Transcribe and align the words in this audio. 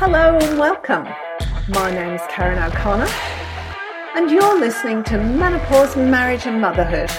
Hello 0.00 0.38
and 0.40 0.60
welcome. 0.60 1.08
My 1.70 1.90
name 1.90 2.14
is 2.14 2.20
Karen 2.28 2.62
O'Connor, 2.62 3.08
and 4.14 4.30
you're 4.30 4.60
listening 4.60 5.02
to 5.02 5.18
Menopause, 5.18 5.96
Marriage 5.96 6.46
and 6.46 6.60
Motherhood. 6.60 7.10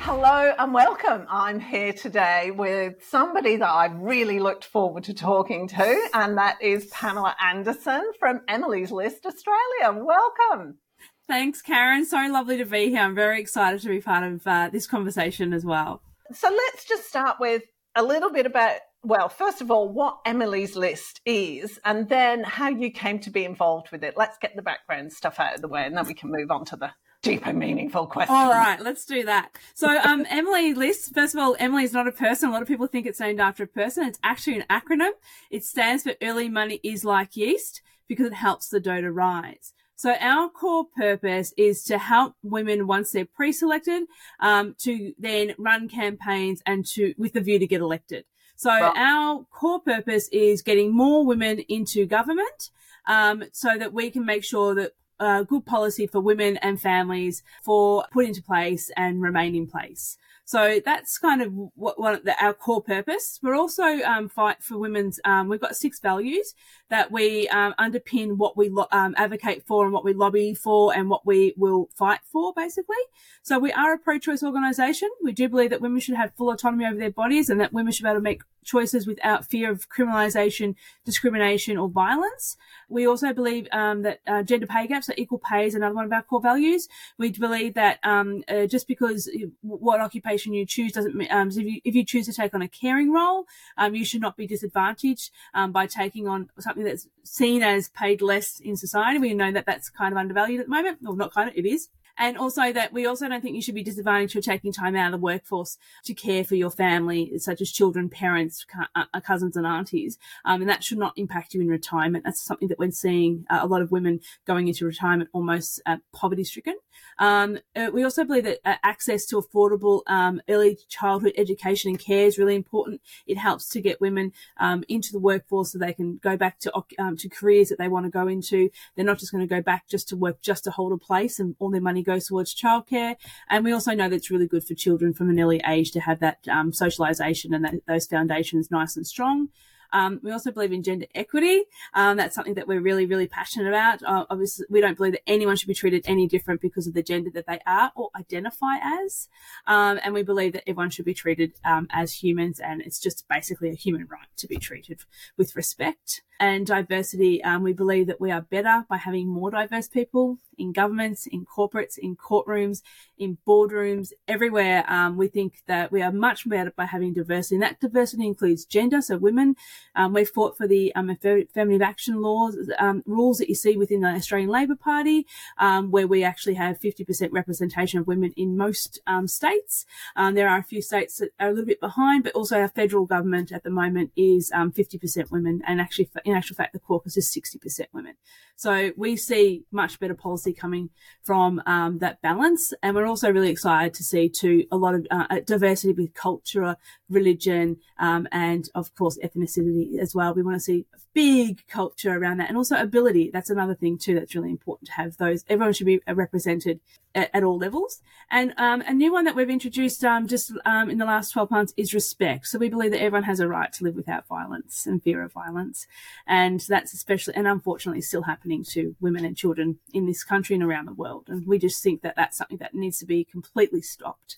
Hello 0.00 0.52
and 0.58 0.74
welcome. 0.74 1.26
I'm 1.30 1.60
here 1.60 1.92
today 1.92 2.50
with 2.50 2.94
somebody 3.08 3.54
that 3.54 3.70
I've 3.70 3.96
really 3.96 4.40
looked 4.40 4.64
forward 4.64 5.04
to 5.04 5.14
talking 5.14 5.68
to, 5.68 6.08
and 6.12 6.36
that 6.38 6.60
is 6.60 6.86
Pamela 6.86 7.36
Anderson 7.40 8.10
from 8.18 8.40
Emily's 8.48 8.90
List 8.90 9.24
Australia. 9.26 10.04
Welcome. 10.04 10.78
Thanks, 11.26 11.62
Karen. 11.62 12.04
So 12.04 12.16
lovely 12.16 12.58
to 12.58 12.66
be 12.66 12.90
here. 12.90 13.00
I'm 13.00 13.14
very 13.14 13.40
excited 13.40 13.80
to 13.82 13.88
be 13.88 14.00
part 14.00 14.24
of 14.24 14.46
uh, 14.46 14.68
this 14.70 14.86
conversation 14.86 15.52
as 15.52 15.64
well. 15.64 16.02
So 16.32 16.48
let's 16.48 16.84
just 16.84 17.08
start 17.08 17.36
with 17.40 17.62
a 17.94 18.02
little 18.02 18.30
bit 18.30 18.46
about, 18.46 18.76
well, 19.02 19.28
first 19.28 19.60
of 19.60 19.70
all, 19.70 19.88
what 19.88 20.18
Emily's 20.26 20.76
List 20.76 21.20
is, 21.24 21.78
and 21.84 22.08
then 22.08 22.44
how 22.44 22.68
you 22.68 22.90
came 22.90 23.18
to 23.20 23.30
be 23.30 23.44
involved 23.44 23.90
with 23.90 24.04
it. 24.04 24.14
Let's 24.16 24.36
get 24.38 24.56
the 24.56 24.62
background 24.62 25.12
stuff 25.12 25.38
out 25.38 25.54
of 25.54 25.60
the 25.60 25.68
way, 25.68 25.84
and 25.84 25.96
then 25.96 26.06
we 26.06 26.14
can 26.14 26.30
move 26.30 26.50
on 26.50 26.64
to 26.66 26.76
the 26.76 26.90
deeper, 27.22 27.52
meaningful 27.52 28.06
questions. 28.06 28.36
All 28.36 28.50
right, 28.50 28.80
let's 28.80 29.04
do 29.04 29.24
that. 29.24 29.56
So, 29.74 29.88
um, 29.88 30.26
Emily 30.30 30.74
List, 30.74 31.14
first 31.14 31.34
of 31.34 31.40
all, 31.40 31.56
Emily 31.58 31.84
is 31.84 31.92
not 31.92 32.08
a 32.08 32.12
person. 32.12 32.48
A 32.48 32.52
lot 32.52 32.62
of 32.62 32.68
people 32.68 32.86
think 32.86 33.06
it's 33.06 33.20
named 33.20 33.40
after 33.40 33.64
a 33.64 33.68
person. 33.68 34.04
It's 34.06 34.18
actually 34.22 34.58
an 34.58 34.64
acronym. 34.70 35.10
It 35.50 35.64
stands 35.64 36.02
for 36.02 36.14
Early 36.22 36.48
Money 36.48 36.80
is 36.82 37.04
Like 37.04 37.36
Yeast 37.36 37.82
because 38.08 38.26
it 38.26 38.34
helps 38.34 38.68
the 38.68 38.80
dough 38.80 39.00
to 39.00 39.12
rise. 39.12 39.73
So 39.96 40.14
our 40.20 40.48
core 40.48 40.86
purpose 40.96 41.54
is 41.56 41.84
to 41.84 41.98
help 41.98 42.34
women 42.42 42.86
once 42.86 43.12
they're 43.12 43.24
pre-selected, 43.24 44.04
um, 44.40 44.74
to 44.78 45.14
then 45.18 45.54
run 45.58 45.88
campaigns 45.88 46.62
and 46.66 46.84
to, 46.86 47.14
with 47.16 47.32
the 47.32 47.40
view 47.40 47.58
to 47.58 47.66
get 47.66 47.80
elected. 47.80 48.24
So 48.56 48.70
our 48.70 49.44
core 49.50 49.80
purpose 49.80 50.28
is 50.28 50.62
getting 50.62 50.94
more 50.94 51.24
women 51.24 51.60
into 51.68 52.06
government, 52.06 52.70
um, 53.06 53.44
so 53.52 53.76
that 53.76 53.92
we 53.92 54.10
can 54.10 54.24
make 54.24 54.44
sure 54.44 54.74
that 54.74 54.92
uh, 55.20 55.42
good 55.42 55.64
policy 55.64 56.06
for 56.06 56.20
women 56.20 56.56
and 56.58 56.80
families 56.80 57.42
for 57.62 58.04
put 58.10 58.26
into 58.26 58.42
place 58.42 58.90
and 58.96 59.22
remain 59.22 59.54
in 59.54 59.66
place. 59.66 60.16
So 60.46 60.80
that's 60.84 61.16
kind 61.18 61.40
of 61.40 61.52
what, 61.74 61.98
what 61.98 62.24
the, 62.24 62.34
our 62.42 62.52
core 62.52 62.82
purpose. 62.82 63.38
We're 63.42 63.56
also 63.56 63.82
um, 63.82 64.28
fight 64.28 64.62
for 64.62 64.78
women's. 64.78 65.18
Um, 65.24 65.48
we've 65.48 65.60
got 65.60 65.74
six 65.74 66.00
values 66.00 66.54
that 66.90 67.10
we 67.10 67.48
um, 67.48 67.74
underpin 67.78 68.36
what 68.36 68.56
we 68.56 68.68
lo- 68.68 68.86
um, 68.92 69.14
advocate 69.16 69.66
for 69.66 69.84
and 69.84 69.92
what 69.92 70.04
we 70.04 70.12
lobby 70.12 70.54
for 70.54 70.94
and 70.94 71.08
what 71.08 71.24
we 71.26 71.54
will 71.56 71.88
fight 71.94 72.20
for, 72.30 72.52
basically. 72.54 72.96
So 73.42 73.58
we 73.58 73.72
are 73.72 73.94
a 73.94 73.98
pro-choice 73.98 74.42
organisation. 74.42 75.08
We 75.22 75.32
do 75.32 75.48
believe 75.48 75.70
that 75.70 75.80
women 75.80 76.00
should 76.00 76.14
have 76.16 76.34
full 76.34 76.50
autonomy 76.50 76.84
over 76.84 76.98
their 76.98 77.10
bodies 77.10 77.48
and 77.48 77.60
that 77.60 77.72
women 77.72 77.92
should 77.92 78.04
be 78.04 78.10
able 78.10 78.20
to 78.20 78.22
make 78.22 78.42
choices 78.64 79.06
without 79.06 79.44
fear 79.44 79.70
of 79.70 79.88
criminalisation, 79.88 80.74
discrimination, 81.04 81.76
or 81.76 81.88
violence. 81.88 82.56
We 82.88 83.06
also 83.06 83.32
believe 83.32 83.68
um, 83.72 84.02
that 84.02 84.20
uh, 84.26 84.42
gender 84.42 84.66
pay 84.66 84.86
gaps, 84.86 85.06
so 85.06 85.12
equal 85.16 85.38
pay, 85.38 85.66
is 85.66 85.74
another 85.74 85.94
one 85.94 86.06
of 86.06 86.12
our 86.12 86.22
core 86.22 86.40
values. 86.40 86.88
We 87.18 87.30
believe 87.30 87.74
that 87.74 87.98
um, 88.02 88.42
uh, 88.48 88.66
just 88.66 88.88
because 88.88 89.30
what 89.62 90.00
occupation 90.00 90.33
you 90.36 90.66
choose 90.66 90.92
doesn't 90.92 91.30
um, 91.30 91.50
so 91.50 91.60
if 91.60 91.66
you 91.66 91.80
if 91.84 91.94
you 91.94 92.04
choose 92.04 92.26
to 92.26 92.32
take 92.32 92.54
on 92.54 92.62
a 92.62 92.68
caring 92.68 93.12
role, 93.12 93.46
um, 93.76 93.94
you 93.94 94.04
should 94.04 94.20
not 94.20 94.36
be 94.36 94.46
disadvantaged 94.46 95.30
um, 95.54 95.72
by 95.72 95.86
taking 95.86 96.26
on 96.26 96.50
something 96.58 96.84
that's 96.84 97.08
seen 97.22 97.62
as 97.62 97.88
paid 97.90 98.20
less 98.20 98.60
in 98.60 98.76
society. 98.76 99.18
We 99.18 99.34
know 99.34 99.52
that 99.52 99.66
that's 99.66 99.88
kind 99.88 100.12
of 100.12 100.18
undervalued 100.18 100.60
at 100.60 100.66
the 100.66 100.70
moment, 100.70 100.98
or 101.06 101.16
not 101.16 101.32
kind 101.32 101.48
of, 101.48 101.56
it 101.56 101.66
is. 101.66 101.88
And 102.18 102.38
also 102.38 102.72
that 102.72 102.92
we 102.92 103.06
also 103.06 103.28
don't 103.28 103.40
think 103.40 103.56
you 103.56 103.62
should 103.62 103.74
be 103.74 103.82
disadvantaged 103.82 104.34
for 104.34 104.40
taking 104.40 104.72
time 104.72 104.96
out 104.96 105.06
of 105.06 105.12
the 105.12 105.24
workforce 105.24 105.78
to 106.04 106.14
care 106.14 106.44
for 106.44 106.54
your 106.54 106.70
family, 106.70 107.38
such 107.38 107.60
as 107.60 107.70
children, 107.70 108.08
parents, 108.08 108.64
uh, 108.94 109.20
cousins 109.20 109.56
and 109.56 109.66
aunties. 109.66 110.18
Um, 110.44 110.60
and 110.60 110.70
that 110.70 110.84
should 110.84 110.98
not 110.98 111.14
impact 111.16 111.54
you 111.54 111.60
in 111.60 111.68
retirement. 111.68 112.24
That's 112.24 112.40
something 112.40 112.68
that 112.68 112.78
we're 112.78 112.90
seeing 112.90 113.44
uh, 113.50 113.60
a 113.62 113.66
lot 113.66 113.82
of 113.82 113.90
women 113.90 114.20
going 114.46 114.68
into 114.68 114.84
retirement 114.84 115.30
almost 115.32 115.82
uh, 115.86 115.96
poverty 116.12 116.44
stricken. 116.44 116.76
Um, 117.18 117.58
uh, 117.76 117.90
we 117.92 118.04
also 118.04 118.24
believe 118.24 118.44
that 118.44 118.58
uh, 118.64 118.76
access 118.82 119.26
to 119.26 119.40
affordable 119.40 120.02
um, 120.06 120.40
early 120.48 120.78
childhood 120.88 121.32
education 121.36 121.90
and 121.90 121.98
care 121.98 122.26
is 122.26 122.38
really 122.38 122.54
important. 122.54 123.00
It 123.26 123.38
helps 123.38 123.68
to 123.70 123.80
get 123.80 124.00
women 124.00 124.32
um, 124.58 124.84
into 124.88 125.12
the 125.12 125.18
workforce 125.18 125.72
so 125.72 125.78
they 125.78 125.92
can 125.92 126.18
go 126.22 126.36
back 126.36 126.58
to 126.60 126.72
um, 126.98 127.16
to 127.16 127.28
careers 127.28 127.68
that 127.68 127.78
they 127.78 127.88
want 127.88 128.06
to 128.06 128.10
go 128.10 128.28
into. 128.28 128.70
They're 128.94 129.04
not 129.04 129.18
just 129.18 129.32
going 129.32 129.46
to 129.46 129.54
go 129.54 129.62
back 129.62 129.88
just 129.88 130.08
to 130.08 130.16
work 130.16 130.40
just 130.42 130.64
to 130.64 130.70
hold 130.70 130.92
a 130.92 130.96
place, 130.96 131.38
and 131.38 131.56
all 131.58 131.70
their 131.70 131.80
money 131.80 132.02
goes 132.04 132.26
towards 132.26 132.54
childcare. 132.54 133.16
And 133.48 133.64
we 133.64 133.72
also 133.72 133.94
know 133.94 134.08
that 134.08 134.16
it's 134.16 134.30
really 134.30 134.46
good 134.46 134.64
for 134.64 134.74
children 134.74 135.12
from 135.12 135.30
an 135.30 135.40
early 135.40 135.60
age 135.66 135.90
to 135.92 136.00
have 136.00 136.20
that 136.20 136.38
um, 136.50 136.72
socialisation 136.72 137.54
and 137.54 137.64
that, 137.64 137.74
those 137.86 138.06
foundations 138.06 138.70
nice 138.70 138.96
and 138.96 139.06
strong. 139.06 139.48
Um, 139.94 140.18
we 140.22 140.32
also 140.32 140.50
believe 140.50 140.72
in 140.72 140.82
gender 140.82 141.06
equity. 141.14 141.62
Um, 141.94 142.16
that's 142.16 142.34
something 142.34 142.54
that 142.54 142.66
we're 142.66 142.80
really, 142.80 143.06
really 143.06 143.28
passionate 143.28 143.68
about. 143.68 144.02
Uh, 144.02 144.26
obviously, 144.28 144.66
we 144.68 144.80
don't 144.80 144.96
believe 144.96 145.12
that 145.12 145.22
anyone 145.26 145.56
should 145.56 145.68
be 145.68 145.74
treated 145.74 146.02
any 146.06 146.26
different 146.26 146.60
because 146.60 146.88
of 146.88 146.94
the 146.94 147.02
gender 147.02 147.30
that 147.32 147.46
they 147.46 147.60
are 147.64 147.92
or 147.94 148.10
identify 148.16 148.76
as. 148.82 149.28
Um, 149.68 150.00
and 150.02 150.12
we 150.12 150.24
believe 150.24 150.52
that 150.54 150.68
everyone 150.68 150.90
should 150.90 151.04
be 151.04 151.14
treated 151.14 151.52
um, 151.64 151.86
as 151.90 152.12
humans, 152.12 152.58
and 152.58 152.82
it's 152.82 152.98
just 152.98 153.24
basically 153.28 153.70
a 153.70 153.74
human 153.74 154.08
right 154.10 154.26
to 154.36 154.48
be 154.48 154.56
treated 154.56 155.02
with 155.36 155.54
respect 155.54 156.22
and 156.40 156.66
diversity. 156.66 157.42
Um, 157.44 157.62
we 157.62 157.72
believe 157.72 158.08
that 158.08 158.20
we 158.20 158.32
are 158.32 158.42
better 158.42 158.84
by 158.88 158.96
having 158.96 159.28
more 159.28 159.52
diverse 159.52 159.86
people 159.86 160.38
in 160.58 160.72
governments, 160.72 161.26
in 161.26 161.44
corporates, 161.44 161.98
in 161.98 162.16
courtrooms, 162.16 162.82
in 163.18 163.38
boardrooms, 163.46 164.12
everywhere. 164.26 164.84
Um, 164.88 165.16
we 165.16 165.28
think 165.28 165.62
that 165.66 165.92
we 165.92 166.02
are 166.02 166.12
much 166.12 166.48
better 166.48 166.72
by 166.76 166.86
having 166.86 167.12
diversity, 167.12 167.56
and 167.56 167.62
that 167.62 167.80
diversity 167.80 168.26
includes 168.26 168.64
gender. 168.64 169.00
So 169.00 169.16
women, 169.16 169.56
um, 169.94 170.12
we've 170.12 170.28
fought 170.28 170.56
for 170.56 170.66
the 170.66 170.94
um, 170.94 171.10
affirmative 171.10 171.82
action 171.82 172.20
laws 172.20 172.56
um, 172.78 173.02
rules 173.06 173.38
that 173.38 173.48
you 173.48 173.54
see 173.54 173.76
within 173.76 174.00
the 174.00 174.08
Australian 174.08 174.50
Labor 174.50 174.76
Party, 174.76 175.26
um, 175.58 175.90
where 175.90 176.06
we 176.06 176.24
actually 176.24 176.54
have 176.54 176.80
50% 176.80 177.28
representation 177.32 178.00
of 178.00 178.06
women 178.06 178.32
in 178.36 178.56
most 178.56 179.00
um, 179.06 179.28
states. 179.28 179.86
there 180.16 180.48
are 180.48 180.58
a 180.58 180.64
few 180.64 180.82
states 180.82 181.18
that 181.18 181.30
are 181.38 181.48
a 181.48 181.50
little 181.50 181.66
bit 181.66 181.80
behind, 181.80 182.24
but 182.24 182.34
also 182.34 182.58
our 182.58 182.68
federal 182.68 183.06
government 183.06 183.52
at 183.52 183.62
the 183.62 183.70
moment 183.70 184.10
is 184.16 184.50
50% 184.54 185.30
women, 185.30 185.62
and 185.66 185.80
actually 185.80 186.08
in 186.24 186.34
actual 186.34 186.56
fact, 186.56 186.72
the 186.72 186.78
caucus 186.78 187.16
is 187.16 187.30
60% 187.30 187.86
women. 187.92 188.14
So 188.56 188.92
we 188.96 189.16
see 189.16 189.64
much 189.72 189.98
better 189.98 190.14
policy 190.14 190.43
coming 190.52 190.90
from 191.22 191.62
um, 191.66 191.98
that 191.98 192.20
balance. 192.22 192.72
And 192.82 192.94
we're 192.94 193.06
also 193.06 193.32
really 193.32 193.50
excited 193.50 193.94
to 193.94 194.04
see 194.04 194.28
too 194.28 194.64
a 194.70 194.76
lot 194.76 194.94
of 194.94 195.06
uh, 195.10 195.40
diversity 195.44 195.92
with 195.92 196.14
culture, 196.14 196.76
religion, 197.08 197.78
um, 197.98 198.28
and 198.32 198.68
of 198.74 198.94
course 198.94 199.18
ethnicity 199.22 199.98
as 199.98 200.14
well. 200.14 200.34
We 200.34 200.42
want 200.42 200.56
to 200.56 200.60
see 200.60 200.86
big 201.14 201.66
culture 201.68 202.12
around 202.12 202.38
that 202.38 202.48
and 202.48 202.58
also 202.58 202.76
ability. 202.76 203.30
That's 203.32 203.50
another 203.50 203.74
thing 203.74 203.98
too 203.98 204.14
that's 204.14 204.34
really 204.34 204.50
important 204.50 204.88
to 204.88 204.94
have 204.94 205.16
those. 205.16 205.44
Everyone 205.48 205.72
should 205.72 205.86
be 205.86 206.00
represented 206.08 206.80
at, 207.14 207.30
at 207.32 207.44
all 207.44 207.56
levels. 207.56 208.00
And 208.30 208.52
um, 208.56 208.82
a 208.82 208.92
new 208.92 209.12
one 209.12 209.24
that 209.24 209.36
we've 209.36 209.48
introduced 209.48 210.04
um, 210.04 210.26
just 210.26 210.52
um, 210.64 210.90
in 210.90 210.98
the 210.98 211.04
last 211.04 211.30
12 211.30 211.50
months 211.50 211.74
is 211.76 211.94
respect. 211.94 212.46
So 212.48 212.58
we 212.58 212.68
believe 212.68 212.90
that 212.90 213.02
everyone 213.02 213.24
has 213.24 213.40
a 213.40 213.48
right 213.48 213.72
to 213.74 213.84
live 213.84 213.94
without 213.94 214.26
violence 214.26 214.86
and 214.86 215.02
fear 215.02 215.22
of 215.22 215.32
violence. 215.32 215.86
And 216.26 216.60
that's 216.60 216.92
especially 216.92 217.34
and 217.36 217.46
unfortunately 217.46 218.00
still 218.02 218.22
happening 218.22 218.64
to 218.70 218.96
women 219.00 219.24
and 219.24 219.36
children 219.36 219.78
in 219.92 220.06
this 220.06 220.24
country 220.24 220.33
and 220.34 220.62
around 220.62 220.86
the 220.86 220.92
world. 220.92 221.28
And 221.28 221.46
we 221.46 221.58
just 221.58 221.82
think 221.82 222.02
that 222.02 222.16
that's 222.16 222.36
something 222.36 222.58
that 222.58 222.74
needs 222.74 222.98
to 222.98 223.06
be 223.06 223.24
completely 223.24 223.82
stopped 223.82 224.36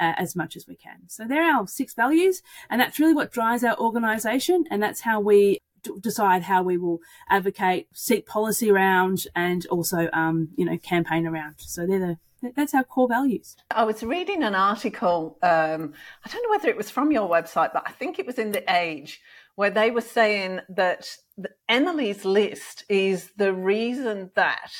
uh, 0.00 0.12
as 0.16 0.34
much 0.34 0.56
as 0.56 0.66
we 0.66 0.76
can. 0.76 1.08
So 1.08 1.24
they're 1.26 1.50
our 1.50 1.66
six 1.66 1.94
values, 1.94 2.42
and 2.68 2.80
that's 2.80 2.98
really 2.98 3.14
what 3.14 3.32
drives 3.32 3.64
our 3.64 3.78
organisation, 3.78 4.64
and 4.70 4.82
that's 4.82 5.02
how 5.02 5.20
we 5.20 5.60
decide 6.00 6.42
how 6.42 6.62
we 6.62 6.76
will 6.76 6.98
advocate, 7.28 7.88
seek 7.92 8.26
policy 8.26 8.70
around, 8.70 9.26
and 9.34 9.66
also, 9.66 10.08
um, 10.12 10.48
you 10.56 10.64
know, 10.64 10.76
campaign 10.78 11.26
around. 11.26 11.54
So 11.58 11.86
they're 11.86 11.98
the 11.98 12.18
that's 12.54 12.74
our 12.74 12.84
core 12.84 13.08
values. 13.08 13.56
I 13.70 13.84
was 13.84 14.02
reading 14.02 14.42
an 14.42 14.54
article. 14.54 15.38
Um, 15.42 15.94
I 16.24 16.28
don't 16.28 16.42
know 16.42 16.50
whether 16.50 16.68
it 16.68 16.76
was 16.76 16.90
from 16.90 17.10
your 17.10 17.28
website, 17.28 17.72
but 17.72 17.84
I 17.86 17.92
think 17.92 18.18
it 18.18 18.26
was 18.26 18.38
in 18.38 18.52
the 18.52 18.64
Age, 18.72 19.20
where 19.54 19.70
they 19.70 19.90
were 19.90 20.02
saying 20.02 20.60
that 20.68 21.16
Emily's 21.68 22.24
list 22.24 22.84
is 22.88 23.30
the 23.36 23.52
reason 23.52 24.30
that 24.34 24.72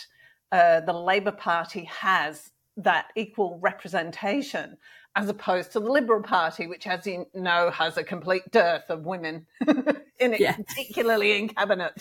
uh, 0.56 0.80
the 0.80 0.92
Labor 0.92 1.32
Party 1.32 1.84
has 1.84 2.50
that 2.78 3.08
equal 3.14 3.58
representation 3.60 4.78
as 5.14 5.28
opposed 5.28 5.72
to 5.72 5.80
the 5.80 5.90
Liberal 5.90 6.22
Party, 6.22 6.66
which, 6.66 6.86
as 6.86 7.06
you 7.06 7.26
know, 7.34 7.70
has 7.70 7.98
a 7.98 8.02
complete 8.04 8.50
dearth 8.50 8.88
of 8.88 9.04
women 9.04 9.46
in 10.18 10.32
it, 10.32 10.40
yeah. 10.40 10.56
particularly 10.56 11.38
in 11.38 11.48
cabinet. 11.48 11.92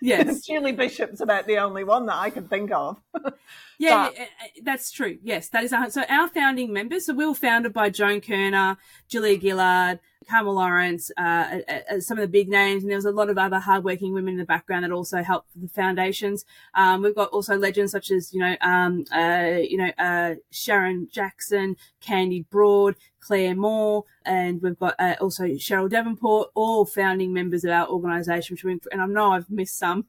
Yes. 0.00 0.40
Julie 0.46 0.72
Bishop's 0.72 1.20
about 1.20 1.46
the 1.46 1.58
only 1.58 1.84
one 1.84 2.06
that 2.06 2.16
I 2.16 2.30
can 2.30 2.48
think 2.48 2.70
of. 2.72 2.98
yeah, 3.78 4.10
but... 4.16 4.28
that's 4.64 4.90
true. 4.90 5.18
Yes, 5.22 5.48
that 5.50 5.64
is. 5.64 5.72
Our, 5.74 5.90
so 5.90 6.02
our 6.08 6.28
founding 6.28 6.72
members, 6.72 7.06
so 7.06 7.14
we 7.14 7.26
were 7.26 7.34
founded 7.34 7.74
by 7.74 7.90
Joan 7.90 8.22
Kirner, 8.22 8.78
Julia 9.08 9.38
Gillard, 9.38 10.00
Carmen 10.28 10.54
Lawrence, 10.54 11.10
uh, 11.16 11.60
uh, 11.68 12.00
some 12.00 12.18
of 12.18 12.22
the 12.22 12.28
big 12.28 12.48
names, 12.48 12.82
and 12.82 12.90
there 12.90 12.98
was 12.98 13.04
a 13.04 13.10
lot 13.10 13.30
of 13.30 13.38
other 13.38 13.58
hardworking 13.58 14.12
women 14.12 14.34
in 14.34 14.38
the 14.38 14.44
background 14.44 14.84
that 14.84 14.92
also 14.92 15.22
helped 15.22 15.48
the 15.56 15.68
foundations. 15.68 16.44
Um, 16.74 17.02
we've 17.02 17.14
got 17.14 17.30
also 17.30 17.56
legends 17.56 17.92
such 17.92 18.10
as 18.10 18.32
you 18.32 18.40
know, 18.40 18.56
um, 18.60 19.04
uh, 19.14 19.58
you 19.60 19.78
know, 19.78 19.90
uh, 19.98 20.34
Sharryn 20.52 21.10
Jackson, 21.10 21.76
Candy 22.00 22.44
Broad, 22.50 22.96
Claire 23.20 23.54
Moore, 23.54 24.04
and 24.24 24.60
we've 24.62 24.78
got 24.78 24.94
uh, 24.98 25.16
also 25.20 25.44
Cheryl 25.44 25.88
Davenport, 25.88 26.50
all 26.54 26.84
founding 26.84 27.32
members 27.32 27.64
of 27.64 27.70
our 27.70 27.88
organisation. 27.88 28.54
Which 28.54 28.82
And 28.92 29.00
I 29.00 29.06
know 29.06 29.32
I've 29.32 29.50
missed 29.50 29.78
some 29.78 30.06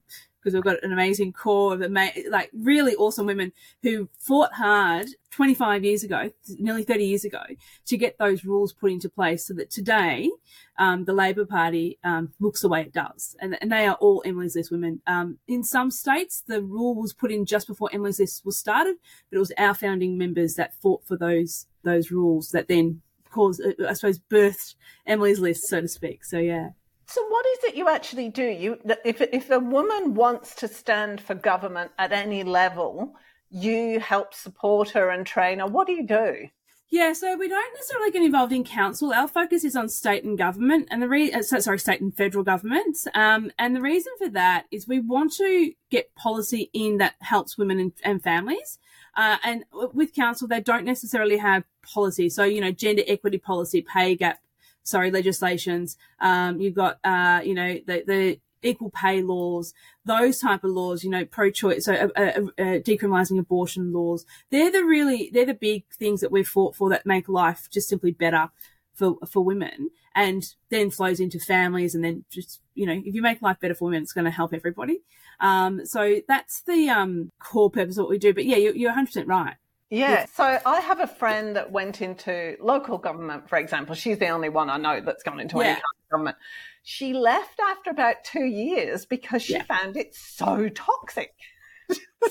because 0.50 0.66
we've 0.66 0.74
got 0.74 0.84
an 0.84 0.92
amazing 0.92 1.34
core 1.34 1.74
of 1.74 1.92
like 2.30 2.50
really 2.54 2.96
awesome 2.96 3.26
women 3.26 3.52
who 3.84 4.10
fought 4.18 4.54
hard 4.54 5.08
25 5.32 5.84
years 5.84 6.04
ago, 6.04 6.32
nearly 6.58 6.84
30 6.84 7.06
years 7.06 7.24
ago, 7.24 7.44
to 7.86 7.98
get 7.98 8.18
those 8.18 8.44
rules 8.44 8.74
put 8.74 8.92
into 8.92 9.10
place 9.10 9.46
so 9.46 9.54
that 9.54 9.70
today 9.70 10.32
um, 10.80 11.06
the 11.06 11.14
Labor 11.14 11.46
Party 11.46 12.00
um, 12.04 12.34
looks 12.40 12.62
the 12.62 12.70
way 12.70 12.82
it 12.82 12.94
does. 12.94 13.36
And, 13.40 13.58
and 13.62 13.72
they 13.72 13.86
are 13.86 13.96
all 13.96 14.24
Emily's 14.26 14.56
List 14.56 14.72
women. 14.72 15.02
Um, 15.06 15.38
in 15.48 15.64
some 15.64 15.92
states, 15.92 16.44
the 16.48 16.64
rule 16.64 16.96
was 16.96 17.14
put 17.14 17.32
in 17.32 17.46
just 17.46 17.68
before 17.68 17.90
Emily's 17.94 18.20
List 18.20 18.46
was 18.46 18.58
started, 18.58 18.96
but 19.30 19.38
it 19.38 19.40
was 19.40 19.52
our 19.58 19.76
founding 19.76 20.18
members 20.18 20.56
that 20.56 20.74
fought 20.82 21.06
for 21.06 21.18
those 21.18 21.68
those 21.84 22.12
rules 22.12 22.50
that 22.50 22.68
then 22.68 23.02
caused, 23.32 23.62
I 23.88 23.94
suppose, 23.94 24.20
birthed 24.20 24.76
Emily's 25.06 25.40
List, 25.40 25.68
so 25.68 25.80
to 25.80 25.88
speak. 25.88 26.26
So, 26.26 26.40
yeah. 26.40 26.70
So, 27.10 27.26
what 27.28 27.44
is 27.48 27.64
it 27.64 27.76
you 27.76 27.90
actually 27.90 28.30
do? 28.30 28.44
You, 28.44 28.78
if 29.04 29.20
if 29.20 29.50
a 29.50 29.58
woman 29.58 30.14
wants 30.14 30.54
to 30.56 30.68
stand 30.68 31.20
for 31.20 31.34
government 31.34 31.90
at 31.98 32.12
any 32.12 32.44
level, 32.44 33.16
you 33.50 34.00
help 34.00 34.36
support 34.36 34.92
her 34.92 35.10
and 35.10 35.26
train 35.26 35.58
her. 35.58 35.66
What 35.66 35.88
do 35.88 35.94
you 35.94 36.06
do? 36.06 36.50
Yeah, 36.92 37.14
so 37.14 37.36
we 37.36 37.48
don't 37.48 37.74
necessarily 37.74 38.12
get 38.12 38.22
involved 38.22 38.54
in 38.54 38.64
council. 38.64 39.12
Our 39.12 39.28
focus 39.28 39.64
is 39.64 39.76
on 39.76 39.90
state 39.90 40.24
and 40.24 40.38
government, 40.38 40.88
and 40.92 41.02
the 41.02 41.10
re- 41.10 41.32
uh, 41.32 41.42
sorry, 41.42 41.80
state 41.80 42.00
and 42.00 42.16
federal 42.16 42.44
governments. 42.44 43.08
Um, 43.16 43.52
and 43.58 43.76
the 43.76 43.82
reason 43.82 44.14
for 44.20 44.30
that 44.30 44.66
is 44.70 44.88
we 44.88 45.00
want 45.00 45.34
to 45.34 45.74
get 45.90 46.14
policy 46.14 46.70
in 46.74 46.98
that 46.98 47.16
helps 47.22 47.58
women 47.58 47.80
and, 47.80 47.94
and 48.04 48.22
families. 48.22 48.78
Uh, 49.18 49.38
and 49.44 49.66
with 49.94 50.14
council, 50.14 50.48
they 50.48 50.62
don't 50.62 50.86
necessarily 50.86 51.38
have 51.38 51.64
policy. 51.82 52.30
So 52.30 52.44
you 52.44 52.62
know, 52.62 52.72
gender 52.72 53.02
equity 53.08 53.40
policy, 53.40 53.82
pay 53.82 54.16
gap 54.16 54.40
sorry, 54.84 55.12
legislations. 55.12 55.98
Um, 56.20 56.60
you've 56.60 56.76
got, 56.76 56.98
uh, 57.04 57.42
you 57.44 57.54
know, 57.54 57.80
the, 57.86 58.04
the 58.06 58.40
equal 58.62 58.90
pay 58.90 59.22
laws, 59.22 59.74
those 60.06 60.40
type 60.40 60.64
of 60.64 60.72
laws, 60.72 61.04
you 61.04 61.10
know, 61.10 61.26
pro-choice, 61.26 61.86
so 61.86 61.94
uh, 61.94 62.08
uh, 62.16 62.22
uh, 62.22 62.80
decriminalizing 62.80 63.40
abortion 63.40 63.94
laws. 63.94 64.26
They're 64.52 64.72
the 64.72 64.84
really, 64.84 65.30
they're 65.34 65.46
the 65.46 65.54
big 65.54 65.86
things 65.94 66.22
that 66.22 66.32
we've 66.32 66.48
fought 66.48 66.76
for 66.76 66.90
that 66.90 67.06
make 67.06 67.30
life 67.30 67.68
just 67.72 67.90
simply 67.90 68.12
better 68.12 68.50
for, 68.94 69.16
for 69.28 69.44
women 69.44 69.90
and 70.16 70.44
then 70.70 70.92
flows 70.92 71.20
into 71.20 71.40
families. 71.40 71.96
And 71.96 72.04
then 72.04 72.26
just, 72.30 72.62
you 72.76 72.86
know, 72.86 73.02
if 73.06 73.16
you 73.16 73.22
make 73.22 73.42
life 73.42 73.60
better 73.60 73.76
for 73.76 73.86
women, 73.86 74.04
it's 74.04 74.14
going 74.14 74.26
to 74.26 74.32
help 74.32 74.54
everybody. 74.54 75.02
Um, 75.40 75.86
so 75.86 76.18
that's 76.28 76.62
the, 76.64 76.90
um, 76.90 77.32
core 77.40 77.72
purpose 77.72 77.98
of 77.98 78.04
what 78.04 78.10
we 78.10 78.18
do. 78.18 78.34
But 78.34 78.46
yeah, 78.46 78.58
you're, 78.58 78.76
you're 78.76 78.94
100% 78.94 79.26
right. 79.28 79.56
Yeah. 79.90 80.26
So 80.34 80.60
I 80.66 80.82
have 80.82 81.00
a 81.00 81.08
friend 81.08 81.56
that 81.56 81.72
went 81.72 82.02
into 82.02 82.56
local 82.62 82.98
government, 82.98 83.50
for 83.50 83.58
example. 83.58 83.96
She's 83.96 84.20
the 84.20 84.30
only 84.30 84.50
one 84.50 84.70
I 84.70 84.78
know 84.78 85.02
that's 85.02 85.24
gone 85.24 85.40
into 85.40 85.58
yeah. 85.58 85.64
any 85.64 85.74
kind 85.74 85.82
of 85.82 86.10
government. 86.12 86.38
She 86.84 87.14
left 87.14 87.60
after 87.60 87.90
about 87.90 88.24
two 88.24 88.46
years 88.46 89.06
because 89.06 89.42
she 89.42 89.54
yeah. 89.54 89.64
found 89.64 89.98
it 89.98 90.16
so 90.16 90.70
toxic. 90.70 91.34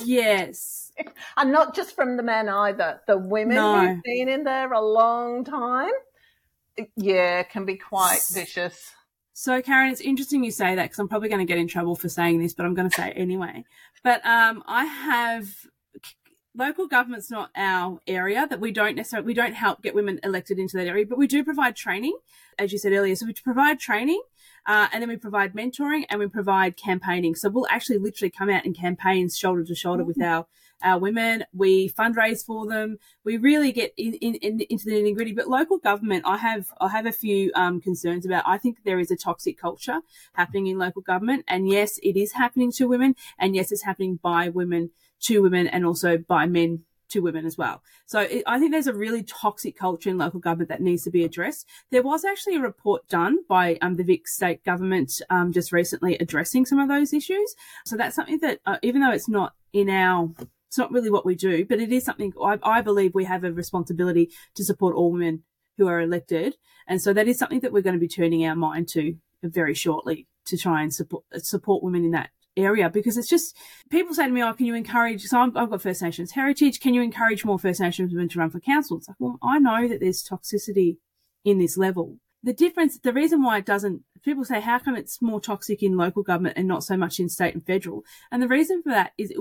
yes. 0.05 0.93
And 1.37 1.53
not 1.53 1.77
just 1.77 1.95
from 1.95 2.17
the 2.17 2.25
men 2.25 2.49
either. 2.49 3.01
The 3.07 3.17
women 3.17 3.55
no. 3.55 3.87
who've 3.87 4.03
been 4.03 4.29
in 4.29 4.43
there 4.43 4.73
a 4.73 4.81
long 4.81 5.45
time, 5.45 5.93
yeah, 6.97 7.45
can 7.45 7.65
be 7.65 7.77
quite 7.77 8.19
vicious. 8.33 8.93
So, 9.33 9.63
Karen, 9.63 9.93
it's 9.93 10.01
interesting 10.01 10.43
you 10.43 10.51
say 10.51 10.75
that 10.75 10.87
because 10.87 10.99
I'm 10.99 11.07
probably 11.07 11.29
going 11.29 11.39
to 11.39 11.45
get 11.45 11.59
in 11.59 11.69
trouble 11.69 11.95
for 11.95 12.09
saying 12.09 12.41
this, 12.41 12.53
but 12.53 12.67
I'm 12.67 12.75
going 12.75 12.91
to 12.91 12.97
say 12.97 13.11
it 13.11 13.17
anyway. 13.17 13.65
But 14.03 14.27
um, 14.27 14.65
I 14.67 14.85
have 14.85 15.55
local 16.59 16.87
government's 16.87 17.31
not 17.31 17.51
our 17.57 18.01
area 18.07 18.47
that 18.49 18.61
we 18.61 18.73
don't 18.73 18.97
necessarily 18.97 19.27
we 19.27 19.35
don't 19.35 19.55
help 19.55 19.81
get 19.83 19.95
women 19.95 20.19
elected 20.23 20.59
into 20.59 20.77
that 20.77 20.87
area 20.87 21.07
but 21.07 21.17
we 21.17 21.27
do 21.27 21.45
provide 21.45 21.77
training 21.77 22.17
as 22.59 22.73
you 22.73 22.79
said 22.79 22.93
earlier. 22.93 23.15
So 23.15 23.27
we 23.27 23.33
provide 23.33 23.79
training 23.79 24.21
uh, 24.67 24.89
and 24.93 25.03
then 25.03 25.09
we 25.09 25.17
provide 25.17 25.55
mentoring 25.55 26.05
and 26.11 26.21
we 26.21 26.27
provide 26.27 26.77
campaigning. 26.77 27.35
So 27.35 27.49
we'll 27.49 27.67
actually 27.71 27.99
literally 27.99 28.31
come 28.31 28.51
out 28.51 28.65
and 28.65 28.77
campaign 28.77 29.31
shoulder 29.31 29.65
to 29.65 29.75
shoulder 29.75 30.03
mm-hmm. 30.03 30.09
with 30.09 30.23
our 30.23 30.47
our 30.81 31.01
women. 31.01 31.45
We 31.53 31.89
fundraise 31.89 32.47
for 32.47 32.65
them. 32.65 32.99
We 33.25 33.37
really 33.37 33.73
get 33.73 33.93
in, 33.97 34.15
in, 34.15 34.37
in 34.37 34.61
into 34.71 34.85
the 34.85 34.93
nitty 34.93 35.17
gritty. 35.17 35.33
But 35.33 35.49
local 35.49 35.79
government 35.79 36.23
i 36.25 36.37
have 36.37 36.69
i 36.81 36.89
have 36.89 37.07
a 37.07 37.13
few 37.13 37.51
um, 37.55 37.81
concerns 37.81 38.25
about. 38.25 38.45
I 38.47 38.59
think 38.59 38.79
there 38.85 39.01
is 39.01 39.11
a 39.11 39.17
toxic 39.17 39.59
culture 39.59 40.01
happening 40.35 40.69
in 40.69 40.79
local 40.79 41.03
government. 41.03 41.45
And 41.49 41.69
yes 41.69 41.99
it 42.03 42.17
is 42.17 42.33
happening 42.33 42.71
to 42.73 42.87
women. 42.87 43.17
And 43.39 43.57
yes 43.57 43.73
it's 43.73 43.83
happening 43.83 44.21
by 44.23 44.49
women 44.49 44.91
to 45.23 45.43
women 45.43 45.67
and 45.67 45.85
also 45.85 46.19
by 46.19 46.47
men 46.47 46.85
to 47.11 47.21
women 47.21 47.47
as 47.47 47.57
well. 47.57 47.83
So 48.07 48.21
it, 48.21 48.43
I 48.47 48.59
think 48.59 48.73
there's 48.73 48.87
a 48.87 48.95
really 48.95 49.23
toxic 49.23 49.77
culture 49.77 50.11
in 50.11 50.19
local 50.19 50.41
government 50.41 50.69
that 50.69 50.83
needs 50.83 51.05
to 51.05 51.11
be 51.11 51.25
addressed. 51.25 51.67
There 51.91 52.03
was 52.03 52.25
actually 52.25 52.57
a 52.57 52.61
report 52.61 53.09
done 53.09 53.39
by 53.49 53.79
um, 53.81 53.97
the 53.97 54.05
Vic 54.05 54.29
state 54.29 54.65
government 54.65 55.13
um, 55.31 55.53
just 55.53 55.73
recently 55.73 56.17
addressing 56.19 56.67
some 56.67 56.79
of 56.79 56.89
those 56.89 57.13
issues. 57.13 57.55
So 57.87 57.97
that's 57.97 58.17
something 58.17 58.39
that, 58.41 58.61
uh, 58.67 58.77
even 58.83 59.01
though 59.01 59.13
it's 59.13 59.29
not 59.29 59.55
in 59.73 59.89
our 59.89 60.31
it's 60.69 60.77
not 60.77 60.93
really 60.93 61.09
what 61.09 61.25
we 61.25 61.35
do, 61.35 61.65
but 61.65 61.81
it 61.81 61.91
is 61.93 62.05
something 62.05 62.33
I, 62.43 62.59
I 62.63 62.83
believe 62.83 63.15
we 63.15 63.25
have 63.25 63.43
a 63.43 63.53
responsibility 63.53 64.31
to 64.55 64.65
support 64.65 64.95
all 64.95 65.11
women 65.11 65.45
who 65.79 65.87
are 65.87 66.01
elected. 66.01 66.57
And 66.87 67.01
so 67.01 67.15
that 67.15 67.27
is 67.27 67.39
something 67.39 67.61
that 67.61 67.73
we're 67.73 67.83
going 67.83 67.97
to 67.97 68.01
be 68.01 68.09
turning 68.09 68.45
our 68.45 68.55
mind 68.55 68.89
to 68.89 69.17
very 69.43 69.73
shortly 69.73 70.27
to 70.45 70.59
try 70.59 70.83
and 70.83 70.93
support, 70.93 71.25
support 71.39 71.83
women 71.83 72.05
in 72.05 72.11
that 72.11 72.31
area 72.59 72.91
because 72.91 73.17
it's 73.17 73.29
just 73.29 73.57
people 73.91 74.15
say 74.15 74.27
to 74.27 74.33
me, 74.33 74.43
"Oh, 74.43 74.53
can 74.53 74.67
you 74.67 74.75
encourage?" 74.75 75.23
So 75.25 75.39
i 75.39 75.43
have 75.43 75.71
got 75.71 75.83
First 75.83 76.03
Nations 76.03 76.33
heritage. 76.33 76.81
Can 76.81 76.95
you 76.95 77.03
encourage 77.03 77.45
more 77.45 77.59
First 77.59 77.81
Nations 77.81 78.13
women 78.13 78.29
to 78.31 78.39
run 78.39 78.51
for 78.51 78.61
council? 78.61 78.99
It's 78.99 79.09
like, 79.09 79.17
well, 79.19 79.39
I 79.43 79.59
know 79.59 79.89
that 79.89 80.01
there's 80.01 80.23
toxicity 80.23 80.99
in 81.45 81.59
this 81.59 81.77
level. 81.77 82.19
The 82.43 82.53
difference, 82.53 82.99
the 82.99 83.13
reason 83.13 83.43
why 83.43 83.59
it 83.59 83.67
doesn't, 83.67 84.03
people 84.23 84.45
say, 84.45 84.61
how 84.61 84.79
come 84.79 84.97
it's 84.97 85.21
more 85.21 85.41
toxic 85.41 85.83
in 85.83 85.97
local 85.97 86.23
government 86.23 86.57
and 86.57 86.69
not 86.69 86.85
so 86.85 86.97
much 86.97 87.19
in 87.19 87.29
state 87.29 87.55
and 87.55 87.67
federal? 87.67 88.05
And 88.31 88.41
the 88.41 88.47
reason 88.49 88.83
for 88.83 88.91
that 88.91 89.11
is, 89.19 89.33
it, 89.33 89.39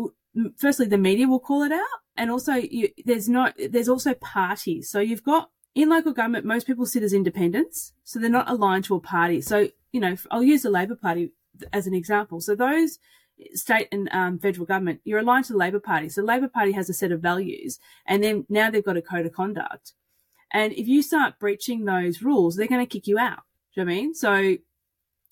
firstly, 0.58 0.88
the 0.88 0.98
media 0.98 1.28
will 1.28 1.40
call 1.40 1.62
it 1.62 1.72
out, 1.72 2.00
and 2.16 2.32
also 2.32 2.54
you, 2.54 2.90
there's 3.06 3.30
not, 3.30 3.54
there's 3.70 3.90
also 3.90 4.14
parties. 4.16 4.90
So 4.90 5.00
you've 5.00 5.24
got 5.24 5.52
in 5.76 5.90
local 5.90 6.12
government, 6.12 6.44
most 6.44 6.66
people 6.66 6.88
sit 6.88 7.04
as 7.04 7.14
independents, 7.14 7.94
so 8.04 8.18
they're 8.18 8.32
not 8.32 8.50
aligned 8.50 8.86
to 8.86 8.96
a 8.96 9.00
party. 9.00 9.42
So 9.42 9.70
you 9.92 10.00
know, 10.00 10.16
I'll 10.32 10.44
use 10.44 10.64
the 10.64 10.70
Labor 10.70 10.96
Party 10.96 11.32
as 11.74 11.88
an 11.88 11.94
example. 11.94 12.42
So 12.42 12.56
those 12.56 13.00
state 13.54 13.88
and 13.92 14.10
um, 14.12 14.40
federal 14.40 14.66
government, 14.66 15.02
you're 15.04 15.20
aligned 15.20 15.46
to 15.46 15.54
the 15.54 15.60
Labor 15.60 15.80
Party. 15.80 16.10
So 16.10 16.24
Labor 16.24 16.48
Party 16.48 16.72
has 16.72 16.90
a 16.90 16.94
set 16.94 17.12
of 17.12 17.22
values, 17.22 17.80
and 18.06 18.24
then 18.24 18.46
now 18.50 18.70
they've 18.70 18.84
got 18.84 18.98
a 18.98 19.02
code 19.02 19.26
of 19.26 19.34
conduct. 19.34 19.94
And 20.52 20.74
if 20.74 20.88
you 20.88 21.02
start 21.02 21.40
breaching 21.40 21.86
those 21.86 22.22
rules, 22.22 22.56
they're 22.56 22.68
going 22.68 22.86
to 22.86 22.92
kick 22.92 23.08
you 23.08 23.20
out. 23.20 23.42
Do 23.76 23.82
you 23.82 23.86
know 23.86 23.92
what 23.92 23.98
I 23.98 24.02
mean? 24.02 24.16
So 24.16 24.58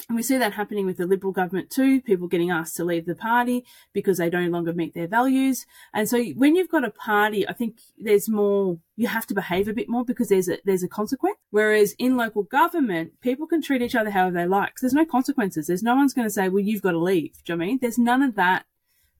and 0.07 0.15
we 0.15 0.23
see 0.23 0.37
that 0.37 0.53
happening 0.53 0.85
with 0.85 0.97
the 0.97 1.07
Liberal 1.07 1.33
government 1.33 1.71
too, 1.71 2.01
people 2.01 2.27
getting 2.27 2.51
asked 2.51 2.75
to 2.75 2.83
leave 2.83 3.05
the 3.05 3.15
party 3.15 3.65
because 3.91 4.17
they 4.17 4.29
no 4.29 4.41
longer 4.41 4.71
meet 4.71 4.93
their 4.93 5.07
values. 5.07 5.65
And 5.93 6.07
so 6.07 6.23
when 6.23 6.55
you've 6.55 6.69
got 6.69 6.83
a 6.83 6.91
party, 6.91 7.47
I 7.47 7.53
think 7.53 7.79
there's 7.97 8.29
more, 8.29 8.77
you 8.95 9.07
have 9.07 9.25
to 9.27 9.33
behave 9.33 9.67
a 9.67 9.73
bit 9.73 9.89
more 9.89 10.05
because 10.05 10.29
there's 10.29 10.47
a, 10.47 10.59
there's 10.63 10.83
a 10.83 10.87
consequence. 10.87 11.37
Whereas 11.49 11.95
in 11.97 12.17
local 12.17 12.43
government, 12.43 13.19
people 13.21 13.47
can 13.47 13.61
treat 13.63 13.81
each 13.81 13.95
other 13.95 14.11
however 14.11 14.37
they 14.37 14.45
like. 14.45 14.75
There's 14.79 14.93
no 14.93 15.05
consequences. 15.05 15.67
There's 15.67 15.83
no 15.83 15.95
one's 15.95 16.13
going 16.13 16.27
to 16.27 16.33
say, 16.33 16.49
well, 16.49 16.63
you've 16.63 16.83
got 16.83 16.91
to 16.91 16.99
leave. 16.99 17.43
Do 17.43 17.53
you 17.53 17.57
know 17.57 17.63
I 17.63 17.67
mean? 17.67 17.79
There's 17.81 17.97
none 17.97 18.21
of 18.21 18.35
that 18.35 18.65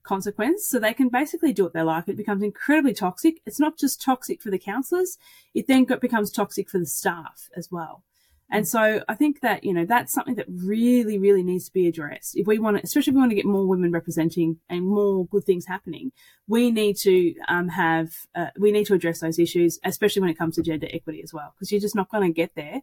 consequence. 0.03 0.67
So 0.67 0.77
they 0.77 0.93
can 0.93 1.09
basically 1.09 1.51
do 1.51 1.63
what 1.63 1.73
they 1.73 1.81
like. 1.81 2.07
It 2.07 2.17
becomes 2.17 2.43
incredibly 2.43 2.93
toxic. 2.93 3.41
It's 3.47 3.59
not 3.59 3.79
just 3.79 4.03
toxic 4.03 4.39
for 4.39 4.51
the 4.51 4.59
councillors. 4.59 5.17
It 5.55 5.65
then 5.65 5.85
becomes 5.85 6.29
toxic 6.29 6.69
for 6.69 6.77
the 6.77 6.85
staff 6.85 7.49
as 7.55 7.71
well. 7.71 8.03
And 8.51 8.67
so 8.67 9.01
I 9.09 9.15
think 9.15 9.41
that, 9.41 9.63
you 9.63 9.73
know, 9.73 9.85
that's 9.85 10.13
something 10.13 10.35
that 10.35 10.45
really, 10.47 11.17
really 11.17 11.43
needs 11.43 11.65
to 11.65 11.73
be 11.73 11.87
addressed. 11.87 12.37
If 12.37 12.45
we 12.45 12.59
want 12.59 12.77
to, 12.77 12.83
especially 12.83 13.11
if 13.11 13.15
we 13.15 13.19
want 13.19 13.31
to 13.31 13.35
get 13.35 13.45
more 13.45 13.65
women 13.65 13.91
representing 13.91 14.59
and 14.69 14.85
more 14.85 15.25
good 15.25 15.43
things 15.45 15.65
happening, 15.65 16.11
we 16.47 16.69
need 16.71 16.95
to 16.97 17.33
um, 17.47 17.69
have, 17.69 18.09
uh, 18.35 18.51
we 18.59 18.71
need 18.71 18.85
to 18.85 18.93
address 18.93 19.19
those 19.19 19.39
issues, 19.39 19.79
especially 19.83 20.21
when 20.21 20.29
it 20.29 20.37
comes 20.37 20.55
to 20.55 20.61
gender 20.61 20.87
equity 20.93 21.21
as 21.23 21.33
well, 21.33 21.53
because 21.55 21.71
you're 21.71 21.81
just 21.81 21.95
not 21.95 22.09
going 22.11 22.23
to 22.23 22.33
get 22.33 22.51
there 22.55 22.81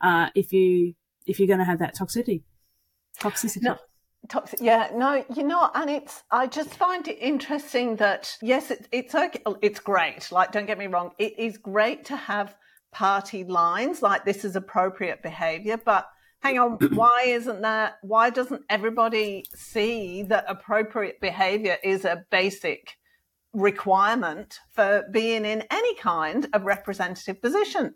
uh, 0.00 0.30
if 0.34 0.52
you, 0.52 0.94
if 1.26 1.38
you're 1.38 1.48
going 1.48 1.60
to 1.60 1.64
have 1.64 1.78
that 1.78 1.96
toxicity. 1.96 2.42
Toxicity. 3.20 3.62
No. 3.62 3.78
Toxic, 4.26 4.58
yeah, 4.62 4.88
no, 4.94 5.22
you 5.36 5.42
know, 5.42 5.70
and 5.74 5.90
it's, 5.90 6.22
I 6.30 6.46
just 6.46 6.70
find 6.70 7.06
it 7.06 7.18
interesting 7.20 7.96
that, 7.96 8.38
yes, 8.40 8.70
it, 8.70 8.88
it's 8.90 9.14
okay, 9.14 9.42
it's 9.60 9.80
great. 9.80 10.32
Like, 10.32 10.50
don't 10.50 10.64
get 10.64 10.78
me 10.78 10.86
wrong, 10.86 11.10
it 11.18 11.38
is 11.38 11.58
great 11.58 12.06
to 12.06 12.16
have 12.16 12.56
party 12.94 13.44
lines, 13.44 14.00
like 14.00 14.24
this 14.24 14.44
is 14.44 14.56
appropriate 14.56 15.22
behavior, 15.22 15.76
but 15.76 16.08
hang 16.40 16.58
on, 16.58 16.72
why 16.94 17.24
isn't 17.26 17.60
that? 17.62 17.98
Why 18.02 18.30
doesn't 18.30 18.62
everybody 18.70 19.44
see 19.54 20.22
that 20.24 20.44
appropriate 20.48 21.20
behavior 21.20 21.76
is 21.82 22.04
a 22.04 22.24
basic 22.30 22.96
requirement 23.52 24.60
for 24.72 25.04
being 25.10 25.44
in 25.44 25.64
any 25.70 25.94
kind 25.96 26.46
of 26.52 26.64
representative 26.64 27.42
position? 27.42 27.94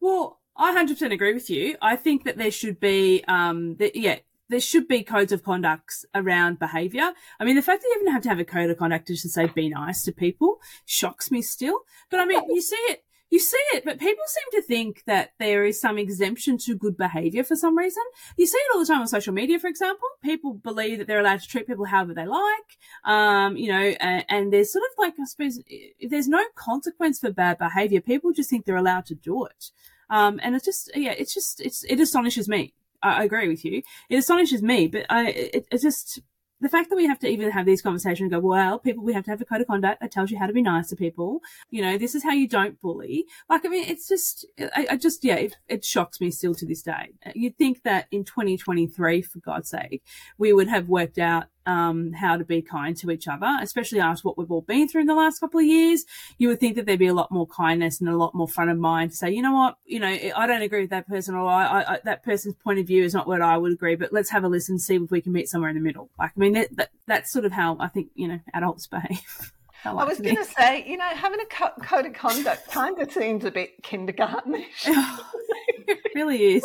Well, 0.00 0.40
I 0.56 0.74
100% 0.74 1.12
agree 1.12 1.34
with 1.34 1.50
you. 1.50 1.76
I 1.80 1.96
think 1.96 2.24
that 2.24 2.36
there 2.36 2.50
should 2.50 2.80
be, 2.80 3.24
um, 3.26 3.76
that, 3.76 3.96
yeah, 3.96 4.18
there 4.48 4.60
should 4.60 4.88
be 4.88 5.02
codes 5.02 5.32
of 5.32 5.44
conducts 5.44 6.04
around 6.14 6.58
behaviour. 6.58 7.12
I 7.38 7.44
mean, 7.44 7.56
the 7.56 7.62
fact 7.62 7.82
that 7.82 7.88
you 7.88 8.00
even 8.00 8.12
have 8.12 8.22
to 8.22 8.28
have 8.28 8.40
a 8.40 8.44
code 8.44 8.68
of 8.68 8.78
conduct 8.78 9.06
to 9.06 9.16
say 9.16 9.46
be 9.46 9.68
nice 9.68 10.02
to 10.02 10.12
people 10.12 10.58
shocks 10.84 11.30
me 11.30 11.40
still. 11.40 11.80
But 12.10 12.20
I 12.20 12.26
mean, 12.26 12.42
you 12.48 12.60
see 12.60 12.76
it, 12.88 13.04
you 13.30 13.38
see 13.38 13.62
it, 13.74 13.84
but 13.84 13.98
people 13.98 14.24
seem 14.26 14.60
to 14.60 14.66
think 14.66 15.04
that 15.06 15.32
there 15.38 15.64
is 15.64 15.80
some 15.80 15.98
exemption 15.98 16.58
to 16.58 16.74
good 16.76 16.96
behaviour 16.96 17.44
for 17.44 17.56
some 17.56 17.78
reason. 17.78 18.02
You 18.36 18.46
see 18.46 18.58
it 18.58 18.74
all 18.74 18.80
the 18.80 18.86
time 18.86 19.00
on 19.00 19.06
social 19.06 19.32
media, 19.32 19.58
for 19.58 19.68
example. 19.68 20.08
People 20.22 20.54
believe 20.54 20.98
that 20.98 21.06
they're 21.06 21.20
allowed 21.20 21.40
to 21.40 21.48
treat 21.48 21.66
people 21.66 21.84
however 21.84 22.12
they 22.12 22.26
like. 22.26 22.78
Um, 23.04 23.56
you 23.56 23.70
know, 23.70 23.94
and, 24.00 24.24
and 24.28 24.52
there's 24.52 24.72
sort 24.72 24.84
of 24.84 24.98
like, 24.98 25.14
I 25.20 25.24
suppose, 25.24 25.60
there's 26.06 26.28
no 26.28 26.44
consequence 26.56 27.20
for 27.20 27.30
bad 27.30 27.58
behaviour, 27.58 28.00
people 28.00 28.32
just 28.32 28.50
think 28.50 28.64
they're 28.64 28.76
allowed 28.76 29.06
to 29.06 29.14
do 29.14 29.46
it. 29.46 29.70
Um, 30.10 30.40
and 30.42 30.56
it's 30.56 30.64
just, 30.64 30.90
yeah, 30.94 31.12
it's 31.12 31.32
just, 31.32 31.60
it's, 31.60 31.84
it 31.84 32.00
astonishes 32.00 32.48
me. 32.48 32.74
I, 33.02 33.20
I 33.20 33.24
agree 33.24 33.48
with 33.48 33.64
you. 33.64 33.82
It 34.08 34.16
astonishes 34.16 34.62
me, 34.62 34.88
but 34.88 35.06
I, 35.08 35.28
it, 35.28 35.66
it 35.70 35.80
just, 35.80 36.20
the 36.60 36.68
fact 36.68 36.90
that 36.90 36.96
we 36.96 37.06
have 37.06 37.18
to 37.20 37.28
even 37.28 37.50
have 37.50 37.66
these 37.66 37.82
conversations 37.82 38.20
and 38.20 38.30
go, 38.30 38.46
well, 38.46 38.78
people, 38.78 39.02
we 39.02 39.12
have 39.12 39.24
to 39.24 39.30
have 39.30 39.40
a 39.40 39.44
code 39.44 39.60
of 39.60 39.66
conduct 39.66 40.00
that 40.00 40.10
tells 40.10 40.30
you 40.30 40.38
how 40.38 40.46
to 40.46 40.52
be 40.52 40.62
nice 40.62 40.88
to 40.88 40.96
people. 40.96 41.40
You 41.70 41.82
know, 41.82 41.98
this 41.98 42.14
is 42.14 42.22
how 42.22 42.32
you 42.32 42.46
don't 42.48 42.80
bully. 42.80 43.26
Like, 43.48 43.64
I 43.64 43.68
mean, 43.68 43.84
it's 43.88 44.08
just, 44.08 44.46
I, 44.58 44.86
I 44.90 44.96
just, 44.96 45.24
yeah, 45.24 45.36
it, 45.36 45.56
it, 45.68 45.84
shocks 45.84 46.20
me 46.20 46.30
still 46.30 46.54
to 46.54 46.66
this 46.66 46.82
day. 46.82 47.12
You'd 47.34 47.56
think 47.56 47.82
that 47.84 48.06
in 48.10 48.24
2023, 48.24 49.22
for 49.22 49.38
God's 49.38 49.70
sake, 49.70 50.02
we 50.38 50.52
would 50.52 50.68
have 50.68 50.88
worked 50.88 51.18
out 51.18 51.46
um, 51.70 52.12
how 52.12 52.36
to 52.36 52.44
be 52.44 52.62
kind 52.62 52.96
to 52.96 53.10
each 53.10 53.28
other, 53.28 53.58
especially 53.60 54.00
after 54.00 54.22
what 54.22 54.36
we've 54.36 54.50
all 54.50 54.62
been 54.62 54.88
through 54.88 55.02
in 55.02 55.06
the 55.06 55.14
last 55.14 55.38
couple 55.38 55.60
of 55.60 55.66
years. 55.66 56.04
You 56.38 56.48
would 56.48 56.60
think 56.60 56.76
that 56.76 56.86
there'd 56.86 56.98
be 56.98 57.06
a 57.06 57.14
lot 57.14 57.30
more 57.30 57.46
kindness 57.46 58.00
and 58.00 58.08
a 58.08 58.16
lot 58.16 58.34
more 58.34 58.48
front 58.48 58.70
of 58.70 58.78
mind 58.78 59.12
to 59.12 59.16
say, 59.16 59.30
you 59.30 59.42
know 59.42 59.52
what, 59.52 59.76
you 59.84 60.00
know, 60.00 60.08
I 60.08 60.46
don't 60.46 60.62
agree 60.62 60.82
with 60.82 60.90
that 60.90 61.08
person 61.08 61.34
or 61.34 61.46
I, 61.46 61.82
I, 61.82 61.98
that 62.04 62.24
person's 62.24 62.54
point 62.56 62.78
of 62.78 62.86
view 62.86 63.04
is 63.04 63.14
not 63.14 63.26
what 63.26 63.40
I 63.40 63.56
would 63.56 63.72
agree, 63.72 63.94
but 63.94 64.12
let's 64.12 64.30
have 64.30 64.44
a 64.44 64.48
listen, 64.48 64.78
see 64.78 64.96
if 64.96 65.10
we 65.10 65.20
can 65.20 65.32
meet 65.32 65.48
somewhere 65.48 65.70
in 65.70 65.76
the 65.76 65.82
middle. 65.82 66.10
Like, 66.18 66.32
I 66.36 66.40
mean, 66.40 66.52
that, 66.54 66.76
that 66.76 66.90
that's 67.06 67.32
sort 67.32 67.44
of 67.44 67.52
how 67.52 67.76
I 67.78 67.88
think, 67.88 68.08
you 68.14 68.28
know, 68.28 68.40
adults 68.52 68.86
behave. 68.86 69.52
I, 69.84 69.92
like 69.92 70.04
I 70.04 70.08
was 70.08 70.20
going 70.20 70.36
to 70.36 70.44
say, 70.44 70.84
you 70.86 70.98
know, 70.98 71.08
having 71.08 71.40
a 71.40 71.46
co- 71.46 71.82
code 71.82 72.04
of 72.04 72.12
conduct 72.12 72.70
kind 72.70 72.98
of 72.98 73.10
seems 73.10 73.46
a 73.46 73.50
bit 73.50 73.82
kindergartenish. 73.82 74.66
it 74.84 75.98
really 76.14 76.56
is. 76.56 76.64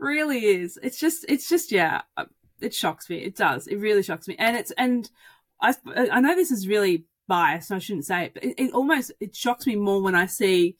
really 0.00 0.44
is. 0.46 0.76
It's 0.82 0.98
just, 0.98 1.24
it's 1.28 1.48
just, 1.48 1.70
yeah 1.70 2.00
it 2.62 2.74
shocks 2.74 3.08
me. 3.10 3.18
It 3.18 3.36
does. 3.36 3.66
It 3.66 3.76
really 3.76 4.02
shocks 4.02 4.28
me. 4.28 4.36
And 4.38 4.56
it's 4.56 4.70
and 4.72 5.10
I 5.60 5.74
I 5.86 6.20
know 6.20 6.34
this 6.34 6.50
is 6.50 6.68
really 6.68 7.04
biased. 7.28 7.68
So 7.68 7.76
I 7.76 7.78
shouldn't 7.78 8.06
say 8.06 8.26
it, 8.26 8.34
but 8.34 8.44
it, 8.44 8.54
it, 8.58 8.72
almost 8.72 9.12
it 9.20 9.34
shocks 9.34 9.66
me 9.66 9.76
more 9.76 10.02
when 10.02 10.14
I 10.14 10.26
see 10.26 10.76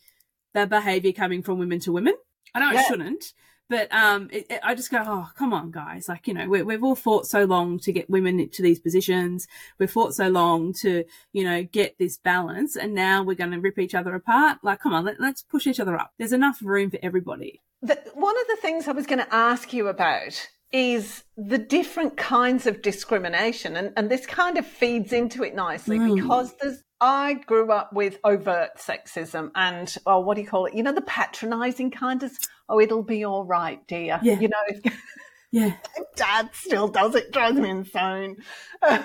that 0.54 0.68
behavior 0.68 1.12
coming 1.12 1.42
from 1.42 1.58
women 1.58 1.80
to 1.80 1.92
women. 1.92 2.14
I 2.54 2.60
know 2.60 2.72
yeah. 2.72 2.80
it 2.80 2.86
shouldn't, 2.86 3.32
but 3.72 3.90
um, 3.90 4.28
it, 4.30 4.46
it, 4.50 4.60
I 4.62 4.74
just 4.74 4.90
go, 4.90 5.02
oh, 5.02 5.30
come 5.36 5.54
on, 5.54 5.70
guys! 5.70 6.08
Like 6.08 6.28
you 6.28 6.34
know, 6.34 6.46
we, 6.46 6.62
we've 6.62 6.84
all 6.84 6.94
fought 6.94 7.26
so 7.26 7.44
long 7.44 7.78
to 7.80 7.92
get 7.92 8.10
women 8.10 8.38
into 8.38 8.60
these 8.60 8.78
positions. 8.78 9.48
We've 9.78 9.90
fought 9.90 10.14
so 10.14 10.28
long 10.28 10.74
to 10.82 11.04
you 11.32 11.44
know 11.44 11.62
get 11.62 11.96
this 11.98 12.18
balance, 12.18 12.76
and 12.76 12.94
now 12.94 13.22
we're 13.22 13.34
going 13.34 13.52
to 13.52 13.60
rip 13.60 13.78
each 13.78 13.94
other 13.94 14.14
apart. 14.14 14.58
Like, 14.62 14.80
come 14.80 14.92
on, 14.92 15.06
let, 15.06 15.20
let's 15.20 15.42
push 15.42 15.66
each 15.66 15.80
other 15.80 15.98
up. 15.98 16.12
There's 16.18 16.34
enough 16.34 16.58
room 16.62 16.90
for 16.90 16.98
everybody. 17.02 17.62
The, 17.80 17.98
one 18.14 18.38
of 18.38 18.46
the 18.48 18.58
things 18.60 18.86
I 18.86 18.92
was 18.92 19.06
going 19.06 19.20
to 19.20 19.34
ask 19.34 19.72
you 19.72 19.88
about 19.88 20.50
is 20.72 21.24
the 21.36 21.58
different 21.58 22.16
kinds 22.16 22.66
of 22.66 22.82
discrimination. 22.82 23.76
And, 23.76 23.92
and 23.96 24.10
this 24.10 24.26
kind 24.26 24.56
of 24.56 24.66
feeds 24.66 25.12
into 25.12 25.42
it 25.44 25.54
nicely 25.54 25.98
mm. 25.98 26.16
because 26.16 26.54
there's, 26.60 26.82
I 27.00 27.34
grew 27.34 27.70
up 27.70 27.92
with 27.92 28.18
overt 28.24 28.78
sexism 28.78 29.50
and, 29.54 29.94
oh, 30.06 30.20
what 30.20 30.36
do 30.36 30.40
you 30.40 30.48
call 30.48 30.66
it? 30.66 30.74
You 30.74 30.82
know, 30.82 30.92
the 30.92 31.02
patronizing 31.02 31.90
kind 31.90 32.22
of, 32.22 32.32
oh, 32.68 32.80
it'll 32.80 33.02
be 33.02 33.24
all 33.24 33.44
right, 33.44 33.86
dear. 33.86 34.18
Yeah. 34.22 34.40
You 34.40 34.48
know, 34.48 34.90
yeah. 35.50 35.76
Dad 36.16 36.50
still 36.54 36.88
does 36.88 37.14
it, 37.14 37.32
drives 37.32 37.58
me 37.58 37.68
insane. 37.68 38.36
but 38.80 39.04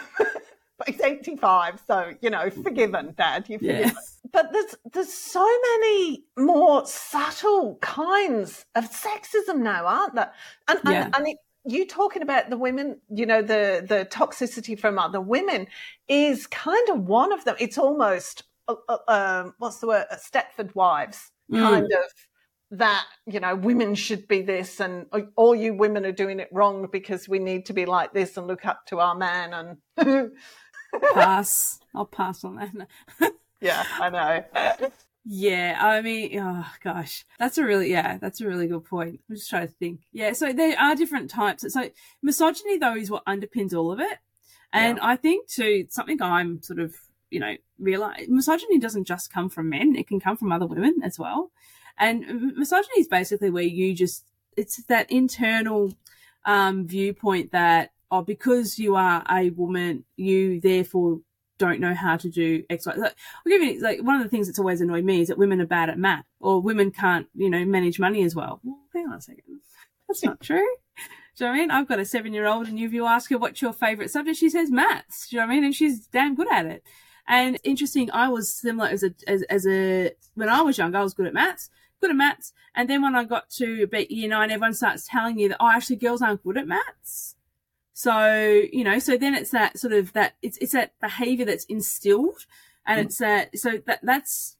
he's 0.86 1.01
85, 1.01 1.81
so, 1.86 2.13
you 2.21 2.29
know, 2.29 2.50
forgiven, 2.50 3.13
Dad. 3.17 3.50
You 3.50 3.57
forgiven. 3.59 3.81
Yes. 3.88 4.19
But 4.31 4.53
there's, 4.53 4.75
there's 4.93 5.13
so 5.13 5.45
many 5.45 6.24
more 6.38 6.86
subtle 6.86 7.77
kinds 7.81 8.65
of 8.75 8.89
sexism 8.91 9.57
now, 9.57 9.86
aren't 9.86 10.15
there? 10.15 10.31
And, 10.67 10.79
yeah. 10.86 11.05
and, 11.05 11.15
and 11.15 11.27
it, 11.29 11.38
you 11.67 11.86
talking 11.86 12.21
about 12.21 12.50
the 12.50 12.57
women, 12.57 13.00
you 13.09 13.25
know, 13.25 13.41
the 13.41 13.86
the 13.88 14.07
toxicity 14.09 14.79
from 14.79 14.97
other 14.97 15.21
women 15.21 15.67
is 16.07 16.47
kind 16.47 16.89
of 16.89 17.01
one 17.01 17.31
of 17.33 17.43
them. 17.45 17.55
It's 17.59 17.77
almost 17.77 18.43
uh, 18.67 18.75
uh, 18.88 18.97
um, 19.07 19.53
what's 19.59 19.79
the 19.79 19.88
word? 19.88 20.05
Stepford 20.13 20.74
wives 20.75 21.31
mm. 21.51 21.59
kind 21.59 21.86
of 21.86 22.13
that 22.71 23.05
you 23.25 23.39
know 23.39 23.55
women 23.55 23.95
should 23.95 24.27
be 24.27 24.41
this 24.41 24.81
and 24.81 25.05
all 25.36 25.55
you 25.55 25.74
women 25.74 26.05
are 26.05 26.12
doing 26.12 26.39
it 26.39 26.50
wrong 26.51 26.88
because 26.91 27.29
we 27.29 27.39
need 27.39 27.65
to 27.65 27.74
be 27.74 27.86
like 27.86 28.13
this 28.13 28.36
and 28.36 28.45
look 28.45 28.65
up 28.65 28.86
to 28.86 29.00
our 29.00 29.15
man 29.15 29.77
and 29.97 30.31
pass 31.13 31.79
i'll 31.95 32.05
pass 32.05 32.43
on 32.43 32.55
that 32.55 33.31
yeah 33.62 33.86
i 34.01 34.09
know 34.09 34.89
yeah, 35.29 35.77
I 35.81 36.01
mean, 36.01 36.39
oh 36.39 36.65
gosh, 36.81 37.25
that's 37.38 37.57
a 37.57 37.65
really 37.65 37.91
yeah, 37.91 38.17
that's 38.17 38.39
a 38.39 38.48
really 38.48 38.67
good 38.67 38.86
point. 38.86 39.19
I'm 39.29 39.36
just 39.36 39.50
trying 39.50 39.67
to 39.67 39.74
think. 39.74 40.00
Yeah, 40.13 40.31
so 40.31 40.53
there 40.53 40.79
are 40.79 40.96
different 40.96 41.29
types. 41.29 41.65
So 41.74 41.89
misogyny 42.22 42.77
though 42.77 42.96
is 42.96 43.12
what 43.12 43.25
underpins 43.25 43.74
all 43.74 43.91
of 43.91 44.00
it, 44.00 44.19
and 44.72 44.98
yeah. 44.98 45.05
I 45.05 45.17
think 45.17 45.50
too 45.50 45.86
something 45.89 46.22
I'm 46.22 46.62
sort 46.62 46.79
of 46.79 46.96
you 47.29 47.41
know 47.41 47.55
realize 47.77 48.27
misogyny 48.29 48.79
doesn't 48.79 49.03
just 49.03 49.29
come 49.29 49.50
from 49.50 49.69
men; 49.69 49.98
it 49.98 50.07
can 50.07 50.22
come 50.22 50.38
from 50.38 50.53
other 50.53 50.65
women 50.65 50.96
as 51.03 51.19
well. 51.19 51.51
And 52.00 52.53
misogyny 52.55 53.00
is 53.00 53.10
basically 53.10 53.50
where 53.50 53.63
you 53.63 53.93
just 53.93 54.24
it's 54.55 54.81
that 54.86 55.12
internal 55.12 55.93
um, 56.46 56.88
viewpoint 56.88 57.51
that 57.51 57.91
oh 58.12 58.22
because 58.22 58.79
you 58.79 58.96
are 58.96 59.25
a 59.29 59.50
woman, 59.50 60.05
you 60.15 60.62
therefore 60.62 61.19
don't 61.58 61.80
know 61.80 61.94
how 61.94 62.18
to 62.18 62.30
do 62.30 62.64
X, 62.70 62.86
Y. 62.86 62.94
Like, 62.96 63.16
I'll 63.46 63.50
give 63.50 63.62
you 63.62 63.82
like 63.82 64.02
one 64.02 64.16
of 64.16 64.24
the 64.24 64.30
things 64.30 64.48
that's 64.48 64.60
always 64.60 64.82
annoyed 64.82 65.04
me 65.04 65.22
is 65.22 65.28
that 65.28 65.38
women 65.38 65.62
are 65.62 65.66
bad 65.66 65.90
at 65.90 65.98
math 65.98 66.26
or 66.40 66.62
women 66.62 66.92
can't, 66.92 67.28
you 67.36 67.50
know, 67.50 67.66
manage 67.66 68.00
money 68.00 68.24
as 68.24 68.36
well. 68.36 68.60
well 68.64 68.80
hang 68.94 69.08
on 69.08 69.18
a 69.18 69.22
second. 69.22 69.44
That's 70.08 70.24
not 70.24 70.40
true. 70.40 70.68
Do 71.38 71.46
you 71.46 71.52
know 71.52 71.52
what 71.52 71.58
I 71.58 71.60
mean? 71.60 71.72
I've 71.72 71.88
got 71.88 72.00
a 72.00 72.06
seven 72.06 72.34
year 72.34 72.48
old 72.48 72.68
and 72.68 72.80
if 72.80 72.94
you 72.94 73.06
ask 73.06 73.30
her 73.30 73.38
what's 73.38 73.62
your 73.62 73.74
favorite 73.74 74.10
subject, 74.10 74.38
she 74.38 74.50
says 74.50 74.72
maths. 74.72 75.30
Do 75.30 75.36
you 75.36 75.42
know 75.42 75.48
what 75.48 75.52
I 75.52 75.56
mean? 75.56 75.66
And 75.66 75.76
she's 75.76 76.08
damn 76.08 76.36
good 76.36 76.52
at 76.52 76.66
it. 76.66 76.84
And 77.28 77.60
interesting, 77.64 78.10
I 78.12 78.30
was 78.30 78.54
similar 78.54 78.88
as 78.90 79.04
a, 79.04 79.14
as, 79.28 79.44
as 79.44 79.68
a, 79.68 80.12
when 80.36 80.50
I 80.50 80.62
was 80.62 80.78
young, 80.78 80.96
I 80.96 81.04
was 81.04 81.14
good 81.14 81.28
at 81.28 81.34
maths, 81.34 81.70
good 82.00 82.10
at 82.10 82.16
maths. 82.16 82.54
And 82.74 82.90
then 82.90 83.02
when 83.02 83.16
I 83.16 83.26
got 83.26 83.50
to 83.52 83.84
about 83.84 84.10
year 84.10 84.30
nine, 84.30 84.50
everyone 84.50 84.74
starts 84.74 85.08
telling 85.08 85.38
you 85.38 85.50
that, 85.50 85.58
oh, 85.60 85.70
actually 85.70 85.98
girls 85.98 86.22
aren't 86.22 86.44
good 86.44 86.58
at 86.58 86.68
maths. 86.68 87.36
So, 87.98 88.62
you 88.72 88.84
know, 88.84 89.00
so 89.00 89.18
then 89.18 89.34
it's 89.34 89.50
that 89.50 89.80
sort 89.80 89.92
of 89.92 90.13
that 90.13 90.36
it's 90.44 90.60
it's 90.60 90.74
that 90.74 90.94
behavior 91.01 91.46
that's 91.46 91.66
instilled 91.66 92.46
and 92.86 93.00
mm. 93.00 93.06
it's 93.06 93.18
that 93.18 93.58
so 93.58 93.80
that 93.88 94.01
that's 94.04 94.56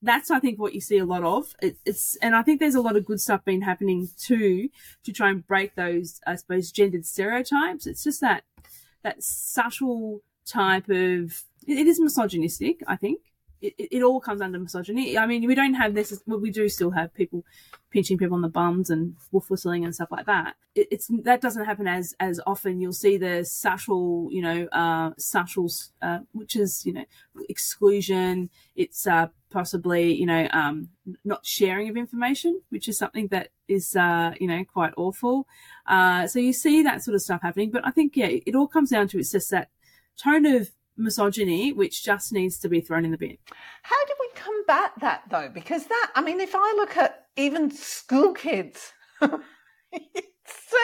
that's 0.00 0.30
I 0.30 0.40
think 0.40 0.58
what 0.58 0.72
you 0.72 0.80
see 0.80 0.96
a 0.96 1.04
lot 1.04 1.22
of. 1.22 1.54
It, 1.60 1.76
it's 1.84 2.16
and 2.22 2.34
I 2.34 2.40
think 2.40 2.58
there's 2.58 2.74
a 2.74 2.80
lot 2.80 2.96
of 2.96 3.04
good 3.04 3.20
stuff 3.20 3.44
been 3.44 3.60
happening 3.60 4.08
too 4.16 4.70
to 5.04 5.12
try 5.12 5.28
and 5.28 5.46
break 5.46 5.74
those 5.74 6.22
I 6.26 6.36
suppose 6.36 6.72
gendered 6.72 7.04
stereotypes. 7.04 7.86
It's 7.86 8.02
just 8.02 8.22
that 8.22 8.44
that 9.02 9.22
subtle 9.22 10.22
type 10.46 10.88
of 10.88 11.42
it, 11.66 11.80
it 11.80 11.86
is 11.86 12.00
misogynistic, 12.00 12.80
I 12.86 12.96
think, 12.96 13.20
it, 13.60 13.74
it 13.78 14.02
all 14.02 14.20
comes 14.20 14.40
under 14.40 14.58
misogyny. 14.58 15.18
I 15.18 15.26
mean, 15.26 15.46
we 15.46 15.54
don't 15.54 15.74
have 15.74 15.94
this, 15.94 16.22
well, 16.26 16.40
we 16.40 16.50
do 16.50 16.68
still 16.68 16.90
have 16.90 17.12
people 17.14 17.44
pinching 17.90 18.16
people 18.16 18.36
on 18.36 18.42
the 18.42 18.48
bums 18.48 18.88
and 18.88 19.16
wolf 19.32 19.50
whistling 19.50 19.84
and 19.84 19.94
stuff 19.94 20.10
like 20.10 20.26
that. 20.26 20.54
It, 20.74 20.88
it's 20.90 21.08
that 21.24 21.40
doesn't 21.40 21.64
happen 21.64 21.86
as 21.88 22.14
as 22.20 22.40
often. 22.46 22.80
You'll 22.80 22.92
see 22.92 23.16
the 23.16 23.44
subtle, 23.44 24.28
you 24.30 24.42
know, 24.42 24.66
uh, 24.66 25.10
subtle, 25.18 25.68
uh, 26.00 26.20
which 26.32 26.56
is 26.56 26.86
you 26.86 26.92
know, 26.92 27.04
exclusion. 27.48 28.50
It's 28.76 29.06
uh, 29.06 29.28
possibly 29.50 30.14
you 30.14 30.26
know, 30.26 30.48
um, 30.52 30.90
not 31.24 31.44
sharing 31.44 31.88
of 31.88 31.96
information, 31.96 32.60
which 32.70 32.88
is 32.88 32.98
something 32.98 33.26
that 33.28 33.48
is 33.68 33.96
uh, 33.96 34.32
you 34.40 34.46
know 34.46 34.64
quite 34.64 34.92
awful. 34.96 35.46
Uh, 35.86 36.26
so 36.26 36.38
you 36.38 36.52
see 36.52 36.82
that 36.82 37.02
sort 37.02 37.14
of 37.14 37.22
stuff 37.22 37.42
happening. 37.42 37.70
But 37.70 37.86
I 37.86 37.90
think 37.90 38.16
yeah, 38.16 38.28
it 38.28 38.54
all 38.54 38.68
comes 38.68 38.90
down 38.90 39.08
to 39.08 39.18
it's 39.18 39.32
just 39.32 39.50
that 39.50 39.70
tone 40.16 40.46
of 40.46 40.70
misogyny, 41.00 41.72
which 41.72 42.04
just 42.04 42.32
needs 42.32 42.58
to 42.58 42.68
be 42.68 42.80
thrown 42.80 43.04
in 43.04 43.10
the 43.10 43.18
bin. 43.18 43.38
How 43.82 44.04
do 44.06 44.14
we 44.20 44.28
combat 44.34 44.92
that 45.00 45.22
though? 45.30 45.48
Because 45.52 45.86
that, 45.86 46.10
I 46.14 46.22
mean, 46.22 46.40
if 46.40 46.54
I 46.54 46.74
look 46.76 46.96
at 46.96 47.26
even 47.36 47.70
school 47.70 48.32
kids, 48.32 48.92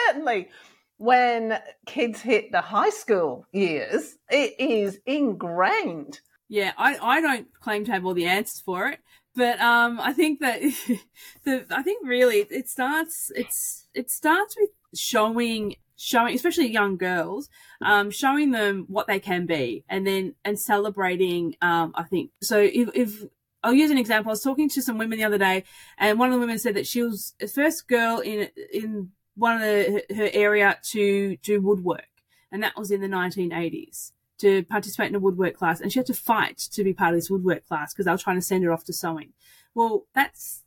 certainly 0.07 0.49
when 0.97 1.59
kids 1.85 2.21
hit 2.21 2.51
the 2.51 2.61
high 2.61 2.89
school 2.89 3.45
years, 3.51 4.17
it 4.29 4.55
is 4.59 4.99
ingrained. 5.05 6.19
Yeah, 6.49 6.71
I, 6.77 6.97
I 6.97 7.21
don't 7.21 7.47
claim 7.59 7.85
to 7.85 7.91
have 7.91 8.05
all 8.05 8.13
the 8.13 8.25
answers 8.25 8.61
for 8.61 8.87
it, 8.87 8.99
but 9.35 9.59
um, 9.59 9.99
I 9.99 10.13
think 10.13 10.39
that 10.39 10.61
the 11.43 11.65
I 11.69 11.83
think 11.83 12.07
really 12.07 12.37
it 12.37 12.69
starts 12.69 13.31
it's 13.35 13.87
it 13.93 14.09
starts 14.09 14.55
with 14.57 14.69
showing 14.95 15.75
showing, 15.97 16.35
especially 16.35 16.71
young 16.71 16.95
girls, 16.95 17.49
um, 17.81 18.09
showing 18.11 18.51
them 18.51 18.85
what 18.87 19.07
they 19.07 19.19
can 19.19 19.45
be, 19.45 19.83
and 19.89 20.07
then 20.07 20.35
and 20.45 20.57
celebrating. 20.57 21.55
Um, 21.61 21.91
I 21.95 22.03
think 22.03 22.31
so. 22.41 22.59
If, 22.59 22.89
if 22.93 23.23
I'll 23.63 23.73
use 23.73 23.91
an 23.91 23.97
example. 23.97 24.29
I 24.29 24.33
was 24.33 24.43
talking 24.43 24.69
to 24.69 24.81
some 24.81 24.97
women 24.97 25.17
the 25.17 25.25
other 25.25 25.37
day, 25.37 25.63
and 25.97 26.17
one 26.17 26.29
of 26.29 26.33
the 26.33 26.39
women 26.39 26.59
said 26.59 26.75
that 26.75 26.87
she 26.87 27.01
was 27.01 27.33
the 27.39 27.47
first 27.47 27.87
girl 27.87 28.19
in 28.19 28.49
in 28.71 29.11
one 29.35 29.55
of 29.55 29.61
the, 29.61 30.03
her 30.15 30.29
area 30.31 30.77
to 30.91 31.37
do 31.37 31.59
woodwork, 31.59 32.07
and 32.51 32.63
that 32.63 32.77
was 32.77 32.91
in 32.91 33.01
the 33.01 33.07
1980s 33.07 34.11
to 34.39 34.63
participate 34.63 35.09
in 35.09 35.15
a 35.15 35.19
woodwork 35.19 35.55
class, 35.55 35.81
and 35.81 35.91
she 35.91 35.99
had 35.99 36.05
to 36.05 36.13
fight 36.13 36.57
to 36.57 36.83
be 36.83 36.93
part 36.93 37.13
of 37.13 37.17
this 37.17 37.29
woodwork 37.29 37.67
class 37.67 37.93
because 37.93 38.05
they 38.05 38.11
were 38.11 38.17
trying 38.17 38.37
to 38.37 38.41
send 38.41 38.63
her 38.63 38.71
off 38.71 38.83
to 38.85 38.93
sewing. 38.93 39.33
Well, 39.73 40.05
that's 40.13 40.63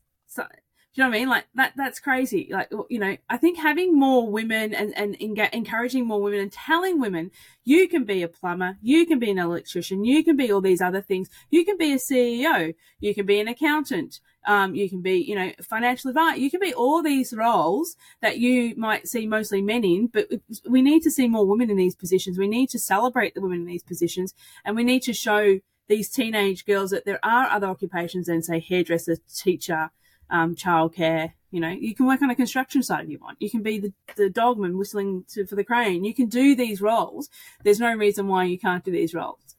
you 1.01 1.07
know 1.07 1.13
what 1.13 1.17
I 1.17 1.19
mean? 1.21 1.29
Like 1.31 1.47
that, 1.55 1.73
that's 1.77 1.99
crazy. 1.99 2.51
Like, 2.53 2.71
you 2.91 2.99
know, 2.99 3.17
I 3.31 3.39
think 3.39 3.57
having 3.57 3.99
more 3.99 4.31
women 4.31 4.75
and, 4.75 4.95
and 4.99 5.15
encouraging 5.15 6.07
more 6.07 6.21
women 6.21 6.41
and 6.41 6.53
telling 6.53 7.01
women 7.01 7.31
you 7.65 7.89
can 7.89 8.05
be 8.05 8.23
a 8.23 8.29
plumber, 8.29 8.77
you 8.83 9.07
can 9.07 9.19
be 9.19 9.31
an 9.31 9.39
electrician, 9.39 10.05
you 10.05 10.23
can 10.23 10.37
be 10.37 10.53
all 10.53 10.61
these 10.61 10.83
other 10.83 11.01
things. 11.01 11.31
You 11.49 11.65
can 11.65 11.79
be 11.79 11.95
a 11.95 11.97
CEO, 11.97 12.75
you 12.99 13.15
can 13.15 13.25
be 13.25 13.41
an 13.41 13.49
accountant, 13.49 14.21
um, 14.47 14.75
you 14.75 14.91
can 14.91 15.01
be, 15.01 15.15
you 15.15 15.35
know, 15.35 15.53
financial 15.63 16.11
advisor, 16.11 16.39
you 16.39 16.51
can 16.51 16.61
be 16.61 16.75
all 16.75 17.03
these 17.03 17.33
roles 17.33 17.97
that 18.21 18.37
you 18.37 18.75
might 18.77 19.09
see 19.09 19.27
mostly 19.27 19.63
men 19.63 19.85
in, 19.85 20.09
but 20.09 20.29
we 20.69 20.83
need 20.83 21.01
to 21.05 21.11
see 21.11 21.29
more 21.29 21.47
women 21.47 21.71
in 21.71 21.79
these 21.79 21.95
positions. 21.95 22.37
We 22.37 22.47
need 22.47 22.69
to 22.71 22.79
celebrate 22.79 23.35
the 23.35 23.41
women 23.41 23.61
in 23.61 23.67
these 23.67 23.83
positions 23.83 24.35
and 24.67 24.77
we 24.77 24.85
need 24.85 25.01
to 25.05 25.15
show 25.15 25.61
these 25.89 26.11
teenage 26.11 26.67
girls 26.67 26.91
that 26.91 27.07
there 27.07 27.25
are 27.25 27.47
other 27.47 27.69
occupations 27.69 28.27
than 28.27 28.43
say 28.43 28.61
hairdresser, 28.61 29.17
teacher, 29.35 29.91
um, 30.31 30.55
childcare. 30.55 31.33
You 31.51 31.61
know, 31.61 31.71
you 31.71 31.95
can 31.95 32.07
work 32.07 32.23
on 32.23 32.31
a 32.31 32.35
construction 32.35 32.83
site 32.83 33.05
if 33.05 33.11
you 33.11 33.19
want. 33.19 33.39
You 33.41 33.51
can 33.51 33.63
be 33.63 33.79
the, 33.79 33.93
the 34.17 34.31
dogman 34.31 34.79
whistling 34.79 35.25
to, 35.31 35.47
for 35.47 35.57
the 35.57 35.65
crane. 35.65 36.05
You 36.05 36.15
can 36.15 36.27
do 36.27 36.55
these 36.55 36.81
roles. 36.81 37.29
There's 37.65 37.81
no 37.81 37.93
reason 37.95 38.29
why 38.29 38.45
you 38.45 38.59
can't 38.59 38.85
do 38.85 38.93
these 38.93 39.15
roles. 39.15 39.57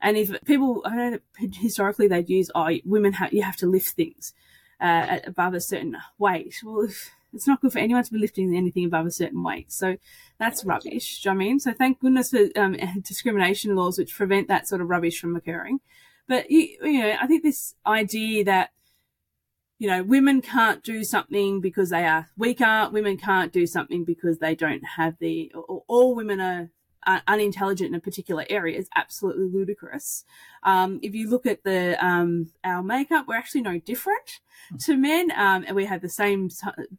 And 0.00 0.16
if 0.16 0.32
people, 0.44 0.82
I 0.84 0.96
know 0.96 1.10
that 1.10 1.22
historically 1.54 2.08
they'd 2.08 2.28
use, 2.28 2.50
oh, 2.54 2.70
women 2.84 3.14
have, 3.14 3.32
you 3.32 3.42
have 3.42 3.56
to 3.56 3.66
lift 3.66 3.90
things 3.90 4.32
uh, 4.80 5.18
above 5.26 5.54
a 5.54 5.60
certain 5.60 5.96
weight. 6.18 6.54
Well, 6.64 6.88
it's 7.32 7.46
not 7.46 7.60
good 7.60 7.72
for 7.72 7.78
anyone 7.78 8.02
to 8.02 8.12
be 8.12 8.18
lifting 8.18 8.54
anything 8.56 8.84
above 8.84 9.06
a 9.06 9.10
certain 9.10 9.42
weight. 9.42 9.72
So 9.72 9.96
that's 10.38 10.64
rubbish. 10.64 11.22
Do 11.22 11.28
you 11.28 11.34
know 11.34 11.40
I 11.40 11.44
mean? 11.44 11.60
So 11.60 11.72
thank 11.72 12.00
goodness 12.00 12.30
for 12.30 12.46
um, 12.56 12.76
discrimination 13.02 13.76
laws 13.76 13.98
which 13.98 14.14
prevent 14.14 14.48
that 14.48 14.68
sort 14.68 14.80
of 14.80 14.88
rubbish 14.88 15.20
from 15.20 15.36
occurring. 15.36 15.80
But 16.28 16.50
you, 16.50 16.76
you 16.82 17.00
know, 17.00 17.16
I 17.20 17.26
think 17.26 17.42
this 17.42 17.74
idea 17.86 18.44
that 18.44 18.70
you 19.78 19.88
know, 19.88 20.02
women 20.02 20.40
can't 20.40 20.82
do 20.82 21.04
something 21.04 21.60
because 21.60 21.90
they 21.90 22.04
are 22.04 22.28
weaker. 22.36 22.88
Women 22.92 23.16
can't 23.16 23.52
do 23.52 23.66
something 23.66 24.04
because 24.04 24.38
they 24.38 24.54
don't 24.54 24.84
have 24.96 25.16
the, 25.20 25.52
or 25.54 25.84
all 25.86 26.14
women 26.14 26.40
are, 26.40 26.70
unintelligent 27.28 27.90
in 27.90 27.94
a 27.94 28.00
particular 28.00 28.44
area 28.50 28.76
is 28.76 28.88
absolutely 28.96 29.44
ludicrous. 29.44 30.24
Um, 30.64 30.98
if 31.04 31.14
you 31.14 31.30
look 31.30 31.46
at 31.46 31.62
the, 31.62 31.96
um, 32.04 32.50
our 32.64 32.82
makeup, 32.82 33.26
we're 33.28 33.36
actually 33.36 33.62
no 33.62 33.78
different 33.78 34.40
to 34.80 34.96
men. 34.96 35.30
Um, 35.30 35.64
and 35.68 35.76
we 35.76 35.84
have 35.84 36.02
the 36.02 36.08
same 36.08 36.48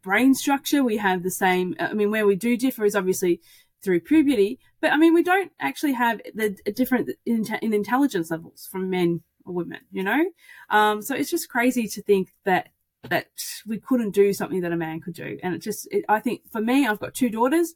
brain 0.00 0.34
structure. 0.34 0.82
We 0.82 0.96
have 0.96 1.22
the 1.22 1.30
same, 1.30 1.74
I 1.78 1.92
mean, 1.92 2.10
where 2.10 2.26
we 2.26 2.36
do 2.36 2.56
differ 2.56 2.86
is 2.86 2.96
obviously 2.96 3.42
through 3.82 4.00
puberty, 4.00 4.58
but 4.80 4.92
I 4.92 4.96
mean, 4.96 5.14
we 5.14 5.22
don't 5.22 5.52
actually 5.60 5.92
have 5.92 6.20
the 6.34 6.56
different 6.74 7.10
in, 7.26 7.44
in 7.62 7.72
intelligence 7.72 8.30
levels 8.30 8.66
from 8.70 8.90
men 8.90 9.22
women, 9.52 9.80
you 9.92 10.02
know? 10.02 10.24
Um, 10.70 11.02
so 11.02 11.14
it's 11.14 11.30
just 11.30 11.48
crazy 11.48 11.88
to 11.88 12.02
think 12.02 12.32
that 12.44 12.70
that 13.08 13.28
we 13.64 13.78
couldn't 13.78 14.10
do 14.10 14.32
something 14.32 14.60
that 14.60 14.72
a 14.72 14.76
man 14.76 15.00
could 15.00 15.14
do. 15.14 15.38
And 15.42 15.54
it 15.54 15.62
just, 15.62 15.86
it, 15.90 16.04
I 16.08 16.18
think 16.18 16.42
for 16.50 16.60
me, 16.60 16.86
I've 16.86 16.98
got 16.98 17.14
two 17.14 17.30
daughters. 17.30 17.74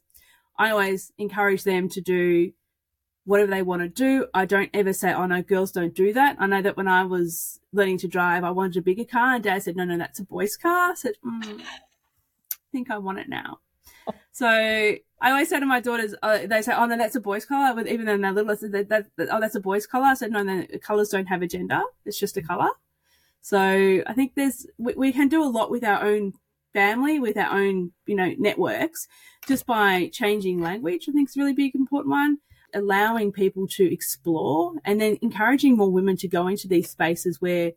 I 0.57 0.71
always 0.71 1.13
encourage 1.17 1.63
them 1.63 1.87
to 1.89 2.01
do 2.01 2.51
whatever 3.25 3.49
they 3.49 3.61
want 3.61 3.81
to 3.81 3.87
do. 3.87 4.27
I 4.33 4.45
don't 4.45 4.69
ever 4.73 4.91
say, 4.91 5.13
oh 5.13 5.25
no, 5.25 5.41
girls 5.41 5.71
don't 5.71 5.95
do 5.95 6.11
that. 6.13 6.35
I 6.39 6.45
know 6.45 6.61
that 6.61 6.75
when 6.75 6.89
I 6.89 7.05
was 7.05 7.59
learning 7.71 7.99
to 7.99 8.07
drive, 8.07 8.43
I 8.43 8.51
wanted 8.51 8.77
a 8.77 8.81
bigger 8.81 9.05
car 9.05 9.35
and 9.35 9.43
dad 9.43 9.63
said, 9.63 9.77
no, 9.77 9.85
no, 9.85 9.97
that's 9.97 10.19
a 10.19 10.25
boy's 10.25 10.57
car. 10.57 10.91
I 10.91 10.95
said, 10.95 11.13
mm, 11.25 11.61
I 11.61 12.65
think 12.71 12.91
I 12.91 12.97
want 12.97 13.19
it 13.19 13.29
now. 13.29 13.59
So 14.33 14.95
I 15.23 15.31
always 15.31 15.47
say 15.47 15.57
to 15.57 15.65
my 15.65 15.79
daughters, 15.79 16.13
uh, 16.21 16.39
they 16.45 16.61
say, 16.61 16.73
"Oh, 16.73 16.85
no, 16.85 16.97
that's 16.97 17.15
a 17.15 17.21
boy's 17.21 17.45
color." 17.45 17.73
With 17.73 17.87
even 17.87 18.05
though 18.05 18.17
they're 18.17 18.33
little, 18.33 18.51
I 18.51 18.55
said, 18.55 18.73
that, 18.73 18.89
that, 18.89 19.05
that, 19.15 19.29
"Oh, 19.31 19.39
that's 19.39 19.55
a 19.55 19.61
boy's 19.61 19.87
color." 19.87 20.03
I 20.03 20.15
said, 20.15 20.31
"No, 20.31 20.43
no, 20.43 20.65
colors 20.81 21.09
don't 21.09 21.27
have 21.27 21.41
a 21.41 21.47
gender. 21.47 21.81
It's 22.05 22.19
just 22.19 22.35
a 22.35 22.41
color." 22.41 22.67
So 23.41 24.03
I 24.05 24.13
think 24.13 24.33
there's 24.35 24.67
we, 24.77 24.93
we 24.95 25.13
can 25.13 25.29
do 25.29 25.41
a 25.41 25.47
lot 25.47 25.71
with 25.71 25.85
our 25.85 26.03
own 26.03 26.33
family, 26.73 27.21
with 27.21 27.37
our 27.37 27.57
own 27.57 27.93
you 28.05 28.15
know 28.15 28.33
networks, 28.37 29.07
just 29.47 29.65
by 29.65 30.09
changing 30.11 30.59
language. 30.59 31.05
I 31.07 31.13
think 31.13 31.29
is 31.29 31.37
a 31.37 31.39
really 31.39 31.53
big 31.53 31.73
important 31.73 32.11
one. 32.11 32.39
Allowing 32.73 33.31
people 33.31 33.65
to 33.77 33.93
explore, 33.93 34.73
and 34.83 34.99
then 34.99 35.17
encouraging 35.21 35.77
more 35.77 35.89
women 35.89 36.17
to 36.17 36.27
go 36.27 36.47
into 36.47 36.67
these 36.67 36.89
spaces 36.89 37.39
where 37.39 37.71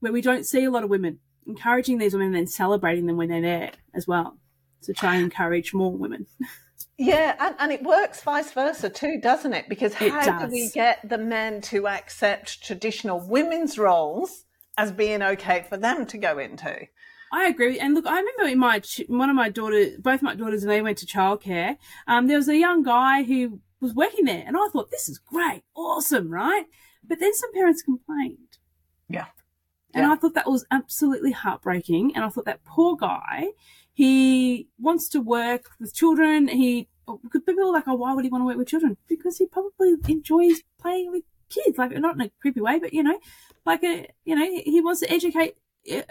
where 0.00 0.12
we 0.12 0.22
don't 0.22 0.46
see 0.46 0.64
a 0.64 0.70
lot 0.70 0.84
of 0.84 0.90
women. 0.90 1.18
Encouraging 1.46 1.98
these 1.98 2.14
women 2.14 2.28
and 2.28 2.36
then 2.36 2.46
celebrating 2.46 3.06
them 3.06 3.18
when 3.18 3.28
they're 3.28 3.42
there 3.42 3.72
as 3.94 4.06
well 4.06 4.38
to 4.82 4.94
try 4.94 5.16
and 5.16 5.24
encourage 5.24 5.74
more 5.74 5.92
women. 5.92 6.26
Yeah, 6.98 7.36
and, 7.38 7.54
and 7.60 7.72
it 7.72 7.84
works 7.84 8.20
vice 8.22 8.50
versa 8.50 8.90
too, 8.90 9.20
doesn't 9.20 9.54
it? 9.54 9.68
Because 9.68 9.94
how 9.94 10.46
do 10.46 10.52
we 10.52 10.68
get 10.70 11.08
the 11.08 11.16
men 11.16 11.60
to 11.62 11.86
accept 11.86 12.62
traditional 12.62 13.20
women's 13.20 13.78
roles 13.78 14.44
as 14.76 14.90
being 14.90 15.22
okay 15.22 15.64
for 15.68 15.76
them 15.76 16.06
to 16.06 16.18
go 16.18 16.38
into? 16.38 16.88
I 17.32 17.46
agree. 17.46 17.78
And 17.78 17.94
look, 17.94 18.06
I 18.06 18.18
remember 18.18 18.44
in 18.46 18.58
my 18.58 18.82
one 19.06 19.30
of 19.30 19.36
my 19.36 19.48
daughters, 19.48 19.96
both 19.98 20.22
my 20.22 20.34
daughters, 20.34 20.62
and 20.64 20.72
they 20.72 20.82
went 20.82 20.98
to 20.98 21.06
childcare. 21.06 21.76
Um, 22.08 22.26
there 22.26 22.38
was 22.38 22.48
a 22.48 22.56
young 22.56 22.82
guy 22.82 23.22
who 23.22 23.60
was 23.80 23.94
working 23.94 24.24
there, 24.24 24.42
and 24.44 24.56
I 24.56 24.68
thought 24.72 24.90
this 24.90 25.08
is 25.08 25.18
great, 25.18 25.62
awesome, 25.76 26.30
right? 26.30 26.64
But 27.06 27.20
then 27.20 27.34
some 27.34 27.52
parents 27.52 27.82
complained. 27.82 28.58
Yeah. 29.08 29.26
And 29.94 30.04
yeah. 30.04 30.12
I 30.12 30.16
thought 30.16 30.34
that 30.34 30.50
was 30.50 30.66
absolutely 30.70 31.32
heartbreaking. 31.32 32.12
And 32.14 32.24
I 32.24 32.28
thought 32.28 32.44
that 32.44 32.64
poor 32.64 32.96
guy, 32.96 33.48
he 33.98 34.68
wants 34.78 35.08
to 35.08 35.20
work 35.20 35.70
with 35.80 35.92
children. 35.92 36.46
He 36.46 36.88
people 37.32 37.64
are 37.64 37.72
like, 37.72 37.88
oh, 37.88 37.96
why 37.96 38.14
would 38.14 38.24
he 38.24 38.30
want 38.30 38.42
to 38.42 38.46
work 38.46 38.56
with 38.56 38.68
children? 38.68 38.96
Because 39.08 39.38
he 39.38 39.46
probably 39.46 39.96
enjoys 40.06 40.62
playing 40.80 41.10
with 41.10 41.24
kids, 41.48 41.76
like 41.76 41.90
not 41.98 42.14
in 42.14 42.20
a 42.20 42.30
creepy 42.40 42.60
way, 42.60 42.78
but 42.78 42.92
you 42.92 43.02
know, 43.02 43.18
like 43.66 43.82
a 43.82 44.06
you 44.24 44.36
know, 44.36 44.48
he 44.64 44.80
wants 44.80 45.00
to 45.00 45.12
educate 45.12 45.56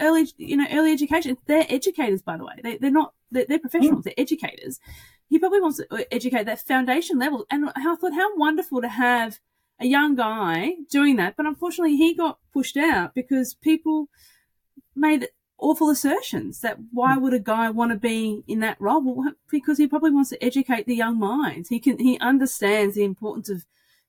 early, 0.00 0.26
you 0.36 0.58
know, 0.58 0.66
early 0.70 0.92
education. 0.92 1.38
They're 1.46 1.64
educators, 1.70 2.20
by 2.20 2.36
the 2.36 2.44
way. 2.44 2.56
They, 2.62 2.76
they're 2.76 2.90
not. 2.90 3.14
They're, 3.30 3.46
they're 3.48 3.58
professionals. 3.58 4.00
Mm. 4.00 4.04
They're 4.04 4.24
educators. 4.24 4.80
He 5.30 5.38
probably 5.38 5.62
wants 5.62 5.78
to 5.78 6.14
educate 6.14 6.44
that 6.44 6.60
foundation 6.60 7.18
level. 7.18 7.46
And 7.50 7.70
I 7.74 7.96
thought, 7.96 8.12
how 8.12 8.36
wonderful 8.36 8.82
to 8.82 8.88
have 8.88 9.40
a 9.80 9.86
young 9.86 10.14
guy 10.14 10.72
doing 10.90 11.16
that. 11.16 11.38
But 11.38 11.46
unfortunately, 11.46 11.96
he 11.96 12.14
got 12.14 12.38
pushed 12.52 12.76
out 12.76 13.14
because 13.14 13.54
people 13.54 14.10
made 14.94 15.28
awful 15.58 15.90
assertions 15.90 16.60
that 16.60 16.78
why 16.92 17.16
would 17.16 17.34
a 17.34 17.38
guy 17.38 17.70
want 17.70 17.92
to 17.92 17.98
be 17.98 18.42
in 18.46 18.60
that 18.60 18.80
role? 18.80 19.02
Well, 19.02 19.32
because 19.50 19.78
he 19.78 19.86
probably 19.86 20.10
wants 20.10 20.30
to 20.30 20.44
educate 20.44 20.86
the 20.86 20.94
young 20.94 21.18
minds. 21.18 21.68
He 21.68 21.80
can, 21.80 21.98
he 21.98 22.18
understands 22.20 22.94
the 22.94 23.04
importance 23.04 23.48
of 23.48 23.64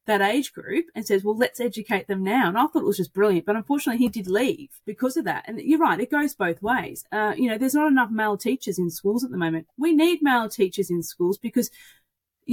that 0.06 0.22
age 0.22 0.54
group 0.54 0.86
and 0.96 1.06
says, 1.06 1.24
well, 1.24 1.38
let's 1.38 1.60
educate 1.60 2.08
them 2.08 2.24
now. 2.24 2.48
And 2.48 2.58
I 2.58 2.66
thought 2.66 2.82
it 2.82 2.86
was 2.86 2.98
just 2.98 3.14
brilliant. 3.14 3.46
But 3.46 3.56
unfortunately, 3.56 4.00
he 4.00 4.10
did 4.10 4.28
leave 4.28 4.70
because 4.86 5.16
of 5.18 5.26
that. 5.26 5.46
And 5.48 5.60
you're 5.62 5.80
right, 5.80 6.00
it 6.00 6.12
goes 6.12 6.36
both 6.36 6.62
ways. 6.62 7.06
Uh, 7.12 7.34
you 7.38 7.50
know, 7.50 7.58
there's 7.58 7.76
not 7.76 7.92
enough 7.92 8.10
male 8.12 8.38
teachers 8.38 8.80
in 8.80 8.90
schools 8.90 9.24
at 9.24 9.32
the 9.32 9.38
moment. 9.38 9.68
We 9.78 9.94
need 9.94 10.22
male 10.22 10.50
teachers 10.50 10.90
in 10.90 11.04
schools 11.04 11.38
because 11.38 11.70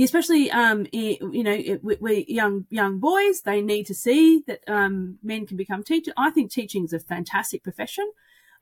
especially 0.05 0.51
um, 0.51 0.87
you 0.93 1.43
know 1.43 1.79
we 1.83 2.27
young 2.29 2.67
young 2.69 2.99
boys 2.99 3.41
they 3.43 3.63
need 3.63 3.85
to 3.85 3.95
see 3.95 4.43
that 4.47 4.61
um, 4.69 5.19
men 5.23 5.47
can 5.47 5.57
become 5.57 5.83
teachers 5.83 6.13
i 6.19 6.29
think 6.29 6.51
teaching 6.51 6.85
is 6.85 6.93
a 6.93 7.01
fantastic 7.01 7.63
profession 7.63 8.07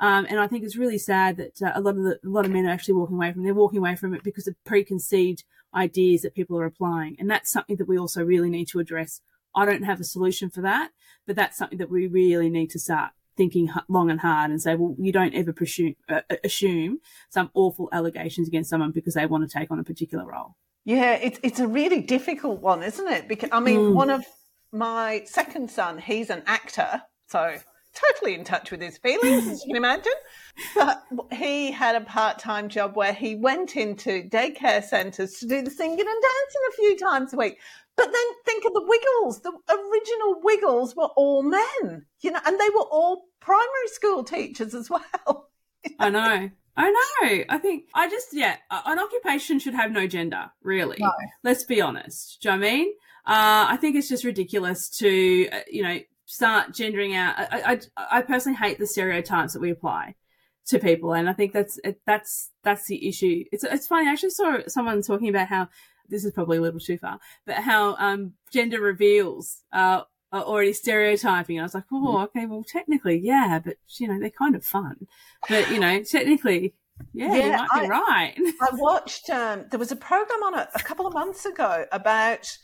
um, 0.01 0.27
and 0.29 0.41
I 0.41 0.47
think 0.47 0.65
it's 0.65 0.77
really 0.77 0.99
sad 0.99 1.37
that 1.37 1.63
uh, 1.63 1.73
a 1.75 1.81
lot 1.81 1.97
of 1.97 2.03
the, 2.05 2.19
a 2.25 2.29
lot 2.29 2.45
of 2.45 2.51
men 2.51 2.67
are 2.67 2.71
actually 2.71 2.95
walking 2.95 3.17
away 3.17 3.33
from. 3.33 3.43
It. 3.43 3.45
They're 3.45 3.55
walking 3.55 3.79
away 3.79 3.97
from 3.97 4.15
it 4.15 4.23
because 4.23 4.47
of 4.47 4.55
preconceived 4.65 5.45
ideas 5.75 6.23
that 6.23 6.35
people 6.35 6.59
are 6.59 6.65
applying, 6.65 7.17
and 7.19 7.31
that's 7.31 7.51
something 7.51 7.77
that 7.77 7.89
we 7.89 7.99
also 7.99 8.23
really 8.23 8.51
need 8.51 8.69
to 8.69 8.81
address. 8.81 9.21
I 9.55 9.65
don't 9.65 9.85
have 9.85 10.01
a 10.01 10.05
solution 10.05 10.51
for 10.51 10.63
that, 10.63 10.91
but 11.27 11.37
that's 11.37 11.57
something 11.57 11.79
that 11.79 11.91
we 11.91 12.07
really 12.07 12.51
need 12.51 12.71
to 12.71 12.79
start 12.79 13.13
thinking 13.37 13.71
long 13.89 14.11
and 14.11 14.21
hard 14.21 14.51
and 14.51 14.61
say, 14.61 14.75
well, 14.75 14.95
you 14.99 15.13
don't 15.13 15.35
ever 15.35 15.53
presume, 15.53 15.95
uh, 16.09 16.21
uh, 16.31 16.37
assume 16.45 17.01
some 17.31 17.51
awful 17.55 17.89
allegations 17.93 18.49
against 18.49 18.71
someone 18.71 18.93
because 18.93 19.15
they 19.15 19.27
want 19.27 19.49
to 19.49 19.59
take 19.59 19.71
on 19.71 19.79
a 19.79 19.85
particular 19.85 20.25
role. 20.25 20.57
Yeah, 20.85 21.15
it's 21.15 21.41
it's 21.43 21.61
a 21.61 21.67
really 21.67 22.01
difficult 22.01 22.61
one, 22.61 22.83
isn't 22.83 23.09
it? 23.09 23.27
Because 23.27 23.49
I 23.53 23.61
mean, 23.61 23.79
mm. 23.79 23.95
one 23.95 24.11
of 24.11 24.25
my 24.71 25.23
second 25.25 25.71
son, 25.71 25.99
he's 25.99 26.29
an 26.29 26.43
actor, 26.47 27.03
so 27.27 27.57
totally 27.95 28.35
in 28.35 28.45
touch 28.45 28.71
with 28.71 28.81
his 28.81 28.99
feelings, 28.99 29.47
as 29.47 29.65
you 29.65 29.69
can 29.69 29.77
imagine. 29.77 30.13
But 30.75 31.05
he 31.33 31.71
had 31.71 31.97
a 31.97 32.01
part 32.03 32.39
time 32.39 32.69
job 32.69 32.97
where 32.97 33.13
he 33.13 33.35
went 33.35 33.77
into 33.77 34.29
daycare 34.29 34.83
centres 34.83 35.39
to 35.39 35.47
do 35.47 35.63
the 35.63 35.71
singing 35.71 35.99
and 35.99 36.07
dancing 36.07 36.63
a 36.69 36.77
few 36.77 36.99
times 36.99 37.33
a 37.33 37.37
week. 37.37 37.59
But 37.97 38.13
then 38.13 38.25
think 38.45 38.65
of 38.65 38.73
the 38.73 38.85
Wiggles. 38.85 39.43
The 39.43 39.53
original 39.73 40.41
Wiggles 40.43 40.97
were 40.97 41.11
all 41.17 41.43
men, 41.43 42.07
you 42.21 42.31
know, 42.31 42.41
and 42.45 42.59
they 42.59 42.71
were 42.71 42.87
all 42.91 43.27
primary 43.41 43.87
school 43.87 44.25
teachers 44.25 44.75
as 44.75 44.91
well. 44.91 45.51
I 45.99 46.11
know. 46.11 46.51
I 46.77 46.91
know. 46.91 47.45
I 47.49 47.59
think 47.59 47.85
I 47.95 48.09
just 48.09 48.29
yeah, 48.33 48.57
an 48.71 48.99
occupation 48.99 49.59
should 49.61 49.75
have 49.75 49.93
no 49.93 50.07
gender, 50.07 50.51
really. 50.63 50.97
No. 50.99 51.13
Let's 51.45 51.65
be 51.65 51.81
honest. 51.81 52.43
Do 52.43 52.49
you 52.49 52.57
know 52.57 52.67
I 52.67 52.71
mean? 52.71 52.89
Uh, 53.27 53.67
I 53.71 53.79
think 53.81 53.97
it's 53.97 54.09
just 54.09 54.25
ridiculous 54.25 54.89
to 54.99 55.49
uh, 55.51 55.61
you 55.71 55.83
know 55.83 55.99
start 56.27 56.75
gendering 56.75 57.15
out. 57.15 57.35
I, 57.39 57.79
I, 57.99 58.19
I 58.19 58.23
personally 58.23 58.57
hate 58.57 58.79
the 58.79 58.87
stereotypes 58.87 59.53
that 59.53 59.61
we 59.61 59.71
apply 59.71 60.15
to 60.67 60.79
people, 60.79 61.13
and 61.13 61.29
I 61.29 61.33
think 61.33 61.53
that's 61.53 61.79
that's 62.07 62.51
that's 62.63 62.87
the 62.87 63.07
issue. 63.09 63.45
It's 63.53 63.65
it's 63.65 63.87
funny. 63.87 64.09
I 64.09 64.13
actually 64.13 64.31
saw 64.31 64.59
someone 64.67 65.03
talking 65.03 65.29
about 65.29 65.49
how 65.49 65.69
this 66.09 66.25
is 66.25 66.33
probably 66.33 66.59
a 66.59 66.63
little 66.63 66.81
too 66.81 66.99
far, 66.99 67.19
but 67.47 67.57
how 67.57 67.97
um, 67.97 68.33
gender 68.53 68.81
reveals 68.81 69.63
uh, 69.73 70.03
are 70.33 70.43
already 70.43 70.73
stereotyping. 70.73 71.57
And 71.57 71.63
I 71.63 71.67
was 71.67 71.75
like, 71.75 71.85
oh, 71.93 72.23
okay, 72.25 72.47
well, 72.47 72.65
technically, 72.65 73.19
yeah, 73.19 73.61
but 73.65 73.77
you 73.99 74.09
know, 74.09 74.19
they're 74.19 74.31
kind 74.31 74.55
of 74.55 74.65
fun. 74.65 75.07
But 75.49 75.71
you 75.71 75.79
know, 75.79 76.03
technically, 76.03 76.75
yeah, 77.13 77.35
yeah 77.35 77.45
you 77.45 77.53
might 77.53 77.83
be 77.83 77.89
right. 77.89 78.35
I 78.61 78.69
watched. 78.73 79.31
Um, 79.31 79.67
there 79.71 79.79
was 79.79 79.93
a 79.93 79.97
program 79.97 80.43
on 80.43 80.55
a, 80.55 80.69
a 80.75 80.83
couple 80.83 81.07
of 81.07 81.15
months 81.15 81.45
ago 81.45 81.87
about 81.93 82.57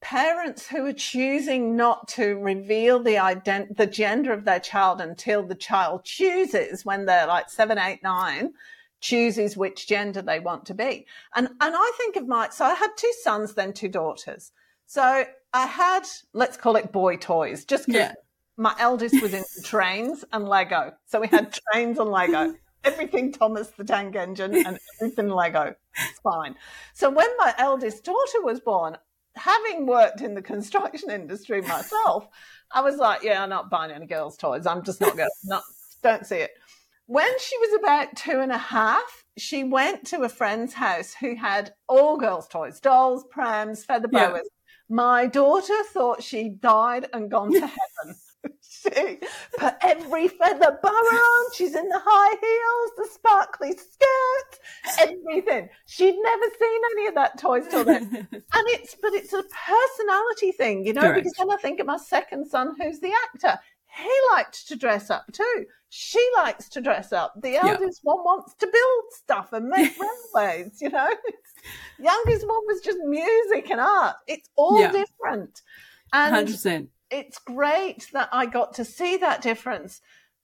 parents 0.00 0.66
who 0.66 0.86
are 0.86 0.92
choosing 0.92 1.76
not 1.76 2.08
to 2.08 2.36
reveal 2.36 3.02
the 3.02 3.16
ident- 3.16 3.76
the 3.76 3.86
gender 3.86 4.32
of 4.32 4.44
their 4.44 4.60
child 4.60 5.00
until 5.00 5.42
the 5.42 5.54
child 5.54 6.04
chooses 6.04 6.84
when 6.84 7.06
they're 7.06 7.26
like 7.26 7.50
seven, 7.50 7.78
eight, 7.78 8.02
nine, 8.02 8.52
chooses 9.00 9.56
which 9.56 9.86
gender 9.86 10.22
they 10.22 10.40
want 10.40 10.66
to 10.66 10.74
be. 10.74 11.06
And 11.34 11.48
and 11.48 11.74
I 11.76 11.92
think 11.96 12.16
of 12.16 12.26
my 12.26 12.48
so 12.50 12.64
I 12.64 12.74
had 12.74 12.90
two 12.96 13.12
sons, 13.22 13.54
then 13.54 13.72
two 13.72 13.88
daughters. 13.88 14.52
So 14.86 15.24
I 15.52 15.66
had 15.66 16.02
let's 16.32 16.56
call 16.56 16.76
it 16.76 16.92
boy 16.92 17.16
toys, 17.16 17.64
just 17.64 17.86
because 17.86 18.00
yeah. 18.00 18.14
my 18.56 18.74
eldest 18.78 19.20
was 19.20 19.34
into 19.34 19.48
trains 19.64 20.24
and 20.32 20.48
Lego. 20.48 20.92
So 21.06 21.20
we 21.20 21.28
had 21.28 21.58
trains 21.72 21.98
and 21.98 22.10
Lego. 22.10 22.54
Everything 22.84 23.30
Thomas 23.30 23.68
the 23.68 23.84
Tank 23.84 24.16
Engine 24.16 24.54
and 24.66 24.78
everything 25.02 25.28
Lego. 25.28 25.74
It's 25.96 26.18
fine. 26.20 26.54
So 26.94 27.10
when 27.10 27.28
my 27.36 27.54
eldest 27.58 28.04
daughter 28.04 28.40
was 28.42 28.58
born, 28.58 28.96
having 29.36 29.86
worked 29.86 30.20
in 30.20 30.34
the 30.34 30.42
construction 30.42 31.10
industry 31.10 31.62
myself, 31.62 32.28
I 32.72 32.82
was 32.82 32.96
like, 32.96 33.22
yeah, 33.22 33.42
I'm 33.42 33.50
not 33.50 33.70
buying 33.70 33.90
any 33.90 34.06
girls' 34.06 34.36
toys. 34.36 34.66
I'm 34.66 34.82
just 34.82 35.00
not 35.00 35.16
going 35.16 35.28
to, 35.48 35.60
don't 36.02 36.26
see 36.26 36.36
it. 36.36 36.50
When 37.06 37.38
she 37.40 37.58
was 37.58 37.80
about 37.80 38.16
two 38.16 38.40
and 38.40 38.52
a 38.52 38.58
half, 38.58 39.24
she 39.36 39.64
went 39.64 40.06
to 40.08 40.22
a 40.22 40.28
friend's 40.28 40.74
house 40.74 41.12
who 41.12 41.34
had 41.34 41.72
all 41.88 42.16
girls' 42.16 42.46
toys, 42.46 42.78
dolls, 42.78 43.24
prams, 43.30 43.84
feather 43.84 44.08
boas. 44.08 44.32
Yeah. 44.34 44.40
My 44.88 45.26
daughter 45.26 45.82
thought 45.92 46.22
she 46.22 46.50
died 46.50 47.08
and 47.12 47.30
gone 47.30 47.52
to 47.52 47.60
heaven 47.60 48.16
she 48.82 49.18
put 49.58 49.74
every 49.82 50.28
feather 50.28 50.78
boa 50.82 50.92
on. 50.92 51.52
She's 51.54 51.74
in 51.74 51.88
the 51.88 52.00
high 52.02 52.36
heels, 52.40 52.90
the 52.96 53.08
sparkly 53.12 53.72
skirt, 53.72 54.58
everything. 54.98 55.68
She'd 55.86 56.16
never 56.20 56.44
seen 56.58 56.80
any 56.92 57.06
of 57.08 57.14
that 57.14 57.38
toys 57.38 57.66
till 57.68 57.84
then. 57.84 58.04
and 58.32 58.68
it's, 58.68 58.96
but 59.00 59.12
it's 59.12 59.32
a 59.32 59.42
personality 59.42 60.52
thing, 60.52 60.86
you 60.86 60.92
know, 60.92 61.02
Correct. 61.02 61.16
because 61.16 61.34
then 61.38 61.50
I 61.50 61.56
think 61.56 61.80
of 61.80 61.86
my 61.86 61.98
second 61.98 62.46
son, 62.46 62.74
who's 62.80 63.00
the 63.00 63.12
actor. 63.34 63.58
He 63.96 64.10
liked 64.32 64.68
to 64.68 64.76
dress 64.76 65.10
up 65.10 65.26
too. 65.32 65.66
She 65.88 66.24
likes 66.36 66.68
to 66.70 66.80
dress 66.80 67.12
up. 67.12 67.34
The 67.42 67.56
eldest 67.56 68.00
one 68.04 68.18
wants 68.18 68.54
to 68.54 68.66
build 68.66 69.04
stuff 69.12 69.52
and 69.52 69.68
make 69.68 69.92
railways, 70.34 70.80
you 70.80 70.88
know. 70.88 71.08
Youngest 71.98 72.46
one 72.46 72.66
was 72.66 72.80
just 72.80 72.98
music 73.04 73.70
and 73.70 73.80
art. 73.80 74.16
It's 74.28 74.48
all 74.56 74.80
yeah. 74.80 74.92
different. 74.92 75.62
And 76.12 76.48
100% 76.48 76.86
it's 77.10 77.38
great 77.38 78.08
that 78.12 78.28
I 78.32 78.46
got 78.46 78.74
to 78.74 78.84
see 78.84 79.16
that 79.18 79.42
difference 79.42 80.00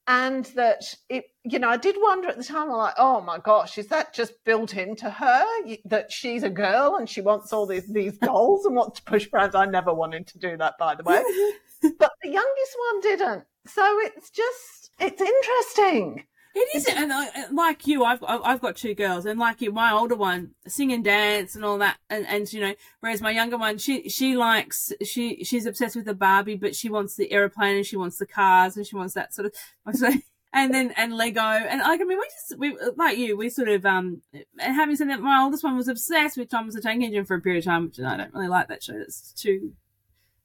and 0.09 0.47
that 0.55 0.95
it 1.09 1.25
you 1.45 1.59
know 1.59 1.69
i 1.69 1.77
did 1.77 1.97
wonder 1.99 2.29
at 2.29 2.37
the 2.37 2.45
time 2.45 2.71
i'm 2.71 2.77
like 2.77 2.95
oh 2.97 3.21
my 3.21 3.39
gosh 3.39 3.77
is 3.77 3.89
that 3.89 4.15
just 4.15 4.33
built 4.45 4.75
into 4.75 5.11
her 5.11 5.45
that 5.85 6.13
she's 6.13 6.45
a 6.45 6.51
girl 6.51 6.97
and 6.97 7.09
she 7.09 7.21
wants 7.21 7.53
all 7.53 7.67
these 7.67 7.93
these 7.93 8.17
dolls 8.19 8.65
and 8.65 8.77
wants 8.77 9.01
to 9.01 9.05
push 9.05 9.27
brands? 9.27 9.55
I 9.55 9.67
never 9.67 9.93
wanted 9.93 10.27
to 10.29 10.39
do 10.39 10.57
that 10.59 10.75
by 10.79 10.95
the 10.95 11.03
way. 11.03 11.23
But 11.99 12.13
the 12.23 12.31
youngest 12.31 12.77
one 12.91 13.01
didn't. 13.01 13.45
So 13.67 13.99
it's 14.01 14.31
just 14.31 14.91
it's 14.99 15.21
interesting 15.21 16.25
it 16.57 16.77
is, 16.77 16.87
and 16.87 17.13
like 17.55 17.87
you, 17.87 18.05
I've 18.05 18.25
I've 18.27 18.61
got 18.61 18.77
two 18.77 18.95
girls, 18.95 19.27
and 19.27 19.39
like 19.39 19.61
you, 19.61 19.73
my 19.73 19.93
older 19.93 20.17
one 20.17 20.53
sing 20.67 20.93
and 20.93 21.05
dance 21.05 21.55
and 21.55 21.65
all 21.65 21.79
that, 21.79 21.99
and, 22.09 22.27
and 22.27 22.51
you 22.51 22.61
know, 22.61 22.75
whereas 23.01 23.21
my 23.21 23.31
younger 23.31 23.59
one, 23.59 23.77
she 23.79 24.09
she 24.09 24.37
likes 24.37 24.93
she 25.05 25.45
she's 25.45 25.67
obsessed 25.67 25.97
with 25.97 26.07
the 26.07 26.15
Barbie, 26.15 26.57
but 26.57 26.75
she 26.75 26.89
wants 26.89 27.15
the 27.17 27.31
airplane 27.31 27.77
and 27.77 27.87
she 27.87 27.97
wants 27.97 28.19
the 28.19 28.27
cars 28.27 28.77
and 28.77 28.87
she 28.87 28.97
wants 28.97 29.15
that 29.15 29.35
sort 29.35 29.47
of. 29.47 29.53
and 30.55 30.73
then 30.73 30.95
and 30.97 31.15
Lego 31.15 31.41
and 31.41 31.81
like 31.81 32.01
I 32.01 32.05
mean 32.05 32.19
we 32.19 32.25
just 32.25 32.59
we 32.59 32.77
like 32.97 33.19
you 33.19 33.37
we 33.37 33.51
sort 33.51 33.69
of 33.69 33.85
um 33.85 34.23
and 34.33 34.75
having 34.75 34.97
said 34.97 35.11
that 35.11 35.21
my 35.21 35.43
oldest 35.43 35.63
one 35.63 35.77
was 35.77 35.89
obsessed 35.89 36.39
with 36.39 36.49
Thomas 36.49 36.75
the 36.75 36.81
Tank 36.81 37.05
Engine 37.05 37.27
for 37.27 37.35
a 37.35 37.41
period 37.41 37.59
of 37.59 37.65
time 37.67 37.85
which 37.85 38.01
I 38.01 38.17
don't 38.17 38.33
really 38.33 38.49
like 38.49 38.69
that 38.69 38.83
show 38.83 38.95
it's 38.95 39.33
too 39.33 39.75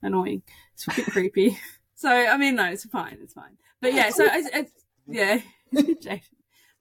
annoying 0.02 0.42
it's 0.74 0.88
a 0.88 0.94
bit 0.96 1.06
creepy. 1.06 1.58
So 1.96 2.10
I 2.10 2.36
mean 2.36 2.56
no 2.56 2.66
it's 2.66 2.84
fine 2.86 3.20
it's 3.22 3.34
fine. 3.34 3.58
But 3.80 3.94
yeah 3.94 4.10
so 4.10 4.26
it's, 4.26 4.50
it's 4.52 4.72
yeah 5.08 5.40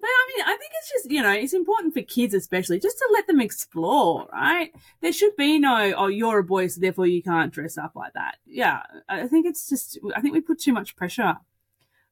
but 0.00 0.08
I 0.08 0.32
mean, 0.34 0.44
I 0.46 0.56
think 0.58 0.72
it's 0.78 0.90
just, 0.90 1.10
you 1.10 1.22
know, 1.22 1.32
it's 1.32 1.52
important 1.52 1.94
for 1.94 2.02
kids, 2.02 2.34
especially, 2.34 2.80
just 2.80 2.98
to 2.98 3.08
let 3.12 3.26
them 3.26 3.40
explore, 3.40 4.28
right? 4.32 4.72
There 5.00 5.12
should 5.12 5.36
be 5.36 5.58
no, 5.58 5.92
oh, 5.96 6.06
you're 6.06 6.38
a 6.38 6.44
boy, 6.44 6.68
so 6.68 6.80
therefore 6.80 7.06
you 7.06 7.22
can't 7.22 7.52
dress 7.52 7.76
up 7.76 7.92
like 7.94 8.14
that. 8.14 8.36
Yeah. 8.46 8.82
I 9.08 9.26
think 9.26 9.46
it's 9.46 9.68
just, 9.68 9.98
I 10.16 10.20
think 10.20 10.34
we 10.34 10.40
put 10.40 10.60
too 10.60 10.72
much 10.72 10.96
pressure 10.96 11.36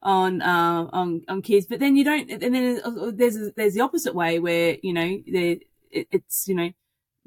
on, 0.03 0.43
uh, 0.43 0.89
on, 0.93 1.23
on 1.29 1.43
kids, 1.43 1.67
but 1.67 1.81
then 1.81 1.97
you 1.97 2.05
don't, 2.05 2.31
and 2.31 2.55
then 2.55 2.81
there's, 3.17 3.53
there's 3.57 3.75
the 3.75 3.81
opposite 3.81 4.15
way 4.15 4.39
where, 4.39 4.77
you 4.83 4.93
know, 4.93 5.21
it, 5.27 5.63
it's, 5.91 6.47
you 6.47 6.55
know, 6.55 6.71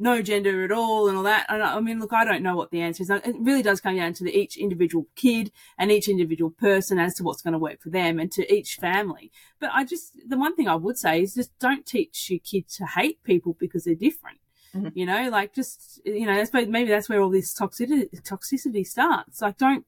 no 0.01 0.21
gender 0.21 0.63
at 0.63 0.71
all 0.71 1.07
and 1.07 1.15
all 1.15 1.23
that. 1.23 1.45
And 1.47 1.61
I 1.61 1.79
mean, 1.79 1.99
look, 1.99 2.11
I 2.11 2.25
don't 2.25 2.41
know 2.41 2.55
what 2.55 2.71
the 2.71 2.81
answer 2.81 3.03
is. 3.03 3.09
It 3.09 3.35
really 3.39 3.61
does 3.61 3.79
come 3.79 3.95
down 3.95 4.13
to 4.13 4.23
the, 4.23 4.35
each 4.35 4.57
individual 4.57 5.05
kid 5.15 5.51
and 5.77 5.91
each 5.91 6.09
individual 6.09 6.49
person 6.49 6.97
as 6.97 7.13
to 7.15 7.23
what's 7.23 7.43
going 7.43 7.53
to 7.53 7.59
work 7.59 7.81
for 7.81 7.89
them 7.89 8.19
and 8.19 8.31
to 8.31 8.51
each 8.53 8.75
family. 8.75 9.31
But 9.59 9.69
I 9.73 9.85
just, 9.85 10.13
the 10.27 10.37
one 10.37 10.55
thing 10.55 10.67
I 10.67 10.75
would 10.75 10.97
say 10.97 11.21
is 11.21 11.35
just 11.35 11.57
don't 11.59 11.85
teach 11.85 12.31
your 12.31 12.39
kid 12.39 12.67
to 12.69 12.85
hate 12.85 13.23
people 13.23 13.55
because 13.59 13.83
they're 13.83 13.95
different. 13.95 14.39
Mm-hmm. 14.75 14.97
You 14.97 15.05
know, 15.05 15.29
like 15.29 15.53
just, 15.53 16.01
you 16.03 16.25
know, 16.25 16.35
that's 16.35 16.51
maybe 16.51 16.89
that's 16.89 17.07
where 17.07 17.21
all 17.21 17.29
this 17.29 17.53
toxicity, 17.53 18.09
toxicity 18.23 18.85
starts. 18.85 19.41
Like 19.41 19.57
don't, 19.57 19.85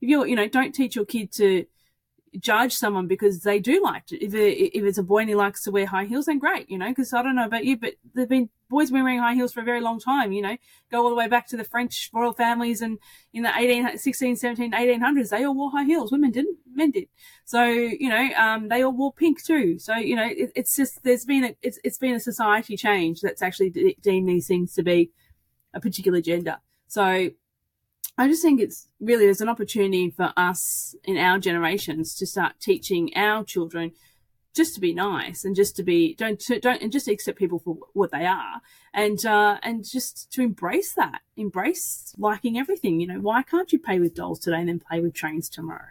if 0.00 0.08
you're, 0.08 0.26
you 0.26 0.34
know, 0.34 0.48
don't 0.48 0.74
teach 0.74 0.96
your 0.96 1.04
kid 1.04 1.30
to, 1.34 1.66
judge 2.38 2.72
someone 2.72 3.06
because 3.06 3.40
they 3.40 3.60
do 3.60 3.82
like 3.82 4.06
to. 4.06 4.22
If, 4.22 4.34
it, 4.34 4.76
if 4.76 4.84
it's 4.84 4.98
a 4.98 5.02
boy 5.02 5.20
and 5.20 5.28
he 5.28 5.34
likes 5.34 5.62
to 5.64 5.70
wear 5.70 5.86
high 5.86 6.04
heels, 6.04 6.26
then 6.26 6.38
great, 6.38 6.68
you 6.68 6.78
know, 6.78 6.88
because 6.88 7.12
I 7.12 7.22
don't 7.22 7.36
know 7.36 7.44
about 7.44 7.64
you, 7.64 7.76
but 7.76 7.94
they've 8.14 8.28
been 8.28 8.50
boys 8.74 8.90
been 8.90 9.04
wearing 9.04 9.20
high 9.20 9.34
heels 9.34 9.52
for 9.52 9.60
a 9.60 9.64
very 9.64 9.80
long 9.80 10.00
time, 10.00 10.32
you 10.32 10.42
know, 10.42 10.56
go 10.90 11.02
all 11.02 11.08
the 11.08 11.14
way 11.14 11.28
back 11.28 11.46
to 11.48 11.56
the 11.56 11.64
French 11.64 12.10
royal 12.12 12.32
families 12.32 12.82
and 12.82 12.98
in 13.32 13.44
the 13.44 13.52
18, 13.56 13.96
16, 13.96 14.36
17, 14.36 14.72
1800s, 14.72 15.30
they 15.30 15.44
all 15.44 15.54
wore 15.54 15.70
high 15.70 15.84
heels. 15.84 16.10
Women 16.10 16.32
didn't, 16.32 16.58
men 16.72 16.90
did. 16.90 17.08
So, 17.44 17.64
you 17.64 18.08
know, 18.08 18.28
um, 18.36 18.68
they 18.68 18.82
all 18.82 18.92
wore 18.92 19.12
pink 19.12 19.44
too. 19.44 19.78
So, 19.78 19.94
you 19.94 20.16
know, 20.16 20.26
it, 20.26 20.50
it's 20.56 20.74
just, 20.74 21.04
there's 21.04 21.24
been 21.24 21.44
a, 21.44 21.56
it's, 21.62 21.78
it's 21.84 21.98
been 21.98 22.14
a 22.14 22.20
society 22.20 22.76
change 22.76 23.20
that's 23.20 23.42
actually 23.42 23.70
de- 23.70 23.96
deemed 24.02 24.28
these 24.28 24.48
things 24.48 24.74
to 24.74 24.82
be 24.82 25.12
a 25.72 25.80
particular 25.80 26.20
gender. 26.20 26.58
So 26.88 27.30
I 28.16 28.28
just 28.28 28.42
think 28.42 28.60
it's 28.60 28.88
really 29.00 29.24
there's 29.24 29.40
an 29.40 29.48
opportunity 29.48 30.10
for 30.10 30.32
us 30.36 30.94
in 31.04 31.16
our 31.16 31.38
generations 31.38 32.14
to 32.16 32.26
start 32.26 32.54
teaching 32.60 33.10
our 33.16 33.44
children 33.44 33.92
just 34.54 34.74
to 34.74 34.80
be 34.80 34.94
nice 34.94 35.44
and 35.44 35.56
just 35.56 35.76
to 35.76 35.82
be 35.82 36.14
don't 36.14 36.42
don't 36.60 36.82
and 36.82 36.92
just 36.92 37.08
accept 37.08 37.38
people 37.38 37.58
for 37.58 37.76
what 37.92 38.10
they 38.12 38.24
are. 38.24 38.60
And 38.92 39.24
uh, 39.26 39.58
and 39.62 39.84
just 39.84 40.30
to 40.32 40.42
embrace 40.42 40.94
that 40.94 41.20
embrace 41.36 42.14
liking 42.16 42.58
everything 42.58 43.00
you 43.00 43.06
know 43.06 43.20
why 43.20 43.42
can't 43.42 43.72
you 43.72 43.78
play 43.78 43.98
with 43.98 44.14
dolls 44.14 44.38
today 44.38 44.58
and 44.58 44.68
then 44.68 44.80
play 44.80 45.00
with 45.00 45.14
trains 45.14 45.48
tomorrow? 45.48 45.88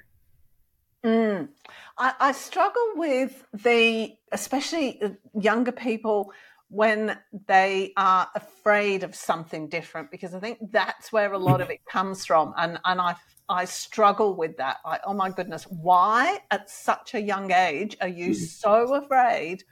Mm. 1.03 1.49
I, 1.97 2.13
I 2.19 2.31
struggle 2.31 2.91
with 2.95 3.45
the 3.53 4.15
especially 4.31 5.01
younger 5.39 5.73
people 5.73 6.31
when 6.69 7.17
they 7.47 7.93
are 7.97 8.27
afraid 8.33 9.03
of 9.03 9.13
something 9.13 9.67
different 9.67 10.09
because 10.09 10.33
I 10.33 10.39
think 10.39 10.57
that's 10.71 11.11
where 11.11 11.31
a 11.33 11.37
lot 11.37 11.61
of 11.61 11.69
it 11.69 11.85
comes 11.85 12.25
from. 12.25 12.53
And 12.57 12.79
and 12.85 13.01
I 13.01 13.15
I 13.49 13.65
struggle 13.65 14.35
with 14.35 14.57
that 14.57 14.77
like 14.85 15.01
oh 15.05 15.13
my 15.13 15.29
goodness 15.29 15.65
why 15.65 16.39
at 16.51 16.69
such 16.69 17.13
a 17.13 17.21
young 17.21 17.51
age 17.51 17.97
are 18.01 18.07
you 18.07 18.31
mm. 18.31 18.35
so 18.35 18.95
afraid 18.95 19.63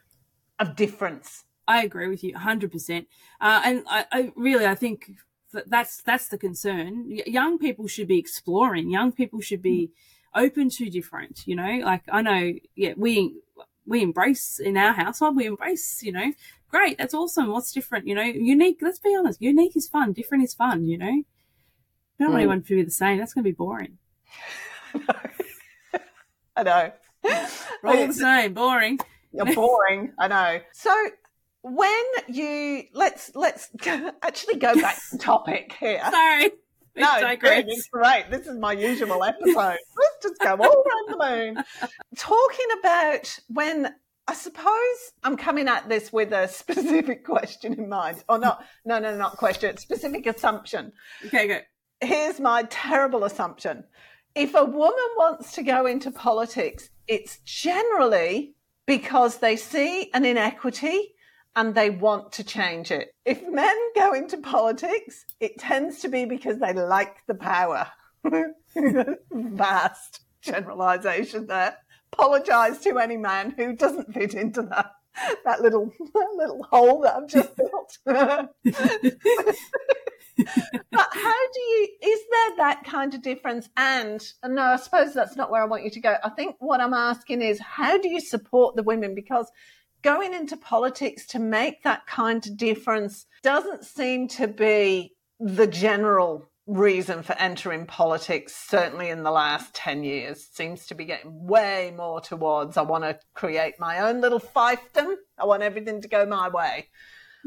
of 0.59 0.75
difference 0.75 1.43
I 1.67 1.83
agree 1.83 2.07
with 2.07 2.23
you 2.23 2.33
100% 2.33 3.05
uh, 3.39 3.61
and 3.63 3.83
I, 3.87 4.05
I 4.11 4.31
really 4.35 4.65
I 4.65 4.75
think 4.75 5.11
that's 5.67 6.01
that's 6.01 6.27
the 6.27 6.37
concern 6.37 7.05
young 7.09 7.57
people 7.57 7.87
should 7.87 8.07
be 8.07 8.19
exploring 8.19 8.89
young 8.89 9.11
people 9.11 9.41
should 9.41 9.61
be 9.61 9.91
open 10.33 10.69
to 10.69 10.89
different 10.89 11.41
you 11.45 11.55
know 11.55 11.79
like 11.83 12.03
I 12.09 12.21
know 12.21 12.53
yeah 12.75 12.93
we 12.95 13.41
we 13.85 14.01
embrace 14.01 14.59
in 14.59 14.77
our 14.77 14.93
household 14.93 15.35
we 15.35 15.45
embrace 15.45 16.01
you 16.03 16.11
know 16.11 16.31
great, 16.71 16.97
that's 16.97 17.13
awesome. 17.13 17.49
What's 17.49 17.71
different? 17.71 18.07
You 18.07 18.15
know, 18.15 18.23
unique. 18.23 18.79
Let's 18.81 18.99
be 18.99 19.15
honest, 19.15 19.41
unique 19.41 19.75
is 19.75 19.87
fun. 19.87 20.13
Different 20.13 20.43
is 20.43 20.53
fun. 20.53 20.85
You 20.85 20.97
know, 20.97 21.23
I 22.21 22.25
don't 22.25 22.29
mm. 22.29 22.33
want 22.33 22.41
anyone 22.41 22.61
to 22.61 22.75
be 22.75 22.83
the 22.83 22.91
same. 22.91 23.17
That's 23.17 23.33
going 23.33 23.43
to 23.43 23.49
be 23.49 23.55
boring. 23.55 23.97
I 26.55 26.63
know. 26.63 26.91
We're 27.23 27.97
all 27.97 28.07
the 28.07 28.13
same. 28.13 28.53
Boring. 28.53 28.99
You're 29.33 29.55
boring. 29.55 30.13
I 30.19 30.27
know. 30.27 30.59
So 30.71 30.95
when 31.63 32.03
you 32.27 32.83
let's 32.93 33.31
let's 33.33 33.69
actually 34.21 34.57
go 34.57 34.79
back 34.79 34.99
to 35.09 35.17
topic 35.19 35.75
here. 35.79 35.99
Sorry. 36.11 36.51
no, 36.95 37.17
it's 37.21 37.87
great. 37.89 38.29
This 38.29 38.45
is 38.45 38.59
my 38.59 38.73
usual 38.73 39.23
episode. 39.23 39.55
Let's 39.55 40.17
just 40.21 40.39
go 40.41 40.51
all 40.51 40.83
around 40.83 41.07
the 41.07 41.17
moon. 41.17 41.63
Talking 42.17 42.67
about 42.79 43.39
when 43.47 43.95
I 44.27 44.35
suppose 44.35 45.13
I'm 45.23 45.37
coming 45.37 45.67
at 45.67 45.89
this 45.89 46.13
with 46.13 46.33
a 46.33 46.47
specific 46.47 47.25
question 47.25 47.73
in 47.73 47.89
mind, 47.89 48.23
or 48.29 48.37
not? 48.37 48.63
No, 48.85 48.99
no, 48.99 49.17
not 49.17 49.37
question. 49.37 49.77
Specific 49.77 50.27
assumption. 50.27 50.91
Okay, 51.25 51.47
go. 51.47 51.57
Here's 52.01 52.39
my 52.39 52.63
terrible 52.69 53.23
assumption. 53.23 53.83
If 54.33 54.55
a 54.55 54.63
woman 54.63 55.09
wants 55.17 55.53
to 55.53 55.63
go 55.63 55.85
into 55.85 56.11
politics, 56.11 56.89
it's 57.07 57.39
generally 57.45 58.55
because 58.85 59.37
they 59.37 59.55
see 59.55 60.09
an 60.13 60.25
inequity 60.25 61.13
and 61.55 61.75
they 61.75 61.89
want 61.89 62.31
to 62.33 62.43
change 62.43 62.91
it. 62.91 63.13
If 63.25 63.47
men 63.47 63.75
go 63.95 64.13
into 64.13 64.37
politics, 64.37 65.25
it 65.39 65.59
tends 65.59 65.99
to 65.99 66.09
be 66.09 66.25
because 66.25 66.59
they 66.59 66.73
like 66.73 67.17
the 67.27 67.35
power. 67.35 67.87
Vast 69.31 70.21
generalization 70.41 71.47
there. 71.47 71.77
Apologize 72.13 72.79
to 72.79 72.97
any 72.97 73.17
man 73.17 73.51
who 73.51 73.75
doesn't 73.75 74.13
fit 74.13 74.33
into 74.33 74.61
that 74.63 74.91
that 75.45 75.61
little 75.61 75.91
that 76.13 76.29
little 76.35 76.63
hole 76.71 77.01
that 77.01 77.15
I've 77.15 77.27
just 77.27 77.55
built. 77.57 77.97
But 80.91 81.07
how 81.13 81.51
do 81.53 81.59
you 81.59 81.87
is 82.01 82.19
there 82.31 82.57
that 82.57 82.83
kind 82.83 83.13
of 83.13 83.21
difference 83.21 83.69
and 83.77 84.33
no 84.45 84.61
i 84.61 84.75
suppose 84.75 85.13
that's 85.13 85.35
not 85.35 85.51
where 85.51 85.61
i 85.61 85.65
want 85.65 85.83
you 85.83 85.89
to 85.89 85.99
go 85.99 86.15
i 86.23 86.29
think 86.29 86.55
what 86.59 86.81
i'm 86.81 86.93
asking 86.93 87.41
is 87.41 87.59
how 87.59 87.97
do 87.97 88.09
you 88.09 88.19
support 88.19 88.75
the 88.75 88.83
women 88.83 89.15
because 89.15 89.51
going 90.01 90.33
into 90.33 90.57
politics 90.57 91.27
to 91.27 91.39
make 91.39 91.83
that 91.83 92.05
kind 92.07 92.45
of 92.45 92.57
difference 92.57 93.25
doesn't 93.43 93.85
seem 93.85 94.27
to 94.27 94.47
be 94.47 95.13
the 95.39 95.67
general 95.67 96.51
reason 96.67 97.23
for 97.23 97.33
entering 97.33 97.85
politics, 97.85 98.55
certainly 98.55 99.09
in 99.09 99.23
the 99.23 99.31
last 99.31 99.73
10 99.73 100.03
years, 100.03 100.47
seems 100.51 100.85
to 100.87 100.95
be 100.95 101.05
getting 101.05 101.47
way 101.47 101.93
more 101.95 102.21
towards 102.21 102.77
I 102.77 102.83
want 102.83 103.03
to 103.03 103.19
create 103.33 103.75
my 103.79 103.99
own 103.99 104.21
little 104.21 104.39
fiefdom. 104.39 105.15
I 105.37 105.45
want 105.45 105.63
everything 105.63 106.01
to 106.01 106.07
go 106.07 106.25
my 106.25 106.49
way. 106.49 106.87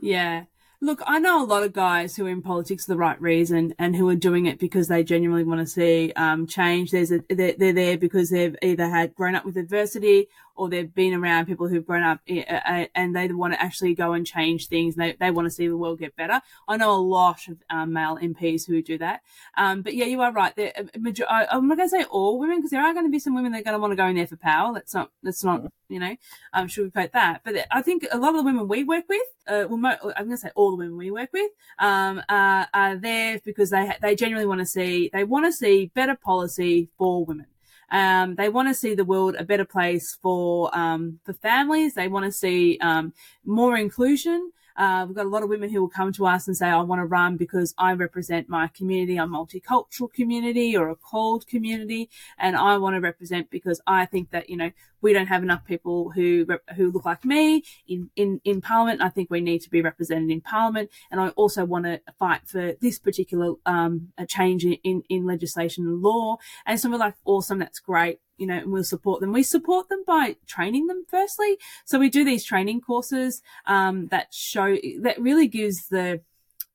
Yeah. 0.03 0.45
Look, 0.85 1.01
I 1.07 1.19
know 1.19 1.43
a 1.43 1.47
lot 1.47 1.63
of 1.63 1.73
guys 1.73 2.15
who 2.15 2.27
are 2.27 2.29
in 2.29 2.43
politics 2.43 2.85
for 2.85 2.93
the 2.93 2.99
right 2.99 3.19
reason 3.19 3.75
and 3.79 3.97
who 3.97 4.07
are 4.11 4.15
doing 4.15 4.45
it 4.45 4.59
because 4.59 4.87
they 4.87 5.03
genuinely 5.03 5.43
want 5.43 5.61
to 5.61 5.67
see 5.67 6.13
um, 6.15 6.47
change. 6.47 6.91
There's 6.91 7.11
a, 7.11 7.21
they're, 7.31 7.55
they're 7.57 7.73
there 7.73 7.97
because 7.97 8.29
they've 8.29 8.55
either 8.61 8.91
had 8.91 9.15
grown 9.15 9.35
up 9.35 9.47
with 9.47 9.57
adversity 9.57 10.29
or 10.55 10.69
they've 10.69 10.95
been 10.95 11.15
around 11.15 11.47
people 11.47 11.69
who've 11.69 11.87
grown 11.87 12.03
up 12.03 12.21
eh, 12.29 12.45
eh, 12.47 12.61
eh, 12.67 12.87
and 12.95 13.15
they 13.15 13.29
want 13.29 13.55
to 13.55 13.63
actually 13.63 13.95
go 13.95 14.13
and 14.13 14.27
change 14.27 14.69
things. 14.69 14.95
They, 14.95 15.17
they 15.19 15.31
want 15.31 15.47
to 15.47 15.51
see 15.51 15.67
the 15.67 15.77
world 15.77 15.99
get 15.99 16.17
better. 16.17 16.41
I 16.69 16.77
know 16.77 16.93
a 16.93 16.97
lot 17.01 17.49
of 17.49 17.59
um, 17.71 17.93
male 17.93 18.19
MPs 18.21 18.67
who 18.67 18.83
do 18.83 18.99
that. 18.99 19.21
Um, 19.57 19.83
but 19.83 19.95
yeah, 19.95 20.07
you 20.07 20.21
are 20.21 20.33
right. 20.33 20.53
Major- 20.99 21.27
I'm 21.29 21.69
not 21.69 21.77
going 21.77 21.89
to 21.89 21.97
say 21.97 22.05
all 22.05 22.39
women 22.39 22.59
because 22.59 22.71
there 22.71 22.83
are 22.83 22.93
going 22.93 23.07
to 23.07 23.11
be 23.11 23.19
some 23.19 23.35
women 23.35 23.53
that 23.53 23.61
are 23.61 23.65
going 23.65 23.75
to 23.75 23.81
want 23.81 23.93
to 23.93 23.97
go 23.97 24.07
in 24.07 24.17
there 24.17 24.27
for 24.27 24.37
power. 24.37 24.73
That's 24.75 24.95
not, 24.95 25.11
that's 25.23 25.45
not, 25.45 25.65
you 25.89 25.99
know, 25.99 26.17
um, 26.53 26.69
sugarcoat 26.69 27.13
that. 27.13 27.41
But 27.45 27.67
I 27.71 27.83
think 27.83 28.07
a 28.11 28.19
lot 28.19 28.31
of 28.31 28.37
the 28.37 28.43
women 28.43 28.69
we 28.69 28.85
work 28.85 29.05
with, 29.09 29.27
uh, 29.47 29.65
well, 29.69 29.79
mo- 29.79 30.13
I'm 30.17 30.27
going 30.27 30.31
to 30.31 30.37
say 30.37 30.51
all 30.55 30.71
the 30.71 30.77
women 30.77 30.97
we 30.97 31.11
work 31.11 31.31
with, 31.33 31.51
um, 31.79 32.23
are, 32.29 32.69
are 32.73 32.97
there 32.97 33.41
because 33.45 33.71
they, 33.71 33.93
they 34.01 34.15
genuinely 34.15 34.47
want 34.47 34.61
to 34.61 34.67
see, 34.67 35.11
they 35.13 35.25
want 35.25 35.47
to 35.47 35.53
see 35.53 35.91
better 35.95 36.15
policy 36.17 36.89
for 36.97 37.25
women. 37.25 37.47
Um, 37.95 38.35
they 38.35 38.49
want 38.49 38.67
to 38.69 38.75
see 38.75 38.95
the 38.95 39.05
world 39.05 39.37
a 39.39 39.45
better 39.45 39.65
place 39.65 40.19
for 40.21 40.77
um, 40.77 41.21
for 41.25 41.33
families. 41.33 41.95
They 41.95 42.09
want 42.09 42.25
to 42.27 42.33
see 42.33 42.77
um, 42.81 43.13
more 43.45 43.77
inclusion. 43.77 44.51
Uh, 44.77 45.05
we've 45.07 45.15
got 45.15 45.27
a 45.27 45.29
lot 45.29 45.45
of 45.45 45.49
women 45.49 45.71
who 45.71 45.81
will 45.81 45.89
come 45.89 46.13
to 46.13 46.27
us 46.27 46.49
and 46.49 46.57
say, 46.57 46.67
I 46.67 46.83
want 46.83 46.99
to 47.01 47.07
run 47.07 47.37
because 47.37 47.73
I 47.79 47.93
represent 47.93 48.49
my 48.49 48.67
community, 48.67 49.17
a 49.17 49.23
multicultural 49.23 50.13
community 50.13 50.77
or 50.77 50.89
a 50.89 50.97
CALD 50.97 51.47
community. 51.47 52.11
And 52.39 52.57
I 52.57 52.77
want 52.79 52.95
to 52.97 53.01
represent 53.01 53.51
because 53.51 53.81
I 53.87 54.07
think 54.07 54.31
that, 54.31 54.51
you 54.51 54.57
know, 54.57 54.73
we 55.05 55.13
don't 55.13 55.27
have 55.27 55.43
enough 55.43 55.65
people 55.67 56.11
who, 56.11 56.47
who 56.77 56.91
look 56.91 57.05
like 57.05 57.27
me 57.27 57.63
in, 57.87 58.11
in, 58.17 58.41
in 58.43 58.63
parliament. 58.63 59.03
I 59.03 59.11
think 59.11 59.31
we 59.31 59.43
need 59.43 59.59
to 59.61 59.71
be 59.71 59.83
represented 59.83 60.31
in 60.31 60.41
parliament. 60.41 60.91
And 61.11 61.21
I 61.21 61.29
also 61.29 61.67
want 61.67 61.85
to 61.85 62.01
fight 62.19 62.41
for 62.47 62.73
this 62.81 62.99
particular, 62.99 63.53
um, 63.67 64.13
a 64.17 64.25
change 64.25 64.65
in, 64.65 65.03
in 65.11 65.27
legislation 65.27 65.85
and 65.85 66.01
law. 66.01 66.39
And 66.65 66.81
so 66.81 66.91
we're 66.91 66.97
like, 66.97 67.17
awesome. 67.27 67.59
That's 67.59 67.79
great 67.79 68.19
you 68.37 68.49
know, 68.49 68.57
and 68.57 68.73
we'll 68.73 68.83
support 68.83 69.21
them. 69.21 69.33
We 69.33 69.45
support 69.45 69.89
them 69.89 70.03
by 70.05 70.35
training 70.47 70.89
them 70.89 71.05
firstly. 71.09 71.57
So 71.85 72.01
we 72.01 72.11
do 72.11 72.25
these 72.25 72.43
training 72.43 72.81
courses, 72.81 73.43
um, 73.67 74.09
that 74.09 74.35
show, 74.35 74.77
that 75.03 75.21
really 75.21 75.47
gives 75.47 75.87
the, 75.87 76.21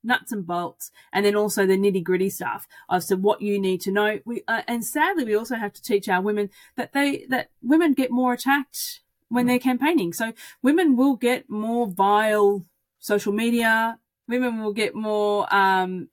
nuts 0.04 0.32
and 0.32 0.46
bolts, 0.46 0.92
and 1.12 1.26
then 1.26 1.36
also 1.36 1.66
the 1.66 1.78
nitty 1.78 2.04
gritty 2.04 2.30
stuff 2.30 2.68
of 2.88 3.04
so 3.04 3.16
what 3.16 3.42
you 3.42 3.60
need 3.60 3.82
to 3.82 3.92
know. 3.92 4.20
We 4.26 4.44
uh, 4.48 4.62
and 4.68 4.86
sadly 4.86 5.26
we 5.26 5.36
also 5.36 5.56
have 5.56 5.74
to 5.74 5.82
teach 5.82 6.10
our 6.10 6.22
women 6.22 6.50
that 6.76 6.94
they 6.94 7.26
that 7.30 7.50
women 7.62 7.94
get 7.94 8.12
more 8.12 8.34
attacked 8.34 9.02
when 9.30 9.46
they're 9.46 9.60
campaigning. 9.60 10.14
So 10.14 10.34
women 10.62 10.96
will 10.96 11.16
get 11.16 11.50
more 11.50 11.88
vile 11.88 12.66
social 13.00 13.34
media. 13.34 14.00
Women 14.28 14.62
will 14.62 14.74
get 14.74 14.94
more 14.94 15.54
um, 15.54 16.10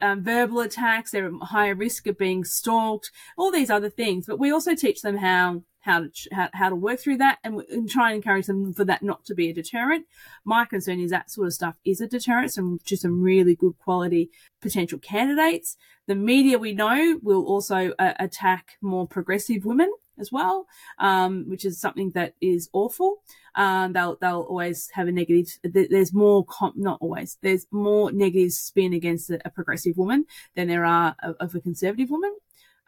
um, 0.00 0.22
verbal 0.22 0.60
attacks, 0.60 1.10
they're 1.10 1.26
at 1.26 1.32
higher 1.42 1.74
risk 1.74 2.06
of 2.06 2.18
being 2.18 2.44
stalked, 2.44 3.10
all 3.36 3.50
these 3.50 3.70
other 3.70 3.90
things. 3.90 4.26
But 4.26 4.38
we 4.38 4.52
also 4.52 4.74
teach 4.74 5.02
them 5.02 5.18
how 5.18 5.62
how 5.80 6.00
to 6.00 6.10
how, 6.32 6.48
how 6.52 6.68
to 6.68 6.76
work 6.76 7.00
through 7.00 7.16
that 7.18 7.38
and, 7.44 7.60
and, 7.70 7.88
try 7.88 8.10
and 8.10 8.16
encourage 8.16 8.46
them 8.46 8.74
for 8.74 8.84
that 8.84 9.02
not 9.02 9.24
to 9.24 9.34
be 9.34 9.48
a 9.48 9.54
deterrent. 9.54 10.06
My 10.44 10.64
concern 10.64 11.00
is 11.00 11.10
that 11.10 11.30
sort 11.30 11.46
of 11.46 11.54
stuff 11.54 11.76
is 11.84 12.00
a 12.00 12.06
deterrent, 12.06 12.52
some 12.52 12.78
just 12.84 13.02
some 13.02 13.22
really 13.22 13.54
good 13.54 13.78
quality 13.78 14.30
potential 14.60 14.98
candidates. 14.98 15.76
The 16.06 16.14
media 16.14 16.58
we 16.58 16.72
know 16.72 17.18
will 17.22 17.44
also 17.44 17.92
uh, 17.98 18.14
attack 18.18 18.72
more 18.80 19.06
progressive 19.06 19.64
women 19.64 19.92
as 20.18 20.32
well, 20.32 20.66
um, 20.98 21.44
which 21.48 21.64
is 21.64 21.80
something 21.80 22.10
that 22.10 22.34
is 22.40 22.68
awful. 22.72 23.22
Um, 23.58 23.92
they'll 23.92 24.16
they'll 24.20 24.46
always 24.48 24.88
have 24.94 25.08
a 25.08 25.12
negative. 25.12 25.58
There's 25.64 26.14
more, 26.14 26.44
comp, 26.44 26.76
not 26.76 26.98
always. 27.00 27.38
There's 27.42 27.66
more 27.72 28.12
negative 28.12 28.52
spin 28.52 28.94
against 28.94 29.30
a, 29.30 29.50
progressive 29.50 29.98
woman 29.98 30.26
than 30.54 30.68
there 30.68 30.84
are 30.84 31.16
of 31.20 31.54
a 31.54 31.60
conservative 31.60 32.08
woman. 32.08 32.34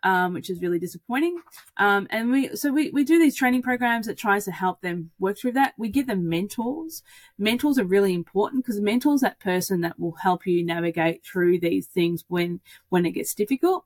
Um, 0.02 0.33
which 0.33 0.48
is 0.48 0.62
really 0.62 0.78
disappointing. 0.78 1.42
Um, 1.76 2.06
and 2.09 2.30
we, 2.30 2.56
so 2.56 2.72
we, 2.72 2.88
we 2.88 3.04
do 3.04 3.18
these 3.18 3.37
training 3.37 3.61
programs 3.61 4.06
that 4.06 4.16
tries 4.16 4.46
to 4.46 4.50
help 4.50 4.80
them 4.80 5.11
work 5.18 5.37
through 5.37 5.52
that. 5.52 5.74
We 5.76 5.90
give 5.90 6.06
them 6.06 6.26
mentors. 6.26 7.02
Mentors 7.37 7.78
are 7.78 7.85
really 7.85 8.14
important 8.14 8.64
because 8.64 8.80
mentors 8.80 9.20
that 9.20 9.40
person 9.40 9.83
that 9.83 10.00
will 10.00 10.14
help 10.22 10.46
you 10.46 10.64
navigate 10.64 11.22
through 11.22 11.61
these 11.61 11.87
things 11.87 12.24
when, 12.28 12.61
when 12.88 13.04
it 13.04 13.11
gets 13.11 13.35
difficult 13.35 13.85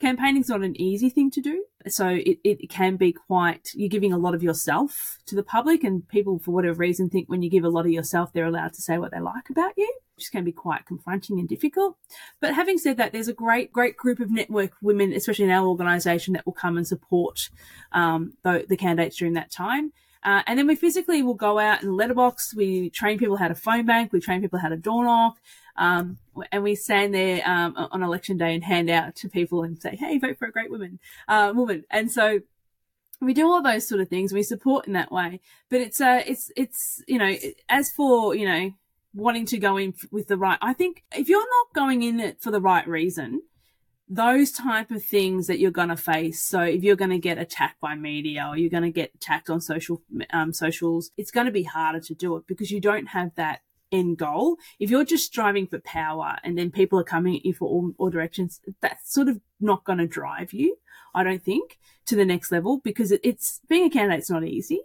campaigning's 0.00 0.48
not 0.48 0.62
an 0.62 0.80
easy 0.80 1.08
thing 1.08 1.30
to 1.30 1.40
do. 1.40 1.64
So 1.86 2.08
it, 2.08 2.38
it 2.44 2.70
can 2.70 2.96
be 2.96 3.12
quite, 3.12 3.70
you're 3.74 3.88
giving 3.88 4.12
a 4.12 4.18
lot 4.18 4.34
of 4.34 4.42
yourself 4.42 5.18
to 5.26 5.34
the 5.34 5.42
public 5.42 5.84
and 5.84 6.06
people, 6.08 6.38
for 6.38 6.52
whatever 6.52 6.78
reason, 6.78 7.10
think 7.10 7.28
when 7.28 7.42
you 7.42 7.50
give 7.50 7.64
a 7.64 7.68
lot 7.68 7.86
of 7.86 7.92
yourself, 7.92 8.32
they're 8.32 8.46
allowed 8.46 8.74
to 8.74 8.82
say 8.82 8.98
what 8.98 9.12
they 9.12 9.20
like 9.20 9.50
about 9.50 9.72
you, 9.76 9.92
which 10.16 10.32
can 10.32 10.44
be 10.44 10.52
quite 10.52 10.86
confronting 10.86 11.38
and 11.38 11.48
difficult. 11.48 11.96
But 12.40 12.54
having 12.54 12.78
said 12.78 12.96
that, 12.96 13.12
there's 13.12 13.28
a 13.28 13.34
great, 13.34 13.72
great 13.72 13.96
group 13.96 14.20
of 14.20 14.30
network 14.30 14.72
women, 14.82 15.12
especially 15.12 15.44
in 15.44 15.50
our 15.50 15.66
organisation, 15.66 16.34
that 16.34 16.46
will 16.46 16.52
come 16.54 16.76
and 16.76 16.86
support 16.86 17.50
um, 17.92 18.34
the, 18.42 18.64
the 18.68 18.76
candidates 18.76 19.16
during 19.16 19.34
that 19.34 19.50
time. 19.50 19.92
Uh, 20.22 20.42
and 20.46 20.58
then 20.58 20.66
we 20.66 20.74
physically 20.74 21.22
will 21.22 21.34
go 21.34 21.58
out 21.58 21.82
and 21.82 21.94
letterbox. 21.94 22.54
We 22.54 22.88
train 22.88 23.18
people 23.18 23.36
how 23.36 23.48
to 23.48 23.54
phone 23.54 23.84
bank. 23.84 24.10
We 24.10 24.20
train 24.20 24.40
people 24.40 24.58
how 24.58 24.70
to 24.70 24.76
door 24.76 25.04
knock. 25.04 25.36
Um, 25.76 26.18
and 26.52 26.62
we 26.62 26.74
stand 26.74 27.14
there 27.14 27.42
um, 27.48 27.74
on 27.76 28.02
election 28.02 28.36
day 28.36 28.54
and 28.54 28.62
hand 28.62 28.90
out 28.90 29.16
to 29.16 29.28
people 29.28 29.62
and 29.62 29.80
say, 29.80 29.96
"Hey, 29.96 30.18
vote 30.18 30.38
for 30.38 30.46
a 30.46 30.52
great 30.52 30.70
woman, 30.70 30.98
uh, 31.28 31.52
woman." 31.54 31.84
And 31.90 32.10
so 32.10 32.40
we 33.20 33.34
do 33.34 33.50
all 33.50 33.62
those 33.62 33.86
sort 33.88 34.00
of 34.00 34.08
things. 34.08 34.32
We 34.32 34.42
support 34.42 34.86
in 34.86 34.92
that 34.92 35.12
way. 35.12 35.40
But 35.70 35.80
it's 35.80 36.00
uh, 36.00 36.22
it's 36.26 36.50
it's 36.56 37.02
you 37.08 37.18
know, 37.18 37.34
as 37.68 37.90
for 37.90 38.34
you 38.34 38.46
know, 38.46 38.72
wanting 39.14 39.46
to 39.46 39.58
go 39.58 39.76
in 39.76 39.94
with 40.10 40.28
the 40.28 40.36
right, 40.36 40.58
I 40.60 40.72
think 40.72 41.04
if 41.16 41.28
you're 41.28 41.40
not 41.40 41.74
going 41.74 42.02
in 42.02 42.20
it 42.20 42.40
for 42.40 42.50
the 42.50 42.60
right 42.60 42.86
reason, 42.86 43.42
those 44.08 44.52
type 44.52 44.90
of 44.90 45.02
things 45.02 45.46
that 45.46 45.58
you're 45.58 45.70
going 45.70 45.88
to 45.88 45.96
face. 45.96 46.42
So 46.42 46.60
if 46.60 46.82
you're 46.82 46.96
going 46.96 47.10
to 47.10 47.18
get 47.18 47.38
attacked 47.38 47.80
by 47.80 47.94
media 47.94 48.46
or 48.48 48.56
you're 48.56 48.70
going 48.70 48.82
to 48.82 48.90
get 48.90 49.12
attacked 49.14 49.48
on 49.50 49.60
social 49.60 50.02
um, 50.30 50.52
socials, 50.52 51.10
it's 51.16 51.30
going 51.30 51.46
to 51.46 51.52
be 51.52 51.62
harder 51.62 52.00
to 52.00 52.14
do 52.14 52.36
it 52.36 52.46
because 52.46 52.70
you 52.70 52.80
don't 52.80 53.06
have 53.08 53.34
that 53.36 53.60
end 53.94 54.18
goal. 54.18 54.56
If 54.78 54.90
you're 54.90 55.04
just 55.04 55.24
striving 55.24 55.66
for 55.66 55.78
power 55.80 56.36
and 56.42 56.58
then 56.58 56.70
people 56.70 56.98
are 56.98 57.04
coming 57.04 57.36
at 57.36 57.46
you 57.46 57.54
for 57.54 57.68
all, 57.68 57.92
all 57.98 58.10
directions, 58.10 58.60
that's 58.80 59.12
sort 59.12 59.28
of 59.28 59.40
not 59.60 59.84
going 59.84 59.98
to 59.98 60.06
drive 60.06 60.52
you, 60.52 60.76
I 61.14 61.22
don't 61.22 61.42
think, 61.42 61.78
to 62.06 62.16
the 62.16 62.24
next 62.24 62.52
level 62.52 62.80
because 62.82 63.12
it, 63.12 63.20
it's 63.22 63.60
being 63.68 63.84
a 63.84 63.90
candidate 63.90 64.22
is 64.22 64.30
not 64.30 64.44
easy. 64.44 64.80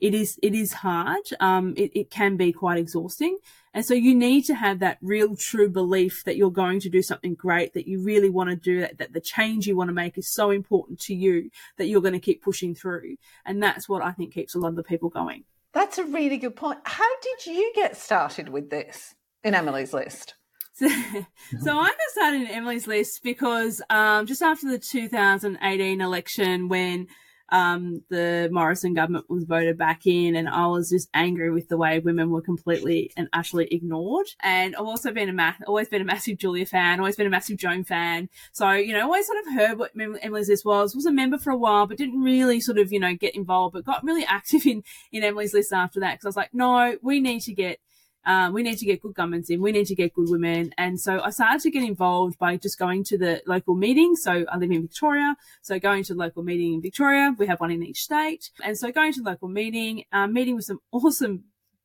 It 0.00 0.14
is, 0.14 0.36
it 0.42 0.52
is 0.52 0.72
hard. 0.72 1.22
Um, 1.38 1.74
it, 1.76 1.92
it 1.94 2.10
can 2.10 2.36
be 2.36 2.52
quite 2.52 2.76
exhausting. 2.76 3.38
And 3.72 3.86
so 3.86 3.94
you 3.94 4.16
need 4.16 4.42
to 4.46 4.54
have 4.56 4.80
that 4.80 4.98
real 5.00 5.36
true 5.36 5.70
belief 5.70 6.24
that 6.24 6.36
you're 6.36 6.50
going 6.50 6.80
to 6.80 6.88
do 6.88 7.02
something 7.02 7.34
great, 7.34 7.72
that 7.74 7.86
you 7.86 8.02
really 8.02 8.28
want 8.28 8.50
to 8.50 8.56
do 8.56 8.80
that, 8.80 8.98
that 8.98 9.12
the 9.12 9.20
change 9.20 9.68
you 9.68 9.76
want 9.76 9.88
to 9.88 9.94
make 9.94 10.18
is 10.18 10.28
so 10.28 10.50
important 10.50 10.98
to 11.02 11.14
you 11.14 11.50
that 11.78 11.86
you're 11.86 12.02
going 12.02 12.14
to 12.14 12.18
keep 12.18 12.42
pushing 12.42 12.74
through. 12.74 13.16
And 13.46 13.62
that's 13.62 13.88
what 13.88 14.02
I 14.02 14.10
think 14.10 14.34
keeps 14.34 14.56
a 14.56 14.58
lot 14.58 14.70
of 14.70 14.76
the 14.76 14.82
people 14.82 15.08
going. 15.08 15.44
That's 15.72 15.98
a 15.98 16.04
really 16.04 16.38
good 16.38 16.56
point. 16.56 16.80
How 16.84 17.08
did 17.22 17.46
you 17.46 17.72
get 17.74 17.96
started 17.96 18.48
with 18.48 18.70
this 18.70 19.14
in 19.42 19.54
Emily's 19.54 19.92
list? 19.92 20.34
So, 20.74 20.88
so 21.60 21.78
I 21.78 21.88
got 21.88 21.96
started 22.10 22.42
in 22.42 22.46
Emily's 22.48 22.86
list 22.86 23.20
because 23.22 23.80
um, 23.90 24.26
just 24.26 24.42
after 24.42 24.68
the 24.68 24.78
2018 24.78 26.00
election, 26.00 26.68
when 26.68 27.06
um, 27.52 28.02
the 28.08 28.48
Morrison 28.50 28.94
government 28.94 29.28
was 29.28 29.44
voted 29.44 29.76
back 29.76 30.06
in, 30.06 30.34
and 30.34 30.48
I 30.48 30.66
was 30.68 30.88
just 30.88 31.10
angry 31.12 31.50
with 31.50 31.68
the 31.68 31.76
way 31.76 31.98
women 31.98 32.30
were 32.30 32.40
completely 32.40 33.12
and 33.14 33.28
utterly 33.34 33.68
ignored. 33.70 34.26
And 34.42 34.74
I've 34.74 34.86
also 34.86 35.12
been 35.12 35.28
a 35.28 35.34
ma- 35.34 35.52
always 35.66 35.88
been 35.88 36.00
a 36.00 36.06
massive 36.06 36.38
Julia 36.38 36.64
fan, 36.64 36.98
always 36.98 37.16
been 37.16 37.26
a 37.26 37.30
massive 37.30 37.58
Joan 37.58 37.84
fan. 37.84 38.30
So 38.52 38.70
you 38.70 38.94
know, 38.94 39.02
always 39.02 39.26
sort 39.26 39.38
of 39.46 39.52
heard 39.52 39.78
what 39.78 39.92
Emily's 39.94 40.48
list 40.48 40.64
was. 40.64 40.96
Was 40.96 41.04
a 41.04 41.12
member 41.12 41.36
for 41.36 41.50
a 41.50 41.56
while, 41.56 41.86
but 41.86 41.98
didn't 41.98 42.22
really 42.22 42.58
sort 42.58 42.78
of 42.78 42.90
you 42.90 42.98
know 42.98 43.14
get 43.14 43.36
involved. 43.36 43.74
But 43.74 43.84
got 43.84 44.02
really 44.02 44.24
active 44.28 44.64
in 44.66 44.82
in 45.12 45.22
Emily's 45.22 45.52
list 45.52 45.74
after 45.74 46.00
that 46.00 46.14
because 46.14 46.24
I 46.24 46.28
was 46.30 46.36
like, 46.36 46.54
no, 46.54 46.96
we 47.02 47.20
need 47.20 47.40
to 47.40 47.52
get 47.52 47.80
um, 48.24 48.52
we 48.52 48.62
need 48.62 48.78
to 48.78 48.86
get 48.86 49.02
good 49.02 49.14
governments 49.14 49.50
in. 49.50 49.60
We 49.60 49.72
need 49.72 49.86
to 49.86 49.94
get 49.94 50.14
good 50.14 50.30
women. 50.30 50.72
And 50.78 51.00
so 51.00 51.20
I 51.20 51.30
started 51.30 51.60
to 51.62 51.70
get 51.70 51.82
involved 51.82 52.38
by 52.38 52.56
just 52.56 52.78
going 52.78 53.04
to 53.04 53.18
the 53.18 53.42
local 53.46 53.74
meetings. 53.74 54.22
So 54.22 54.44
I 54.50 54.56
live 54.56 54.70
in 54.70 54.82
Victoria. 54.82 55.36
So 55.62 55.78
going 55.78 56.04
to 56.04 56.14
the 56.14 56.20
local 56.20 56.42
meeting 56.42 56.74
in 56.74 56.82
Victoria, 56.82 57.34
we 57.36 57.46
have 57.46 57.60
one 57.60 57.70
in 57.70 57.82
each 57.82 58.02
state. 58.02 58.50
And 58.62 58.78
so 58.78 58.92
going 58.92 59.12
to 59.14 59.22
the 59.22 59.30
local 59.30 59.48
meeting, 59.48 60.04
um, 60.12 60.32
meeting 60.32 60.54
with 60.56 60.66
some 60.66 60.80
awesome 60.92 61.44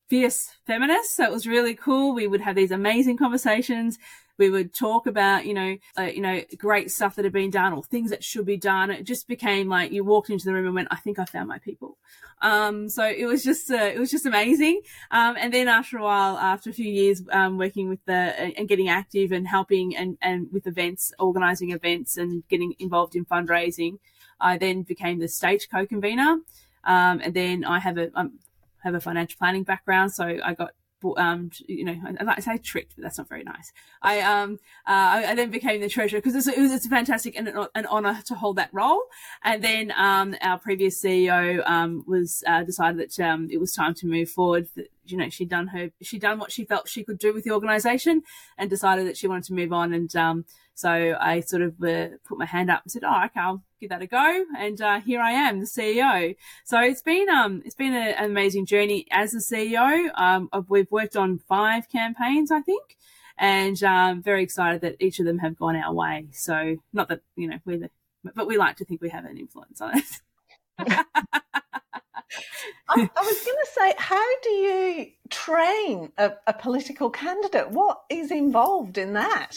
fierce 0.09 0.49
feminists. 0.65 1.15
So 1.15 1.23
it 1.23 1.31
was 1.31 1.47
really 1.47 1.75
cool. 1.75 2.13
We 2.13 2.27
would 2.27 2.41
have 2.41 2.55
these 2.55 2.71
amazing 2.71 3.17
conversations. 3.17 3.97
We 4.37 4.49
would 4.49 4.73
talk 4.73 5.07
about, 5.07 5.45
you 5.45 5.53
know, 5.53 5.77
uh, 5.97 6.03
you 6.03 6.21
know, 6.21 6.41
great 6.57 6.91
stuff 6.91 7.15
that 7.15 7.25
had 7.25 7.33
been 7.33 7.49
done 7.49 7.73
or 7.73 7.83
things 7.83 8.09
that 8.11 8.23
should 8.23 8.45
be 8.45 8.57
done. 8.57 8.91
It 8.91 9.03
just 9.03 9.27
became 9.27 9.67
like 9.67 9.91
you 9.91 10.03
walked 10.03 10.29
into 10.29 10.45
the 10.45 10.53
room 10.53 10.65
and 10.65 10.75
went, 10.75 10.87
I 10.91 10.97
think 10.97 11.19
I 11.19 11.25
found 11.25 11.47
my 11.47 11.59
people. 11.59 11.97
Um, 12.41 12.87
so 12.87 13.03
it 13.03 13.25
was 13.25 13.43
just, 13.43 13.71
uh, 13.71 13.75
it 13.75 13.99
was 13.99 14.11
just 14.11 14.25
amazing. 14.25 14.81
Um, 15.09 15.35
and 15.39 15.53
then 15.53 15.67
after 15.67 15.97
a 15.97 16.03
while, 16.03 16.37
after 16.37 16.69
a 16.69 16.73
few 16.73 16.89
years, 16.89 17.23
um, 17.31 17.57
working 17.57 17.89
with 17.89 18.03
the, 18.05 18.13
and 18.13 18.67
getting 18.67 18.89
active 18.89 19.31
and 19.31 19.47
helping 19.47 19.95
and, 19.95 20.17
and 20.21 20.47
with 20.51 20.67
events, 20.67 21.11
organizing 21.17 21.71
events 21.71 22.17
and 22.17 22.47
getting 22.47 22.75
involved 22.77 23.15
in 23.15 23.25
fundraising, 23.25 23.97
I 24.39 24.57
then 24.57 24.83
became 24.83 25.19
the 25.19 25.27
state 25.27 25.67
co-convener. 25.71 26.41
Um, 26.83 27.19
and 27.23 27.33
then 27.33 27.65
I 27.65 27.79
have 27.79 27.97
a, 27.97 28.11
um, 28.13 28.39
have 28.83 28.93
a 28.93 29.01
financial 29.01 29.37
planning 29.37 29.63
background, 29.63 30.13
so 30.13 30.37
I 30.43 30.53
got 30.53 30.71
um, 31.17 31.51
you 31.67 31.83
know, 31.83 31.95
I 32.19 32.23
like 32.23 32.37
to 32.37 32.41
say 32.41 32.57
tricked, 32.57 32.95
but 32.95 33.03
that's 33.03 33.17
not 33.17 33.29
very 33.29 33.43
nice. 33.43 33.71
I 34.01 34.21
um, 34.21 34.59
uh, 34.87 35.27
I, 35.27 35.35
then 35.35 35.49
became 35.49 35.81
the 35.81 35.89
treasurer 35.89 36.19
because 36.19 36.35
it's, 36.35 36.47
it's 36.57 36.85
a 36.85 36.89
fantastic 36.89 37.37
and 37.37 37.47
an 37.47 37.85
honor 37.85 38.19
to 38.25 38.35
hold 38.35 38.57
that 38.57 38.69
role. 38.71 39.01
And 39.43 39.63
then 39.63 39.93
um, 39.97 40.35
our 40.41 40.59
previous 40.59 41.01
CEO 41.03 41.67
um, 41.67 42.03
was 42.07 42.43
uh, 42.47 42.63
decided 42.63 42.99
that 42.99 43.19
um, 43.23 43.49
it 43.51 43.59
was 43.59 43.73
time 43.73 43.93
to 43.95 44.07
move 44.07 44.29
forward. 44.29 44.67
That, 44.75 44.87
you 45.05 45.17
know, 45.17 45.29
she'd 45.29 45.49
done 45.49 45.67
her, 45.67 45.91
she'd 46.01 46.21
done 46.21 46.39
what 46.39 46.51
she 46.51 46.65
felt 46.65 46.89
she 46.89 47.03
could 47.03 47.19
do 47.19 47.33
with 47.33 47.43
the 47.43 47.51
organisation, 47.51 48.23
and 48.57 48.69
decided 48.69 49.07
that 49.07 49.17
she 49.17 49.27
wanted 49.27 49.45
to 49.45 49.53
move 49.53 49.71
on. 49.71 49.93
And 49.93 50.13
um, 50.15 50.45
so 50.77 51.17
I 51.19 51.39
sort 51.39 51.63
of 51.63 51.83
uh, 51.83 52.09
put 52.23 52.37
my 52.37 52.45
hand 52.45 52.69
up 52.69 52.83
and 52.83 52.91
said, 52.91 53.03
"Oh, 53.03 53.23
okay, 53.25 53.39
I'll 53.39 53.63
give 53.81 53.89
that 53.89 54.03
a 54.03 54.05
go." 54.05 54.45
And 54.59 54.79
uh, 54.79 54.99
here 54.99 55.19
I 55.19 55.31
am, 55.31 55.59
the 55.59 55.65
CEO. 55.65 56.35
So 56.65 56.79
it's 56.79 57.01
been 57.01 57.27
um 57.29 57.63
it's 57.65 57.73
been 57.73 57.95
a, 57.95 58.11
an 58.11 58.25
amazing 58.25 58.67
journey 58.67 59.07
as 59.09 59.31
the 59.31 59.39
CEO. 59.39 60.11
Um, 60.13 60.49
we've 60.69 60.91
worked 60.91 61.15
on 61.15 61.39
five 61.39 61.89
campaigns, 61.89 62.51
I 62.51 62.61
think, 62.61 62.95
and 63.39 63.81
um, 63.81 64.21
very 64.21 64.43
excited 64.43 64.81
that 64.81 64.97
each 64.99 65.19
of 65.19 65.25
them 65.25 65.39
have 65.39 65.57
gone 65.57 65.75
our 65.75 65.91
way. 65.91 66.27
So 66.31 66.75
not 66.93 67.09
that 67.09 67.21
you 67.35 67.47
know 67.47 67.57
we're 67.65 67.79
the, 67.79 67.89
but 68.35 68.45
we 68.45 68.59
like 68.59 68.77
to 68.77 68.85
think 68.85 69.01
we 69.01 69.09
have 69.09 69.25
an 69.25 69.39
influence 69.39 69.81
on 69.81 69.97
it. 69.97 70.05
I, 70.77 70.99
I, 72.89 73.21
was 73.21 73.45
going 73.45 73.57
to 73.57 73.67
say, 73.73 73.93
how 73.97 74.39
do 74.43 74.49
you 74.49 75.07
train 75.31 76.11
a, 76.19 76.33
a 76.45 76.53
political 76.53 77.09
candidate? 77.09 77.71
What 77.71 78.01
is 78.11 78.29
involved 78.29 78.99
in 78.99 79.13
that? 79.13 79.55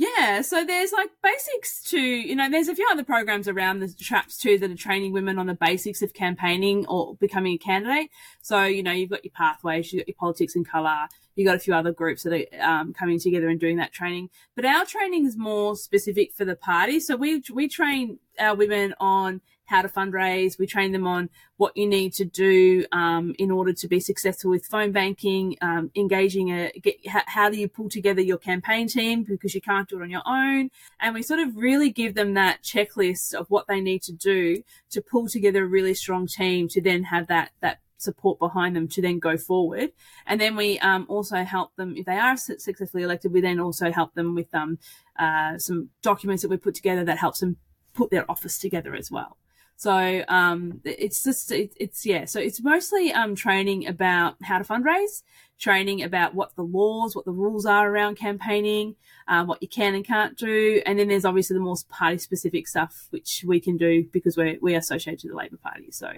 Yeah, 0.00 0.40
so 0.40 0.64
there's 0.64 0.92
like 0.92 1.10
basics 1.22 1.82
to, 1.90 2.00
you 2.00 2.34
know, 2.34 2.48
there's 2.48 2.68
a 2.68 2.74
few 2.74 2.88
other 2.90 3.04
programs 3.04 3.46
around 3.48 3.80
the 3.80 3.92
traps 4.00 4.38
too 4.38 4.56
that 4.56 4.70
are 4.70 4.74
training 4.74 5.12
women 5.12 5.38
on 5.38 5.46
the 5.46 5.52
basics 5.52 6.00
of 6.00 6.14
campaigning 6.14 6.86
or 6.86 7.16
becoming 7.16 7.52
a 7.52 7.58
candidate. 7.58 8.08
So, 8.40 8.64
you 8.64 8.82
know, 8.82 8.92
you've 8.92 9.10
got 9.10 9.26
your 9.26 9.32
pathways, 9.32 9.92
you've 9.92 10.00
got 10.00 10.08
your 10.08 10.16
politics 10.18 10.56
and 10.56 10.66
colour, 10.66 11.06
you've 11.36 11.44
got 11.44 11.56
a 11.56 11.58
few 11.58 11.74
other 11.74 11.92
groups 11.92 12.22
that 12.22 12.32
are 12.32 12.80
um, 12.80 12.94
coming 12.94 13.20
together 13.20 13.50
and 13.50 13.60
doing 13.60 13.76
that 13.76 13.92
training. 13.92 14.30
But 14.56 14.64
our 14.64 14.86
training 14.86 15.26
is 15.26 15.36
more 15.36 15.76
specific 15.76 16.32
for 16.32 16.46
the 16.46 16.56
party. 16.56 16.98
So 16.98 17.14
we, 17.14 17.42
we 17.52 17.68
train 17.68 18.20
our 18.38 18.54
women 18.54 18.94
on 19.00 19.42
how 19.70 19.82
to 19.82 19.88
fundraise. 19.88 20.58
We 20.58 20.66
train 20.66 20.90
them 20.90 21.06
on 21.06 21.30
what 21.56 21.76
you 21.76 21.86
need 21.86 22.12
to 22.14 22.24
do 22.24 22.84
um, 22.90 23.34
in 23.38 23.50
order 23.50 23.72
to 23.72 23.88
be 23.88 24.00
successful 24.00 24.50
with 24.50 24.66
phone 24.66 24.90
banking, 24.90 25.56
um, 25.62 25.90
engaging 25.94 26.50
a 26.50 26.72
get, 26.82 26.96
how 27.06 27.48
do 27.48 27.56
you 27.56 27.68
pull 27.68 27.88
together 27.88 28.20
your 28.20 28.36
campaign 28.36 28.88
team 28.88 29.22
because 29.22 29.54
you 29.54 29.60
can't 29.60 29.88
do 29.88 30.00
it 30.00 30.02
on 30.02 30.10
your 30.10 30.26
own. 30.26 30.70
And 31.00 31.14
we 31.14 31.22
sort 31.22 31.40
of 31.40 31.56
really 31.56 31.88
give 31.90 32.14
them 32.14 32.34
that 32.34 32.62
checklist 32.62 33.32
of 33.32 33.48
what 33.48 33.68
they 33.68 33.80
need 33.80 34.02
to 34.02 34.12
do 34.12 34.62
to 34.90 35.00
pull 35.00 35.28
together 35.28 35.64
a 35.64 35.68
really 35.68 35.94
strong 35.94 36.26
team 36.26 36.66
to 36.68 36.82
then 36.82 37.04
have 37.04 37.28
that 37.28 37.52
that 37.60 37.78
support 37.96 38.38
behind 38.38 38.74
them 38.74 38.88
to 38.88 39.02
then 39.02 39.18
go 39.18 39.36
forward. 39.36 39.92
And 40.26 40.40
then 40.40 40.56
we 40.56 40.78
um, 40.80 41.06
also 41.08 41.44
help 41.44 41.76
them 41.76 41.94
if 41.96 42.06
they 42.06 42.16
are 42.16 42.36
successfully 42.36 43.04
elected. 43.04 43.32
We 43.32 43.40
then 43.40 43.60
also 43.60 43.92
help 43.92 44.14
them 44.14 44.34
with 44.34 44.52
um, 44.54 44.78
uh, 45.18 45.58
some 45.58 45.90
documents 46.02 46.42
that 46.42 46.48
we 46.48 46.56
put 46.56 46.74
together 46.74 47.04
that 47.04 47.18
helps 47.18 47.40
them 47.40 47.56
put 47.92 48.10
their 48.10 48.28
office 48.30 48.58
together 48.58 48.94
as 48.94 49.10
well. 49.10 49.36
So 49.80 50.24
um, 50.28 50.82
it's 50.84 51.24
just 51.24 51.50
it, 51.50 51.72
it's 51.80 52.04
yeah. 52.04 52.26
So 52.26 52.38
it's 52.38 52.62
mostly 52.62 53.14
um, 53.14 53.34
training 53.34 53.86
about 53.86 54.36
how 54.42 54.58
to 54.58 54.64
fundraise, 54.64 55.22
training 55.58 56.02
about 56.02 56.34
what 56.34 56.54
the 56.54 56.62
laws, 56.62 57.16
what 57.16 57.24
the 57.24 57.32
rules 57.32 57.64
are 57.64 57.90
around 57.90 58.16
campaigning, 58.16 58.96
um, 59.26 59.46
what 59.46 59.62
you 59.62 59.68
can 59.68 59.94
and 59.94 60.04
can't 60.04 60.36
do, 60.36 60.82
and 60.84 60.98
then 60.98 61.08
there's 61.08 61.24
obviously 61.24 61.54
the 61.54 61.60
more 61.60 61.76
party 61.88 62.18
specific 62.18 62.68
stuff 62.68 63.06
which 63.08 63.42
we 63.48 63.58
can 63.58 63.78
do 63.78 64.04
because 64.12 64.36
we're 64.36 64.58
we 64.60 64.74
are 64.74 64.80
associated 64.80 65.20
to 65.20 65.28
the 65.28 65.34
Labor 65.34 65.56
Party. 65.56 65.90
So 65.92 66.12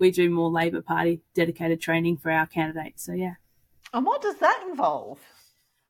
we 0.00 0.10
do 0.10 0.28
more 0.28 0.50
Labor 0.50 0.82
Party 0.82 1.20
dedicated 1.36 1.80
training 1.80 2.16
for 2.16 2.32
our 2.32 2.46
candidates. 2.46 3.04
So 3.04 3.12
yeah. 3.12 3.34
And 3.92 4.04
what 4.04 4.22
does 4.22 4.38
that 4.38 4.64
involve? 4.68 5.20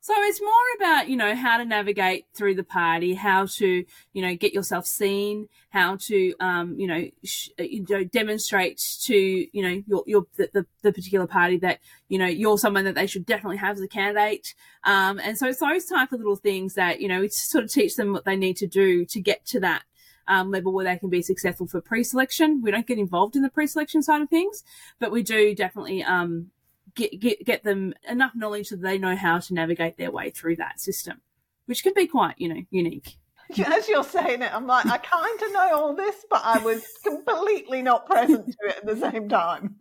So 0.04 0.12
it's 0.18 0.42
more 0.42 0.52
about, 0.76 1.08
you 1.08 1.16
know, 1.16 1.34
how 1.34 1.56
to 1.56 1.64
navigate 1.64 2.26
through 2.34 2.56
the 2.56 2.62
party, 2.62 3.14
how 3.14 3.46
to, 3.46 3.86
you 4.12 4.22
know, 4.22 4.36
get 4.36 4.52
yourself 4.52 4.84
seen, 4.84 5.48
how 5.70 5.96
to, 5.96 6.34
um, 6.40 6.78
you 6.78 6.86
know, 6.86 7.08
sh- 7.24 7.48
uh, 7.58 7.62
you 7.62 7.86
know, 7.88 8.04
demonstrate 8.04 8.76
to, 9.04 9.16
you 9.16 9.62
know, 9.62 9.82
your, 9.86 10.04
your, 10.06 10.26
the, 10.36 10.66
the 10.82 10.92
particular 10.92 11.26
party 11.26 11.56
that, 11.56 11.78
you 12.10 12.18
know, 12.18 12.26
you're 12.26 12.58
someone 12.58 12.84
that 12.84 12.94
they 12.94 13.06
should 13.06 13.24
definitely 13.24 13.56
have 13.56 13.76
as 13.76 13.80
a 13.80 13.88
candidate. 13.88 14.54
Um, 14.84 15.18
and 15.20 15.38
so 15.38 15.48
it's 15.48 15.60
those 15.60 15.86
type 15.86 16.12
of 16.12 16.20
little 16.20 16.36
things 16.36 16.74
that, 16.74 17.00
you 17.00 17.08
know, 17.08 17.26
sort 17.28 17.64
of 17.64 17.72
teach 17.72 17.96
them 17.96 18.12
what 18.12 18.26
they 18.26 18.36
need 18.36 18.58
to 18.58 18.66
do 18.66 19.06
to 19.06 19.20
get 19.22 19.46
to 19.46 19.60
that 19.60 19.84
um, 20.28 20.50
level 20.50 20.74
where 20.74 20.84
they 20.84 20.98
can 20.98 21.08
be 21.08 21.22
successful 21.22 21.66
for 21.66 21.80
pre-selection. 21.80 22.60
We 22.60 22.70
don't 22.70 22.86
get 22.86 22.98
involved 22.98 23.36
in 23.36 23.42
the 23.42 23.48
pre-selection 23.48 24.02
side 24.02 24.20
of 24.20 24.28
things, 24.28 24.64
but 24.98 25.10
we 25.10 25.22
do 25.22 25.54
definitely 25.54 26.02
um, 26.02 26.50
get, 26.94 27.20
get, 27.20 27.44
get 27.44 27.64
them 27.64 27.94
enough 28.08 28.32
knowledge 28.34 28.68
that 28.70 28.80
they 28.80 28.98
know 28.98 29.16
how 29.16 29.38
to 29.38 29.54
navigate 29.54 29.96
their 29.96 30.10
way 30.10 30.30
through 30.30 30.56
that 30.56 30.80
system, 30.80 31.20
which 31.66 31.82
can 31.82 31.92
be 31.94 32.06
quite, 32.06 32.34
you 32.38 32.48
know, 32.48 32.62
unique. 32.70 33.16
As 33.66 33.88
you're 33.88 34.04
saying 34.04 34.42
it, 34.42 34.54
I'm 34.54 34.66
like, 34.66 34.86
I 34.86 34.98
kind 34.98 35.42
of 35.42 35.52
know 35.52 35.70
all 35.74 35.94
this, 35.94 36.24
but 36.30 36.40
I 36.44 36.58
was 36.58 36.84
completely 37.02 37.82
not 37.82 38.06
present 38.06 38.46
to 38.46 38.68
it 38.68 38.76
at 38.78 38.86
the 38.86 38.96
same 38.96 39.28
time. 39.28 39.76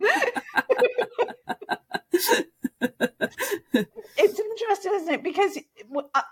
it's 4.16 4.38
interesting, 4.38 4.92
isn't 4.94 5.14
it? 5.14 5.22
Because 5.22 5.58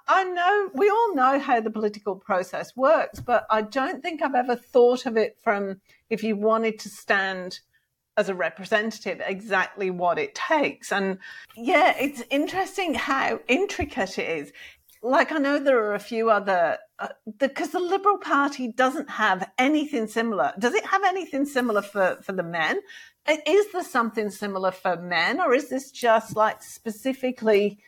I 0.08 0.24
know 0.24 0.70
we 0.74 0.90
all 0.90 1.14
know 1.14 1.38
how 1.38 1.60
the 1.60 1.70
political 1.70 2.16
process 2.16 2.76
works, 2.76 3.20
but 3.20 3.46
I 3.50 3.62
don't 3.62 4.02
think 4.02 4.22
I've 4.22 4.34
ever 4.34 4.56
thought 4.56 5.06
of 5.06 5.16
it 5.16 5.38
from 5.42 5.80
if 6.10 6.22
you 6.22 6.36
wanted 6.36 6.78
to 6.80 6.88
stand 6.88 7.60
as 8.16 8.28
a 8.28 8.34
representative 8.34 9.20
exactly 9.24 9.90
what 9.90 10.18
it 10.18 10.34
takes. 10.34 10.92
And 10.92 11.18
yeah, 11.56 11.94
it's 11.98 12.22
interesting 12.30 12.94
how 12.94 13.40
intricate 13.48 14.18
it 14.18 14.28
is. 14.28 14.52
Like 15.02 15.32
I 15.32 15.38
know 15.38 15.58
there 15.58 15.78
are 15.78 15.94
a 15.94 16.00
few 16.00 16.30
other 16.30 16.78
because 17.38 17.74
uh, 17.74 17.78
the, 17.78 17.84
the 17.84 17.84
Liberal 17.84 18.18
Party 18.18 18.68
doesn't 18.68 19.10
have 19.10 19.50
anything 19.58 20.06
similar. 20.06 20.52
Does 20.58 20.74
it 20.74 20.86
have 20.86 21.02
anything 21.04 21.44
similar 21.44 21.82
for 21.82 22.18
for 22.22 22.32
the 22.32 22.44
men? 22.44 22.78
Is 23.46 23.72
there 23.72 23.84
something 23.84 24.30
similar 24.30 24.70
for 24.70 24.96
men, 24.96 25.40
or 25.40 25.54
is 25.54 25.68
this 25.68 25.90
just 25.90 26.36
like 26.36 26.62
specifically 26.62 27.80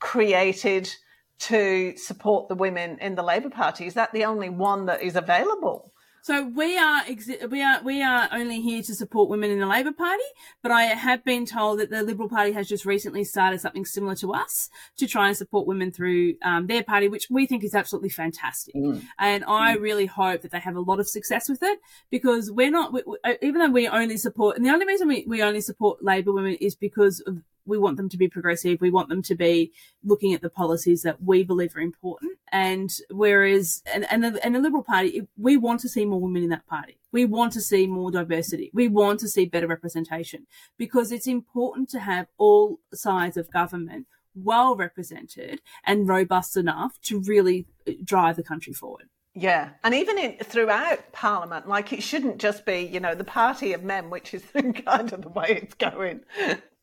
created 0.00 0.92
to 1.40 1.96
support 1.96 2.48
the 2.48 2.54
women 2.54 2.98
in 3.00 3.14
the 3.14 3.22
Labor 3.22 3.50
Party? 3.50 3.86
Is 3.86 3.94
that 3.94 4.12
the 4.12 4.24
only 4.24 4.48
one 4.48 4.86
that 4.86 5.02
is 5.02 5.16
available? 5.16 5.92
So 6.22 6.44
we 6.44 6.76
are 6.76 7.02
exi- 7.04 7.50
we 7.50 7.62
are 7.62 7.82
we 7.82 8.02
are 8.02 8.28
only 8.32 8.60
here 8.60 8.82
to 8.82 8.94
support 8.94 9.30
women 9.30 9.50
in 9.50 9.58
the 9.58 9.66
Labor 9.66 9.92
Party, 9.92 10.22
but 10.62 10.70
I 10.70 10.82
have 10.82 11.24
been 11.24 11.46
told 11.46 11.80
that 11.80 11.90
the 11.90 12.02
Liberal 12.02 12.28
Party 12.28 12.52
has 12.52 12.68
just 12.68 12.84
recently 12.84 13.24
started 13.24 13.60
something 13.60 13.86
similar 13.86 14.14
to 14.16 14.34
us 14.34 14.68
to 14.98 15.06
try 15.06 15.28
and 15.28 15.36
support 15.36 15.66
women 15.66 15.90
through 15.90 16.34
um, 16.42 16.66
their 16.66 16.82
party, 16.82 17.08
which 17.08 17.28
we 17.30 17.46
think 17.46 17.64
is 17.64 17.74
absolutely 17.74 18.10
fantastic. 18.10 18.74
Mm. 18.74 19.02
And 19.18 19.44
I 19.46 19.76
mm. 19.76 19.80
really 19.80 20.06
hope 20.06 20.42
that 20.42 20.50
they 20.50 20.60
have 20.60 20.76
a 20.76 20.80
lot 20.80 21.00
of 21.00 21.08
success 21.08 21.48
with 21.48 21.62
it 21.62 21.78
because 22.10 22.50
we're 22.50 22.70
not 22.70 22.92
we, 22.92 23.02
we, 23.06 23.16
even 23.40 23.60
though 23.60 23.70
we 23.70 23.88
only 23.88 24.18
support 24.18 24.56
and 24.56 24.66
the 24.66 24.70
only 24.70 24.86
reason 24.86 25.08
we, 25.08 25.24
we 25.26 25.42
only 25.42 25.60
support 25.60 26.04
Labor 26.04 26.32
women 26.32 26.54
is 26.60 26.74
because 26.74 27.20
of 27.20 27.38
we 27.66 27.78
want 27.78 27.96
them 27.96 28.08
to 28.08 28.16
be 28.16 28.28
progressive. 28.28 28.80
We 28.80 28.90
want 28.90 29.08
them 29.08 29.22
to 29.22 29.34
be 29.34 29.72
looking 30.02 30.34
at 30.34 30.42
the 30.42 30.50
policies 30.50 31.02
that 31.02 31.22
we 31.22 31.42
believe 31.44 31.76
are 31.76 31.80
important. 31.80 32.38
And 32.52 32.90
whereas, 33.10 33.82
and, 33.92 34.06
and, 34.10 34.24
the, 34.24 34.44
and 34.44 34.54
the 34.54 34.60
Liberal 34.60 34.82
Party, 34.82 35.28
we 35.36 35.56
want 35.56 35.80
to 35.80 35.88
see 35.88 36.04
more 36.04 36.20
women 36.20 36.42
in 36.42 36.50
that 36.50 36.66
party. 36.66 36.98
We 37.12 37.24
want 37.24 37.52
to 37.54 37.60
see 37.60 37.86
more 37.86 38.10
diversity. 38.10 38.70
We 38.74 38.88
want 38.88 39.20
to 39.20 39.28
see 39.28 39.46
better 39.46 39.66
representation 39.66 40.46
because 40.78 41.12
it's 41.12 41.26
important 41.26 41.88
to 41.90 42.00
have 42.00 42.26
all 42.38 42.80
sides 42.92 43.36
of 43.36 43.52
government 43.52 44.06
well 44.34 44.76
represented 44.76 45.60
and 45.84 46.08
robust 46.08 46.56
enough 46.56 47.00
to 47.02 47.20
really 47.20 47.66
drive 48.04 48.36
the 48.36 48.42
country 48.42 48.72
forward. 48.72 49.08
Yeah, 49.34 49.70
and 49.84 49.94
even 49.94 50.18
in, 50.18 50.36
throughout 50.38 51.12
Parliament, 51.12 51.68
like 51.68 51.92
it 51.92 52.02
shouldn't 52.02 52.38
just 52.38 52.66
be, 52.66 52.80
you 52.80 52.98
know, 52.98 53.14
the 53.14 53.24
party 53.24 53.72
of 53.72 53.84
men, 53.84 54.10
which 54.10 54.34
is 54.34 54.42
kind 54.84 55.12
of 55.12 55.22
the 55.22 55.28
way 55.28 55.60
it's 55.62 55.74
going, 55.74 56.20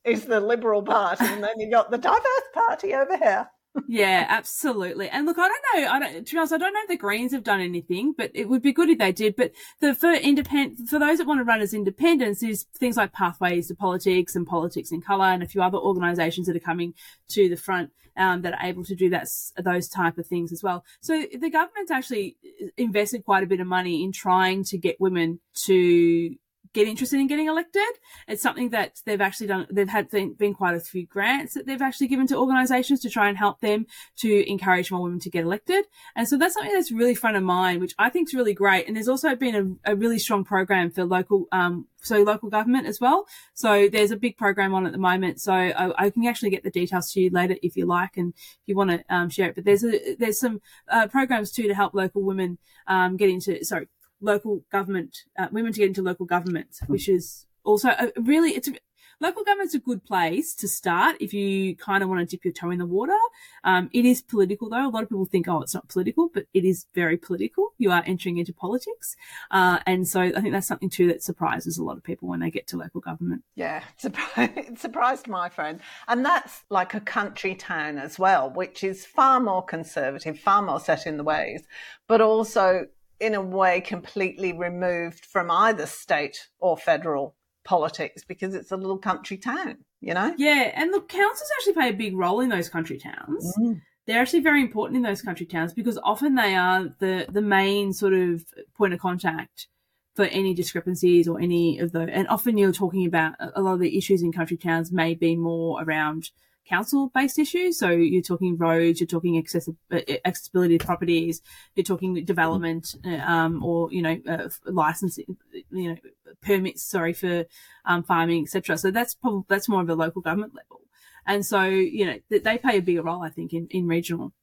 is 0.07 0.25
the 0.25 0.39
Liberal 0.39 0.81
Party, 0.81 1.25
and 1.25 1.43
then 1.43 1.59
you've 1.59 1.71
got 1.71 1.91
the 1.91 1.97
diverse 1.97 2.47
party 2.53 2.93
over 2.93 3.17
here 3.17 3.49
yeah, 3.87 4.25
absolutely. 4.29 5.09
And 5.09 5.25
look, 5.25 5.37
I 5.37 5.47
don't 5.47 5.81
know. 5.81 5.91
I 5.91 5.99
don't. 5.99 6.25
To 6.25 6.31
be 6.31 6.37
honest, 6.37 6.53
I 6.53 6.57
don't 6.57 6.73
know 6.73 6.81
if 6.83 6.87
the 6.89 6.97
Greens 6.97 7.31
have 7.33 7.43
done 7.43 7.61
anything, 7.61 8.13
but 8.17 8.31
it 8.33 8.49
would 8.49 8.61
be 8.61 8.73
good 8.73 8.89
if 8.89 8.97
they 8.97 9.11
did. 9.11 9.35
But 9.35 9.51
the 9.79 9.93
for 9.93 10.13
independent 10.13 10.89
for 10.89 10.99
those 10.99 11.17
that 11.17 11.27
want 11.27 11.39
to 11.39 11.43
run 11.43 11.61
as 11.61 11.73
independents, 11.73 12.41
is 12.43 12.65
things 12.77 12.97
like 12.97 13.13
Pathways 13.13 13.67
to 13.67 13.75
Politics 13.75 14.35
and 14.35 14.47
Politics 14.47 14.91
in 14.91 15.01
Colour, 15.01 15.25
and 15.25 15.43
a 15.43 15.47
few 15.47 15.61
other 15.61 15.77
organisations 15.77 16.47
that 16.47 16.55
are 16.55 16.61
coming 16.61 16.93
to 17.29 17.49
the 17.49 17.57
front 17.57 17.91
um, 18.15 18.41
that 18.41 18.53
are 18.53 18.65
able 18.65 18.83
to 18.85 18.95
do 18.95 19.09
that 19.09 19.27
those 19.57 19.87
type 19.87 20.17
of 20.17 20.25
things 20.25 20.51
as 20.51 20.63
well. 20.63 20.83
So 21.01 21.25
the 21.39 21.49
government's 21.49 21.91
actually 21.91 22.37
invested 22.77 23.25
quite 23.25 23.43
a 23.43 23.47
bit 23.47 23.59
of 23.59 23.67
money 23.67 24.03
in 24.03 24.11
trying 24.11 24.63
to 24.65 24.77
get 24.77 24.99
women 24.99 25.39
to 25.65 26.35
get 26.77 26.87
interested 26.87 27.19
in 27.19 27.27
getting 27.27 27.47
elected. 27.47 27.81
It's 28.27 28.43
something 28.43 28.69
that 28.69 29.01
they've 29.05 29.19
actually 29.19 29.47
done. 29.47 29.65
They've 29.71 29.89
had 29.89 30.09
been 30.09 30.53
quite 30.53 30.75
a 30.75 30.79
few 30.79 31.07
grants 31.07 31.55
that 31.55 31.65
they've 31.65 31.81
actually 31.81 32.07
given 32.07 32.27
to 32.27 32.37
organisations 32.37 32.99
to 33.01 33.09
try 33.09 33.29
and 33.29 33.37
help 33.37 33.61
them 33.61 33.87
to 34.17 34.49
encourage 34.49 34.91
more 34.91 35.01
women 35.01 35.19
to 35.21 35.29
get 35.29 35.43
elected. 35.43 35.85
And 36.15 36.27
so 36.27 36.37
that's 36.37 36.53
something 36.53 36.73
that's 36.73 36.91
really 36.91 37.15
front 37.15 37.35
of 37.35 37.43
mind, 37.43 37.81
which 37.81 37.95
I 37.97 38.09
think 38.09 38.29
is 38.29 38.35
really 38.35 38.53
great. 38.53 38.87
And 38.87 38.95
there's 38.95 39.07
also 39.07 39.35
been 39.35 39.79
a, 39.85 39.91
a 39.93 39.95
really 39.95 40.19
strong 40.19 40.43
program 40.43 40.91
for 40.91 41.03
local, 41.03 41.45
um, 41.51 41.87
so 42.03 42.21
local 42.21 42.49
government 42.49 42.85
as 42.85 43.01
well. 43.01 43.25
So 43.55 43.89
there's 43.89 44.11
a 44.11 44.17
big 44.17 44.37
program 44.37 44.75
on 44.75 44.85
at 44.85 44.91
the 44.91 44.99
moment. 44.99 45.41
So 45.41 45.53
I, 45.53 46.05
I 46.05 46.09
can 46.11 46.27
actually 46.27 46.51
get 46.51 46.63
the 46.63 46.69
details 46.69 47.11
to 47.13 47.21
you 47.21 47.31
later 47.31 47.55
if 47.63 47.75
you 47.75 47.87
like 47.87 48.17
and 48.17 48.33
if 48.37 48.67
you 48.67 48.75
want 48.75 48.91
to 48.91 49.03
um, 49.09 49.29
share 49.29 49.49
it. 49.49 49.55
But 49.55 49.65
there's 49.65 49.83
a, 49.83 50.15
there's 50.15 50.39
some 50.39 50.61
uh, 50.89 51.07
programs 51.07 51.51
too 51.51 51.67
to 51.67 51.73
help 51.73 51.95
local 51.95 52.21
women 52.21 52.59
um, 52.85 53.17
get 53.17 53.29
into 53.29 53.63
sorry 53.65 53.87
local 54.21 54.63
government, 54.71 55.23
uh, 55.37 55.47
women 55.51 55.73
to 55.73 55.79
get 55.79 55.87
into 55.87 56.01
local 56.01 56.25
government, 56.25 56.67
hmm. 56.85 56.91
which 56.91 57.09
is 57.09 57.45
also 57.63 57.89
a, 57.89 58.11
really, 58.17 58.51
it's 58.51 58.67
a, 58.67 58.73
local 59.19 59.43
government's 59.43 59.73
a 59.73 59.79
good 59.79 60.03
place 60.03 60.53
to 60.55 60.67
start 60.67 61.15
if 61.19 61.33
you 61.33 61.75
kind 61.75 62.03
of 62.03 62.09
want 62.09 62.19
to 62.21 62.25
dip 62.35 62.45
your 62.45 62.53
toe 62.53 62.71
in 62.71 62.79
the 62.79 62.85
water. 62.85 63.17
Um, 63.63 63.89
it 63.93 64.05
is 64.05 64.21
political 64.21 64.69
though. 64.69 64.87
A 64.87 64.89
lot 64.89 65.03
of 65.03 65.09
people 65.09 65.25
think, 65.25 65.47
oh, 65.47 65.61
it's 65.61 65.73
not 65.73 65.87
political, 65.87 66.29
but 66.33 66.45
it 66.53 66.65
is 66.65 66.85
very 66.93 67.17
political. 67.17 67.73
You 67.77 67.91
are 67.91 68.03
entering 68.05 68.37
into 68.37 68.53
politics. 68.53 69.15
Uh, 69.51 69.79
and 69.85 70.07
so 70.07 70.21
I 70.21 70.41
think 70.41 70.51
that's 70.51 70.67
something 70.67 70.89
too 70.89 71.07
that 71.07 71.23
surprises 71.23 71.77
a 71.77 71.83
lot 71.83 71.97
of 71.97 72.03
people 72.03 72.27
when 72.27 72.39
they 72.39 72.51
get 72.51 72.67
to 72.67 72.77
local 72.77 73.01
government. 73.01 73.43
Yeah, 73.55 73.83
it 74.37 74.79
surprised 74.79 75.27
my 75.27 75.49
friend. 75.49 75.79
And 76.07 76.23
that's 76.23 76.63
like 76.69 76.93
a 76.93 76.99
country 76.99 77.55
town 77.55 77.97
as 77.97 78.19
well, 78.19 78.49
which 78.49 78.83
is 78.83 79.05
far 79.05 79.39
more 79.39 79.63
conservative, 79.63 80.39
far 80.39 80.61
more 80.61 80.79
set 80.79 81.07
in 81.07 81.17
the 81.17 81.23
ways, 81.23 81.63
but 82.07 82.21
also 82.21 82.87
in 83.19 83.33
a 83.33 83.41
way 83.41 83.81
completely 83.81 84.53
removed 84.53 85.25
from 85.25 85.49
either 85.49 85.85
state 85.85 86.47
or 86.59 86.77
federal 86.77 87.35
politics 87.63 88.23
because 88.23 88.55
it's 88.55 88.71
a 88.71 88.77
little 88.77 88.97
country 88.97 89.37
town, 89.37 89.77
you 90.01 90.13
know? 90.13 90.33
Yeah, 90.37 90.71
and 90.75 90.93
the 90.93 91.01
councils 91.01 91.49
actually 91.57 91.73
play 91.73 91.89
a 91.89 91.93
big 91.93 92.15
role 92.15 92.39
in 92.39 92.49
those 92.49 92.69
country 92.69 92.97
towns. 92.97 93.53
Mm. 93.59 93.81
They're 94.05 94.21
actually 94.21 94.39
very 94.39 94.61
important 94.61 94.97
in 94.97 95.03
those 95.03 95.21
country 95.21 95.45
towns 95.45 95.73
because 95.73 95.99
often 96.01 96.35
they 96.35 96.55
are 96.55 96.95
the, 96.99 97.25
the 97.29 97.41
main 97.41 97.91
sort 97.91 98.13
of 98.13 98.45
point 98.77 98.93
of 98.93 98.99
contact 98.99 99.67
for 100.15 100.25
any 100.25 100.53
discrepancies 100.53 101.27
or 101.27 101.39
any 101.39 101.77
of 101.79 101.91
the, 101.91 102.01
and 102.01 102.27
often 102.29 102.57
you're 102.57 102.71
talking 102.71 103.05
about 103.05 103.35
a 103.39 103.61
lot 103.61 103.73
of 103.73 103.79
the 103.79 103.97
issues 103.97 104.23
in 104.23 104.31
country 104.31 104.57
towns 104.57 104.91
may 104.91 105.13
be 105.13 105.35
more 105.35 105.83
around 105.83 106.31
council 106.67 107.11
based 107.13 107.39
issues. 107.39 107.79
So 107.79 107.89
you're 107.89 108.21
talking 108.21 108.57
roads, 108.57 108.99
you're 108.99 109.07
talking 109.07 109.37
uh, 109.37 109.99
accessibility 110.25 110.77
properties, 110.77 111.41
you're 111.75 111.83
talking 111.83 112.23
development, 112.25 112.95
uh, 113.05 113.15
um, 113.17 113.63
or, 113.63 113.91
you 113.91 114.01
know, 114.01 114.17
uh, 114.27 114.49
licensing, 114.65 115.37
you 115.71 115.89
know, 115.89 115.97
permits, 116.41 116.83
sorry, 116.83 117.13
for, 117.13 117.45
um, 117.85 118.03
farming, 118.03 118.43
etc. 118.43 118.77
So 118.77 118.91
that's 118.91 119.15
probably, 119.15 119.43
that's 119.47 119.69
more 119.69 119.81
of 119.81 119.89
a 119.89 119.95
local 119.95 120.21
government 120.21 120.53
level. 120.55 120.81
And 121.25 121.45
so, 121.45 121.63
you 121.63 122.05
know, 122.05 122.19
they 122.29 122.57
play 122.57 122.77
a 122.77 122.81
bigger 122.81 123.03
role, 123.03 123.21
I 123.21 123.29
think, 123.29 123.53
in, 123.53 123.67
in 123.69 123.87
regional. 123.87 124.33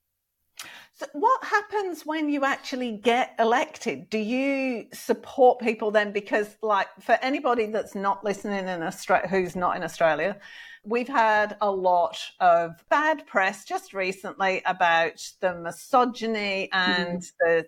So 0.97 1.07
what 1.12 1.43
happens 1.43 2.07
when 2.07 2.29
you 2.29 2.45
actually 2.45 2.99
get 2.99 3.35
elected? 3.39 4.09
Do 4.11 4.18
you 4.18 4.87
support 4.93 5.59
people 5.59 5.91
then? 5.91 6.12
Because, 6.12 6.57
like, 6.62 6.87
for 7.01 7.18
anybody 7.20 7.66
that's 7.66 7.97
not 7.97 8.22
listening 8.22 8.68
in 8.68 8.83
Australia, 8.83 9.27
who's 9.27 9.57
not 9.57 9.77
in 9.77 9.83
Australia, 9.83 10.39
We've 10.85 11.09
had 11.09 11.57
a 11.61 11.70
lot 11.70 12.18
of 12.41 12.72
bad 12.91 13.26
press 13.26 13.64
just 13.64 13.95
recently 13.95 14.62
about 14.66 15.20
the 15.41 15.55
misogyny 15.55 16.68
and 16.72 17.20
mm. 17.20 17.32
the 17.41 17.66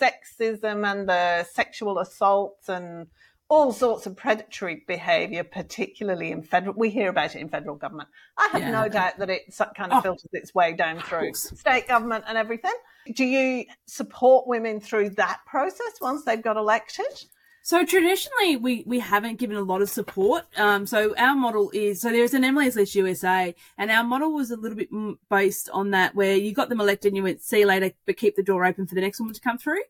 sexism 0.00 0.90
and 0.90 1.08
the 1.08 1.44
sexual 1.44 1.98
assaults 1.98 2.68
and 2.68 3.06
all 3.48 3.72
sorts 3.72 4.06
of 4.06 4.16
predatory 4.16 4.82
behaviour, 4.86 5.44
particularly 5.44 6.32
in 6.32 6.42
federal. 6.42 6.74
We 6.76 6.90
hear 6.90 7.10
about 7.10 7.36
it 7.36 7.40
in 7.40 7.48
federal 7.48 7.76
government. 7.76 8.08
I 8.38 8.48
have 8.52 8.62
yeah. 8.62 8.70
no 8.70 8.88
doubt 8.88 9.18
that 9.18 9.30
it 9.30 9.42
kind 9.76 9.92
of 9.92 9.98
oh, 9.98 10.00
filters 10.00 10.30
its 10.32 10.54
way 10.54 10.72
down 10.72 11.00
through 11.00 11.34
state 11.34 11.86
government 11.86 12.24
and 12.26 12.38
everything. 12.38 12.74
Do 13.14 13.24
you 13.24 13.66
support 13.86 14.46
women 14.46 14.80
through 14.80 15.10
that 15.10 15.40
process 15.46 15.92
once 16.00 16.24
they've 16.24 16.42
got 16.42 16.56
elected? 16.56 17.24
So 17.66 17.82
traditionally, 17.82 18.56
we, 18.56 18.84
we 18.86 18.98
haven't 18.98 19.38
given 19.38 19.56
a 19.56 19.62
lot 19.62 19.80
of 19.80 19.88
support. 19.88 20.44
Um, 20.58 20.84
so 20.84 21.14
our 21.16 21.34
model 21.34 21.70
is, 21.72 21.98
so 21.98 22.10
there's 22.10 22.34
an 22.34 22.44
Emily's 22.44 22.76
List 22.76 22.94
USA 22.94 23.54
and 23.78 23.90
our 23.90 24.04
model 24.04 24.34
was 24.34 24.50
a 24.50 24.56
little 24.56 24.76
bit 24.76 24.90
based 25.30 25.70
on 25.72 25.92
that 25.92 26.14
where 26.14 26.36
you 26.36 26.52
got 26.52 26.68
them 26.68 26.78
elected 26.78 27.12
and 27.12 27.16
you 27.16 27.22
went, 27.22 27.40
see 27.40 27.60
you 27.60 27.66
later, 27.66 27.92
but 28.04 28.18
keep 28.18 28.36
the 28.36 28.42
door 28.42 28.66
open 28.66 28.86
for 28.86 28.94
the 28.94 29.00
next 29.00 29.18
woman 29.18 29.32
to 29.32 29.40
come 29.40 29.56
through. 29.56 29.80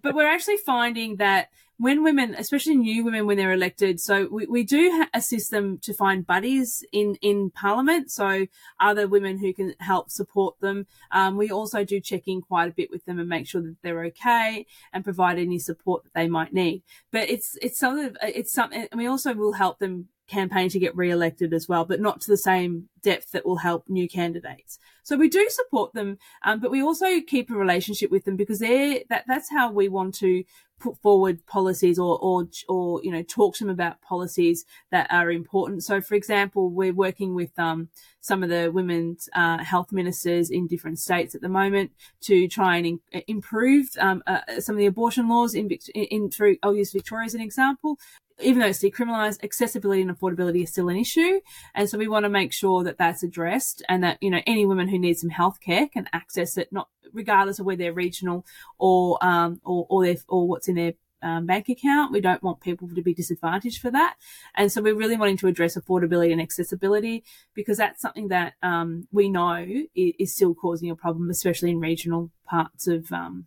but 0.00 0.14
we're 0.14 0.28
actually 0.28 0.58
finding 0.58 1.16
that 1.16 1.48
when 1.76 2.04
women, 2.04 2.34
especially 2.36 2.76
new 2.76 3.04
women, 3.04 3.26
when 3.26 3.36
they're 3.36 3.52
elected, 3.52 4.00
so 4.00 4.28
we, 4.30 4.46
we 4.46 4.62
do 4.64 5.06
assist 5.12 5.50
them 5.50 5.78
to 5.82 5.92
find 5.92 6.26
buddies 6.26 6.84
in, 6.92 7.16
in 7.20 7.50
parliament. 7.50 8.10
So 8.10 8.46
other 8.80 9.08
women 9.08 9.38
who 9.38 9.52
can 9.52 9.74
help 9.80 10.10
support 10.10 10.60
them. 10.60 10.86
Um, 11.10 11.36
we 11.36 11.50
also 11.50 11.84
do 11.84 12.00
check 12.00 12.22
in 12.26 12.42
quite 12.42 12.68
a 12.68 12.74
bit 12.74 12.90
with 12.90 13.04
them 13.04 13.18
and 13.18 13.28
make 13.28 13.48
sure 13.48 13.62
that 13.62 13.76
they're 13.82 14.04
okay 14.06 14.66
and 14.92 15.04
provide 15.04 15.38
any 15.38 15.58
support 15.58 16.04
that 16.04 16.14
they 16.14 16.28
might 16.28 16.52
need. 16.52 16.82
But 17.10 17.28
it's, 17.28 17.56
it's 17.60 17.82
of, 17.82 18.16
it's 18.22 18.52
something, 18.52 18.86
and 18.90 18.98
we 18.98 19.06
also 19.06 19.34
will 19.34 19.54
help 19.54 19.78
them 19.78 20.08
campaign 20.26 20.68
to 20.70 20.78
get 20.78 20.96
re-elected 20.96 21.52
as 21.52 21.68
well, 21.68 21.84
but 21.84 22.00
not 22.00 22.20
to 22.20 22.30
the 22.30 22.36
same 22.36 22.88
depth 23.02 23.32
that 23.32 23.44
will 23.44 23.56
help 23.56 23.88
new 23.88 24.08
candidates. 24.08 24.78
So 25.02 25.16
we 25.16 25.28
do 25.28 25.46
support 25.50 25.92
them, 25.92 26.18
um, 26.44 26.60
but 26.60 26.70
we 26.70 26.82
also 26.82 27.20
keep 27.20 27.50
a 27.50 27.54
relationship 27.54 28.10
with 28.10 28.24
them 28.24 28.36
because 28.36 28.58
they're 28.58 29.00
that 29.10 29.24
that's 29.26 29.50
how 29.50 29.70
we 29.70 29.88
want 29.88 30.14
to 30.16 30.44
put 30.80 30.98
forward 30.98 31.44
policies 31.46 31.98
or, 31.98 32.18
or, 32.20 32.46
or, 32.68 33.00
you 33.02 33.10
know, 33.10 33.22
talk 33.22 33.54
to 33.54 33.64
them 33.64 33.70
about 33.70 34.00
policies 34.02 34.64
that 34.90 35.06
are 35.10 35.30
important. 35.30 35.84
So, 35.84 36.00
for 36.00 36.14
example, 36.14 36.68
we're 36.68 36.92
working 36.92 37.34
with, 37.34 37.56
um, 37.58 37.88
some 38.20 38.42
of 38.42 38.48
the 38.48 38.70
women's, 38.72 39.28
uh, 39.34 39.62
health 39.62 39.92
ministers 39.92 40.50
in 40.50 40.66
different 40.66 40.98
states 40.98 41.34
at 41.34 41.40
the 41.40 41.48
moment 41.48 41.92
to 42.22 42.48
try 42.48 42.76
and 42.76 42.86
in, 42.86 43.00
improve, 43.28 43.88
um, 44.00 44.22
uh, 44.26 44.40
some 44.58 44.74
of 44.74 44.78
the 44.78 44.86
abortion 44.86 45.28
laws 45.28 45.54
in, 45.54 45.70
in, 45.94 46.04
in 46.04 46.30
through, 46.30 46.56
I'll 46.62 46.74
use 46.74 46.92
Victoria 46.92 47.26
as 47.26 47.34
an 47.34 47.40
example 47.40 47.98
even 48.40 48.60
though 48.60 48.66
it's 48.66 48.82
decriminalised, 48.82 49.44
accessibility 49.44 50.02
and 50.02 50.10
affordability 50.10 50.64
is 50.64 50.70
still 50.70 50.88
an 50.88 50.96
issue. 50.96 51.40
And 51.74 51.88
so 51.88 51.98
we 51.98 52.08
want 52.08 52.24
to 52.24 52.28
make 52.28 52.52
sure 52.52 52.82
that 52.84 52.98
that's 52.98 53.22
addressed 53.22 53.82
and 53.88 54.02
that, 54.02 54.18
you 54.20 54.30
know, 54.30 54.40
any 54.46 54.66
women 54.66 54.88
who 54.88 54.98
need 54.98 55.18
some 55.18 55.30
healthcare 55.30 55.90
can 55.90 56.08
access 56.12 56.56
it, 56.56 56.72
not 56.72 56.88
regardless 57.12 57.58
of 57.58 57.66
whether 57.66 57.78
they're 57.78 57.92
regional 57.92 58.44
or, 58.78 59.24
um, 59.24 59.60
or, 59.64 59.86
or, 59.88 60.04
their, 60.04 60.16
or 60.28 60.48
what's 60.48 60.68
in 60.68 60.74
their 60.74 60.94
um, 61.22 61.46
bank 61.46 61.68
account. 61.68 62.12
We 62.12 62.20
don't 62.20 62.42
want 62.42 62.60
people 62.60 62.88
to 62.88 63.02
be 63.02 63.14
disadvantaged 63.14 63.80
for 63.80 63.90
that. 63.90 64.16
And 64.54 64.70
so 64.70 64.82
we're 64.82 64.94
really 64.94 65.16
wanting 65.16 65.38
to 65.38 65.46
address 65.46 65.76
affordability 65.76 66.30
and 66.32 66.40
accessibility 66.40 67.24
because 67.54 67.78
that's 67.78 68.02
something 68.02 68.28
that 68.28 68.54
um, 68.62 69.08
we 69.10 69.28
know 69.28 69.64
is, 69.94 70.14
is, 70.18 70.34
still 70.34 70.54
causing 70.54 70.90
a 70.90 70.96
problem, 70.96 71.30
especially 71.30 71.70
in 71.70 71.80
regional 71.80 72.30
parts 72.46 72.86
of 72.86 73.10
um, 73.10 73.46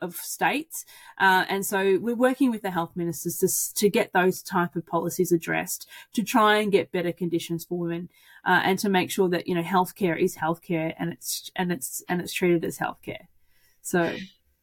of 0.00 0.16
states. 0.16 0.84
Uh, 1.18 1.44
and 1.48 1.64
so 1.64 1.98
we're 2.00 2.14
working 2.14 2.50
with 2.50 2.62
the 2.62 2.70
health 2.70 2.92
ministers 2.94 3.38
to, 3.38 3.74
to 3.80 3.88
get 3.88 4.12
those 4.12 4.42
type 4.42 4.76
of 4.76 4.86
policies 4.86 5.32
addressed 5.32 5.88
to 6.12 6.22
try 6.22 6.56
and 6.56 6.72
get 6.72 6.92
better 6.92 7.12
conditions 7.12 7.64
for 7.64 7.78
women 7.78 8.08
uh, 8.44 8.60
and 8.64 8.78
to 8.78 8.88
make 8.88 9.10
sure 9.10 9.28
that, 9.28 9.46
you 9.46 9.54
know, 9.54 9.62
healthcare 9.62 10.18
is 10.18 10.36
healthcare 10.36 10.94
and 10.98 11.12
it's, 11.12 11.50
and 11.56 11.72
it's, 11.72 12.02
and 12.08 12.20
it's 12.20 12.32
treated 12.32 12.64
as 12.64 12.78
healthcare. 12.78 13.26
So. 13.82 14.14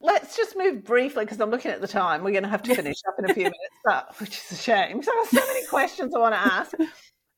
Let's 0.03 0.35
just 0.35 0.57
move 0.57 0.83
briefly 0.83 1.25
because 1.25 1.39
I'm 1.39 1.51
looking 1.51 1.69
at 1.69 1.79
the 1.79 1.87
time. 1.87 2.23
We're 2.23 2.31
going 2.31 2.41
to 2.41 2.49
have 2.49 2.63
to 2.63 2.73
finish 2.73 2.97
up 3.07 3.13
in 3.19 3.29
a 3.29 3.33
few 3.35 3.43
minutes, 3.43 3.75
but, 3.85 4.19
which 4.19 4.35
is 4.35 4.51
a 4.51 4.55
shame. 4.55 5.03
So 5.03 5.11
I 5.11 5.17
have 5.19 5.27
so 5.27 5.45
many 5.45 5.65
questions 5.69 6.15
I 6.15 6.19
want 6.19 6.33
to 6.33 6.39
ask 6.39 6.73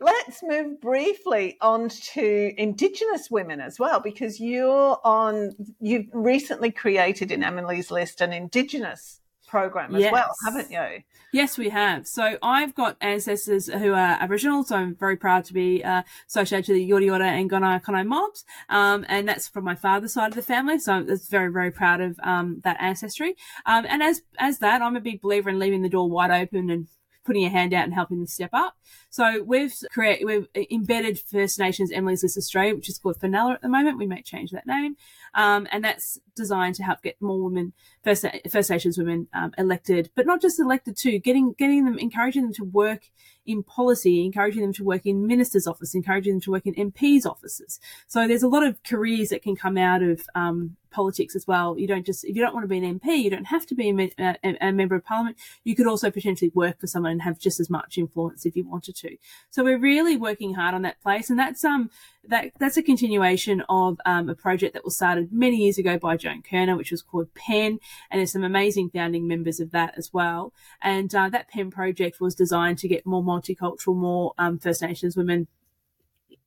let's 0.04 0.44
move 0.44 0.82
briefly 0.82 1.58
on 1.62 1.90
to 1.90 2.54
Indigenous 2.58 3.30
women 3.32 3.60
as 3.62 3.80
well, 3.80 4.00
because 4.00 4.40
you're 4.40 5.00
on, 5.04 5.52
you've 5.80 6.08
recently 6.14 6.72
created 6.72 7.32
in 7.32 7.44
Emily's 7.44 7.90
list 7.92 8.22
an 8.22 8.34
Indigenous 8.34 9.22
program 9.48 9.94
as 9.96 10.02
yes. 10.02 10.12
well, 10.12 10.30
haven't 10.46 10.72
you? 10.72 11.04
Yes, 11.32 11.58
we 11.58 11.70
have. 11.70 12.08
So 12.08 12.38
I've 12.44 12.76
got 12.76 12.98
ancestors 13.02 13.68
who 13.68 13.94
are 13.94 14.18
Aboriginal, 14.20 14.64
so 14.64 14.76
I'm 14.76 14.96
very 14.96 15.16
proud 15.16 15.46
to 15.46 15.54
be 15.54 15.84
uh, 15.84 16.04
associated 16.28 16.66
to 16.68 16.74
the 16.74 16.90
Yorta 16.90 17.06
Yorta 17.06 17.26
and 17.26 17.50
Gunai 17.50 17.84
Kurnai 17.84 18.06
mobs, 18.06 18.46
um, 18.70 19.06
and 19.10 19.28
that's 19.28 19.48
from 19.48 19.64
my 19.64 19.76
father's 19.76 20.14
side 20.14 20.30
of 20.30 20.36
the 20.36 20.44
family. 20.44 20.78
So 20.80 20.94
I'm 20.94 21.08
very, 21.30 21.52
very 21.52 21.72
proud 21.72 22.02
of 22.02 22.20
um, 22.24 22.62
that 22.64 22.78
ancestry. 22.80 23.36
Um, 23.66 23.86
and 23.88 24.04
as 24.04 24.22
as 24.38 24.60
that, 24.60 24.82
I'm 24.82 24.96
a 24.96 25.02
big 25.02 25.22
believer 25.22 25.50
in 25.50 25.60
leaving 25.60 25.82
the 25.82 25.90
door 25.90 26.10
wide 26.10 26.32
open 26.32 26.70
and 26.70 26.88
putting 27.24 27.46
a 27.46 27.50
hand 27.50 27.74
out 27.74 27.86
and 27.86 27.94
helping 27.94 28.18
them 28.18 28.28
step 28.28 28.52
up. 28.54 28.76
So 29.10 29.44
we've 29.44 29.74
created, 29.92 30.26
we've 30.26 30.48
embedded 30.72 31.20
First 31.20 31.60
Nations 31.60 31.92
Emily's 31.92 32.24
List 32.24 32.38
Australia, 32.38 32.76
which 32.76 32.90
is 32.90 32.98
called 32.98 33.20
Fenella 33.20 33.54
at 33.54 33.62
the 33.62 33.70
moment. 33.70 33.98
We 33.98 34.08
may 34.08 34.22
change 34.22 34.52
that 34.52 34.68
name. 34.68 34.98
Um, 35.34 35.68
and 35.72 35.84
that's 35.84 36.20
designed 36.36 36.76
to 36.76 36.84
help 36.84 37.02
get 37.02 37.22
more 37.22 37.44
women, 37.44 37.74
First, 38.04 38.26
First 38.50 38.70
Nations 38.70 38.98
women, 38.98 39.28
um, 39.34 39.54
elected, 39.58 40.10
but 40.16 40.26
not 40.26 40.42
just 40.42 40.60
elected 40.60 40.98
too, 40.98 41.20
getting, 41.20 41.54
getting 41.54 41.86
them, 41.86 41.98
encouraging 41.98 42.44
them 42.44 42.54
to 42.54 42.64
work 42.64 43.10
in 43.46 43.64
policy, 43.64 44.24
encouraging 44.24 44.62
them 44.62 44.74
to 44.74 44.84
work 44.84 45.06
in 45.06 45.28
ministers' 45.28 45.68
office, 45.68 45.96
encouraging 45.96 46.34
them 46.34 46.42
to 46.42 46.52
work 46.52 46.66
in 46.66 46.92
MPs' 46.92 47.26
offices. 47.26 47.80
So 48.08 48.28
there's 48.28 48.44
a 48.44 48.48
lot 48.48 48.64
of 48.64 48.82
careers 48.84 49.30
that 49.30 49.44
can 49.44 49.56
come 49.56 49.78
out 49.78 50.02
of 50.02 50.22
um, 50.36 50.78
politics 50.94 51.36
as 51.36 51.46
well. 51.48 51.78
You 51.78 51.88
don't 51.88 52.06
just 52.06 52.24
if 52.24 52.36
you 52.36 52.42
don't 52.42 52.54
want 52.54 52.64
to 52.64 52.68
be 52.68 52.78
an 52.78 53.00
MP, 53.00 53.22
you 53.22 53.30
don't 53.30 53.46
have 53.46 53.66
to 53.68 53.76
be 53.76 53.90
a, 53.90 54.38
a, 54.44 54.58
a, 54.62 54.72
member 54.72 54.96
of 54.96 55.04
parliament. 55.04 55.38
You 55.64 55.76
could 55.76 55.88
also 55.88 56.10
potentially 56.12 56.52
work 56.54 56.80
for 56.80 56.88
someone 56.88 57.14
and 57.14 57.22
have 57.24 57.40
just 57.40 57.60
as 57.60 57.70
much 57.70 57.98
influence 57.98 58.46
if 58.46 58.56
you 58.56 58.64
wanted 58.66 58.96
to. 58.98 59.18
So 59.50 59.64
we're 59.64 59.80
really 59.80 60.16
working 60.16 60.54
hard 60.54 60.74
on 60.74 60.84
that 60.84 61.02
place, 61.02 61.30
and 61.30 61.38
that's 61.38 61.66
um 61.66 61.90
that 62.28 62.52
that's 62.60 62.78
a 62.78 62.84
continuation 62.84 63.64
of 63.68 64.00
um, 64.06 64.30
a 64.30 64.36
project 64.36 64.74
that 64.74 64.86
was 64.86 64.96
started 64.96 65.34
many 65.34 65.58
years 65.58 65.78
ago 65.78 65.98
by 65.98 66.16
Joan 66.16 66.42
Kirner, 66.42 66.78
which 66.78 66.92
was 66.92 67.02
called 67.02 67.34
PEN, 67.34 67.80
and 68.10 68.20
there's 68.20 68.32
some 68.32 68.44
amazing 68.44 68.90
founding 68.90 69.28
members 69.28 69.60
of 69.60 69.72
that 69.72 69.94
as 69.98 70.14
well. 70.14 70.54
And 70.82 71.14
uh, 71.14 71.30
that 71.30 71.50
PEN 71.50 71.72
project 71.72 72.22
was 72.22 72.36
designed 72.36 72.78
to 72.80 72.88
get 72.88 73.06
more 73.06 73.24
multicultural, 73.24 73.96
more 73.96 74.34
um, 74.38 74.60
First 74.60 74.82
Nations 74.82 75.18
women 75.18 75.48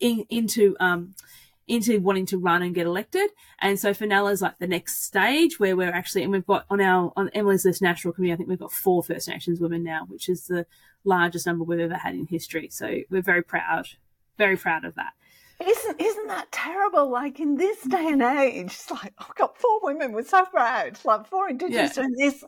in, 0.00 0.24
into 0.28 0.76
um, 0.80 1.14
into 1.68 2.00
wanting 2.00 2.26
to 2.26 2.38
run 2.38 2.62
and 2.62 2.74
get 2.74 2.86
elected. 2.86 3.30
And 3.60 3.78
so 3.78 3.92
Fenella 3.92 4.30
is 4.30 4.42
like 4.42 4.58
the 4.58 4.66
next 4.66 5.04
stage 5.04 5.58
where 5.58 5.76
we're 5.76 5.90
actually, 5.90 6.22
and 6.22 6.32
we've 6.32 6.46
got 6.46 6.64
on 6.70 6.80
our, 6.80 7.12
on 7.16 7.28
Emily's 7.30 7.64
List 7.64 7.82
National 7.82 8.14
Committee, 8.14 8.32
I 8.32 8.36
think 8.36 8.48
we've 8.48 8.58
got 8.58 8.72
four 8.72 9.02
First 9.02 9.28
Nations 9.28 9.60
women 9.60 9.82
now, 9.82 10.04
which 10.06 10.28
is 10.28 10.46
the 10.46 10.66
largest 11.04 11.46
number 11.46 11.64
we've 11.64 11.80
ever 11.80 11.94
had 11.94 12.14
in 12.14 12.26
history. 12.26 12.68
So 12.70 13.00
we're 13.10 13.22
very 13.22 13.42
proud, 13.42 13.88
very 14.38 14.56
proud 14.56 14.84
of 14.84 14.94
that. 14.94 15.12
Isn't 15.58 16.00
isn't 16.00 16.26
that 16.28 16.52
terrible? 16.52 17.10
Like 17.10 17.40
in 17.40 17.56
this 17.56 17.80
day 17.82 18.08
and 18.08 18.20
age, 18.20 18.66
it's 18.66 18.90
like 18.90 19.14
I've 19.18 19.34
got 19.36 19.56
four 19.56 19.80
women. 19.82 20.12
We're 20.12 20.24
so 20.24 20.44
proud. 20.44 20.98
Like 21.02 21.26
four 21.26 21.48
Indigenous 21.48 21.96
yeah. 21.96 22.04
in 22.04 22.12
this 22.18 22.44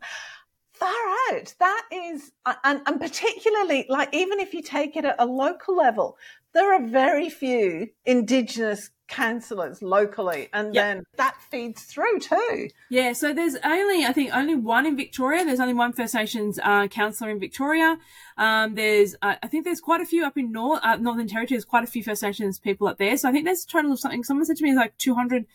far 0.79 0.91
out. 1.31 1.55
That 1.59 1.87
is, 1.93 2.33
and 2.64 2.81
and 2.87 3.01
particularly 3.01 3.87
like 3.89 4.09
even 4.12 4.41
if 4.41 4.55
you 4.55 4.62
take 4.62 4.97
it 4.97 5.05
at 5.05 5.16
a 5.18 5.26
local 5.26 5.76
level, 5.76 6.16
there 6.55 6.74
are 6.74 6.87
very 6.87 7.31
few 7.31 7.89
Indigenous 8.05 8.91
councillors 9.09 9.81
locally 9.81 10.51
and 10.53 10.74
yep. 10.74 10.85
then 10.85 11.05
that 11.16 11.35
feeds 11.51 11.83
through 11.85 12.20
too 12.20 12.68
yeah 12.91 13.11
so 13.11 13.33
there's 13.33 13.57
only 13.64 14.05
i 14.05 14.12
think 14.12 14.31
only 14.35 14.55
one 14.55 14.85
in 14.85 14.99
victoria 14.99 15.43
there's 15.47 15.61
only 15.61 15.72
one 15.72 15.95
first 15.95 16.14
nations 16.14 16.59
uh, 16.62 16.87
councillor 16.89 17.31
in 17.31 17.41
victoria 17.41 17.97
um, 18.37 18.74
there's 18.74 19.16
uh, 19.22 19.35
i 19.43 19.47
think 19.47 19.64
there's 19.64 19.81
quite 19.81 20.03
a 20.03 20.05
few 20.05 20.26
up 20.26 20.37
in 20.37 20.53
north 20.53 20.81
uh, 20.85 20.97
northern 20.97 21.26
territory 21.26 21.57
there's 21.57 21.64
quite 21.64 21.85
a 21.85 21.87
few 21.87 22.05
first 22.05 22.22
nations 22.22 22.59
people 22.59 22.87
up 22.87 22.99
there 22.99 23.16
so 23.16 23.29
i 23.31 23.33
think 23.33 23.47
there's 23.47 23.64
a 23.64 23.68
total 23.68 23.93
of 23.93 23.99
something 23.99 24.22
someone 24.22 24.45
said 24.45 24.57
to 24.57 24.62
me 24.62 24.76
like 24.76 24.95
200 24.99 25.47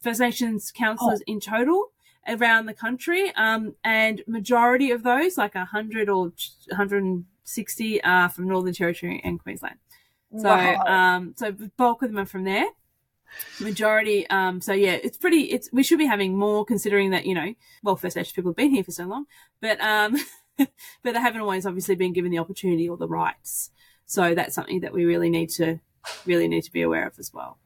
first 0.00 0.20
nations 0.20 0.70
councillors 0.70 1.20
oh. 1.20 1.32
in 1.32 1.40
total 1.40 1.90
around 2.28 2.66
the 2.66 2.74
country 2.74 3.32
um, 3.36 3.74
and 3.84 4.22
majority 4.26 4.90
of 4.90 5.02
those 5.02 5.36
like 5.36 5.54
100 5.54 6.08
or 6.08 6.32
160 6.68 8.04
are 8.04 8.28
from 8.28 8.48
northern 8.48 8.74
territory 8.74 9.20
and 9.24 9.42
queensland 9.42 9.76
so, 10.36 10.48
wow. 10.48 10.84
um, 10.86 11.34
so 11.36 11.52
bulk 11.76 12.02
of 12.02 12.10
them 12.10 12.18
are 12.18 12.26
from 12.26 12.44
there 12.44 12.66
majority. 13.60 14.28
Um, 14.28 14.60
so 14.60 14.72
yeah, 14.72 14.98
it's 15.02 15.16
pretty. 15.16 15.42
It's 15.44 15.68
we 15.72 15.82
should 15.82 15.98
be 15.98 16.06
having 16.06 16.36
more 16.36 16.64
considering 16.64 17.10
that 17.10 17.26
you 17.26 17.34
know, 17.34 17.54
well, 17.82 17.96
First 17.96 18.16
Nations 18.16 18.32
people 18.32 18.50
have 18.50 18.56
been 18.56 18.70
here 18.70 18.84
for 18.84 18.92
so 18.92 19.04
long, 19.04 19.26
but 19.60 19.80
um, 19.80 20.16
but 20.58 20.68
they 21.02 21.12
haven't 21.12 21.40
always 21.40 21.66
obviously 21.66 21.94
been 21.94 22.12
given 22.12 22.30
the 22.30 22.38
opportunity 22.38 22.88
or 22.88 22.96
the 22.96 23.08
rights. 23.08 23.70
So 24.06 24.34
that's 24.34 24.54
something 24.54 24.80
that 24.80 24.92
we 24.92 25.04
really 25.04 25.30
need 25.30 25.50
to 25.50 25.80
really 26.26 26.48
need 26.48 26.62
to 26.62 26.72
be 26.72 26.82
aware 26.82 27.06
of 27.06 27.18
as 27.18 27.32
well. 27.32 27.58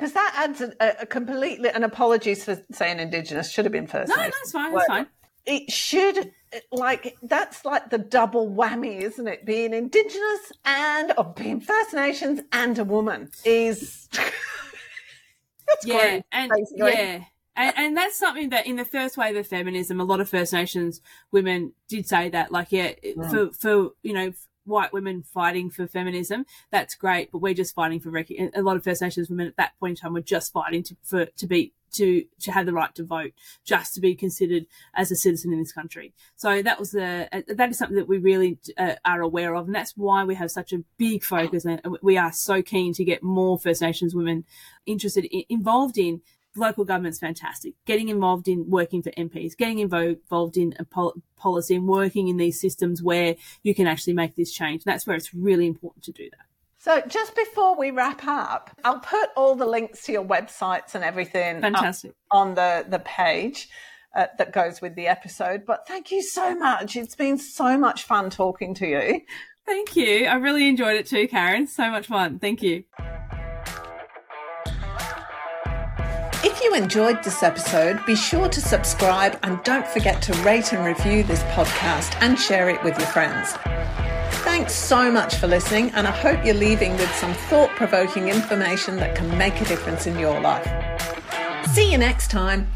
Because 0.00 0.14
that 0.14 0.32
adds 0.34 0.62
a, 0.62 1.02
a, 1.02 1.04
completely. 1.04 1.68
And 1.68 1.84
apologies 1.84 2.42
for 2.42 2.58
saying 2.72 3.00
Indigenous 3.00 3.50
should 3.50 3.66
have 3.66 3.72
been 3.72 3.86
First. 3.86 4.08
No, 4.08 4.16
Nations. 4.16 4.34
that's 4.40 4.52
fine. 4.52 4.72
That's 4.72 4.86
fine. 4.86 5.06
It 5.44 5.70
should 5.70 6.32
like 6.72 7.18
that's 7.22 7.66
like 7.66 7.90
the 7.90 7.98
double 7.98 8.50
whammy, 8.50 9.02
isn't 9.02 9.28
it? 9.28 9.44
Being 9.44 9.74
Indigenous 9.74 10.52
and 10.64 11.12
or 11.18 11.24
being 11.24 11.60
First 11.60 11.92
Nations 11.92 12.40
and 12.50 12.78
a 12.78 12.84
woman 12.84 13.30
is. 13.44 14.08
That's 15.68 15.86
yeah, 15.86 15.98
great, 15.98 16.24
and 16.32 16.50
basically. 16.50 16.92
yeah. 16.92 17.24
And, 17.54 17.74
and, 17.76 17.96
that's 17.96 18.18
something 18.18 18.48
that 18.48 18.66
in 18.66 18.74
the 18.74 18.84
first 18.84 19.16
wave 19.16 19.36
of 19.36 19.46
feminism, 19.46 20.00
a 20.00 20.04
lot 20.04 20.20
of 20.20 20.28
First 20.28 20.52
Nations 20.52 21.00
women 21.30 21.74
did 21.88 22.08
say 22.08 22.28
that, 22.30 22.50
like, 22.50 22.72
yeah, 22.72 22.92
mm. 23.04 23.30
for, 23.30 23.52
for, 23.52 23.90
you 24.02 24.12
know, 24.12 24.32
white 24.70 24.92
women 24.92 25.22
fighting 25.22 25.68
for 25.68 25.86
feminism, 25.86 26.46
that's 26.70 26.94
great, 26.94 27.30
but 27.30 27.38
we're 27.38 27.54
just 27.54 27.74
fighting 27.74 28.00
for, 28.00 28.10
rec- 28.10 28.30
a 28.30 28.62
lot 28.62 28.76
of 28.76 28.84
First 28.84 29.02
Nations 29.02 29.28
women 29.28 29.48
at 29.48 29.56
that 29.56 29.72
point 29.78 29.98
in 29.98 30.02
time 30.02 30.14
were 30.14 30.20
just 30.20 30.52
fighting 30.52 30.82
to, 30.84 30.96
for, 31.02 31.26
to 31.26 31.46
be 31.46 31.74
to 31.92 32.24
to 32.40 32.52
have 32.52 32.66
the 32.66 32.72
right 32.72 32.94
to 32.94 33.04
vote, 33.04 33.32
just 33.64 33.94
to 33.94 34.00
be 34.00 34.14
considered 34.14 34.66
as 34.94 35.10
a 35.10 35.16
citizen 35.16 35.52
in 35.52 35.58
this 35.58 35.72
country. 35.72 36.14
So 36.36 36.62
that 36.62 36.78
was 36.78 36.92
the 36.92 37.28
uh, 37.32 37.42
that 37.48 37.70
is 37.70 37.78
something 37.78 37.96
that 37.96 38.08
we 38.08 38.18
really 38.18 38.58
uh, 38.78 38.94
are 39.04 39.20
aware 39.20 39.54
of, 39.54 39.66
and 39.66 39.74
that's 39.74 39.96
why 39.96 40.24
we 40.24 40.36
have 40.36 40.50
such 40.50 40.72
a 40.72 40.84
big 40.98 41.24
focus, 41.24 41.64
and 41.64 41.80
we 42.02 42.16
are 42.16 42.32
so 42.32 42.62
keen 42.62 42.94
to 42.94 43.04
get 43.04 43.22
more 43.22 43.58
First 43.58 43.82
Nations 43.82 44.14
women 44.14 44.44
interested 44.86 45.24
in, 45.24 45.42
involved 45.48 45.98
in 45.98 46.20
local 46.60 46.84
government's 46.84 47.18
fantastic. 47.18 47.74
Getting 47.86 48.08
involved 48.08 48.46
in 48.46 48.70
working 48.70 49.02
for 49.02 49.10
MPs, 49.10 49.56
getting 49.56 49.80
involved 49.80 50.56
in 50.56 50.74
pol- 50.90 51.14
policy 51.36 51.74
and 51.74 51.88
working 51.88 52.28
in 52.28 52.36
these 52.36 52.60
systems 52.60 53.02
where 53.02 53.34
you 53.62 53.74
can 53.74 53.86
actually 53.86 54.12
make 54.12 54.36
this 54.36 54.52
change. 54.52 54.84
That's 54.84 55.06
where 55.06 55.16
it's 55.16 55.34
really 55.34 55.66
important 55.66 56.04
to 56.04 56.12
do 56.12 56.28
that. 56.30 56.46
So 56.78 57.02
just 57.08 57.36
before 57.36 57.76
we 57.76 57.90
wrap 57.90 58.26
up, 58.26 58.70
I'll 58.84 59.00
put 59.00 59.28
all 59.36 59.54
the 59.54 59.66
links 59.66 60.04
to 60.04 60.12
your 60.12 60.24
websites 60.24 60.94
and 60.94 61.04
everything 61.04 61.60
Fantastic. 61.60 62.14
on 62.30 62.54
the, 62.54 62.86
the 62.88 63.00
page 63.00 63.68
uh, 64.16 64.28
that 64.38 64.52
goes 64.52 64.80
with 64.80 64.94
the 64.94 65.06
episode. 65.06 65.66
But 65.66 65.86
thank 65.86 66.10
you 66.10 66.22
so 66.22 66.54
much. 66.54 66.96
It's 66.96 67.14
been 67.14 67.36
so 67.36 67.76
much 67.76 68.04
fun 68.04 68.30
talking 68.30 68.74
to 68.74 68.86
you. 68.86 69.20
Thank 69.66 69.94
you. 69.94 70.26
I 70.26 70.36
really 70.36 70.68
enjoyed 70.68 70.96
it 70.96 71.06
too, 71.06 71.28
Karen. 71.28 71.66
So 71.66 71.90
much 71.90 72.06
fun. 72.06 72.38
Thank 72.38 72.62
you. 72.62 72.84
If 76.42 76.62
you 76.64 76.74
enjoyed 76.74 77.22
this 77.22 77.42
episode, 77.42 78.04
be 78.06 78.16
sure 78.16 78.48
to 78.48 78.60
subscribe 78.62 79.38
and 79.42 79.62
don't 79.62 79.86
forget 79.86 80.22
to 80.22 80.32
rate 80.42 80.72
and 80.72 80.82
review 80.86 81.22
this 81.22 81.42
podcast 81.54 82.16
and 82.22 82.38
share 82.38 82.70
it 82.70 82.82
with 82.82 82.98
your 82.98 83.08
friends. 83.08 83.52
Thanks 84.42 84.72
so 84.72 85.12
much 85.12 85.36
for 85.36 85.46
listening, 85.46 85.90
and 85.90 86.08
I 86.08 86.12
hope 86.12 86.42
you're 86.42 86.54
leaving 86.54 86.92
with 86.92 87.14
some 87.16 87.34
thought 87.34 87.68
provoking 87.76 88.28
information 88.28 88.96
that 88.96 89.14
can 89.14 89.36
make 89.36 89.60
a 89.60 89.66
difference 89.66 90.06
in 90.06 90.18
your 90.18 90.40
life. 90.40 90.66
See 91.74 91.92
you 91.92 91.98
next 91.98 92.30
time. 92.30 92.66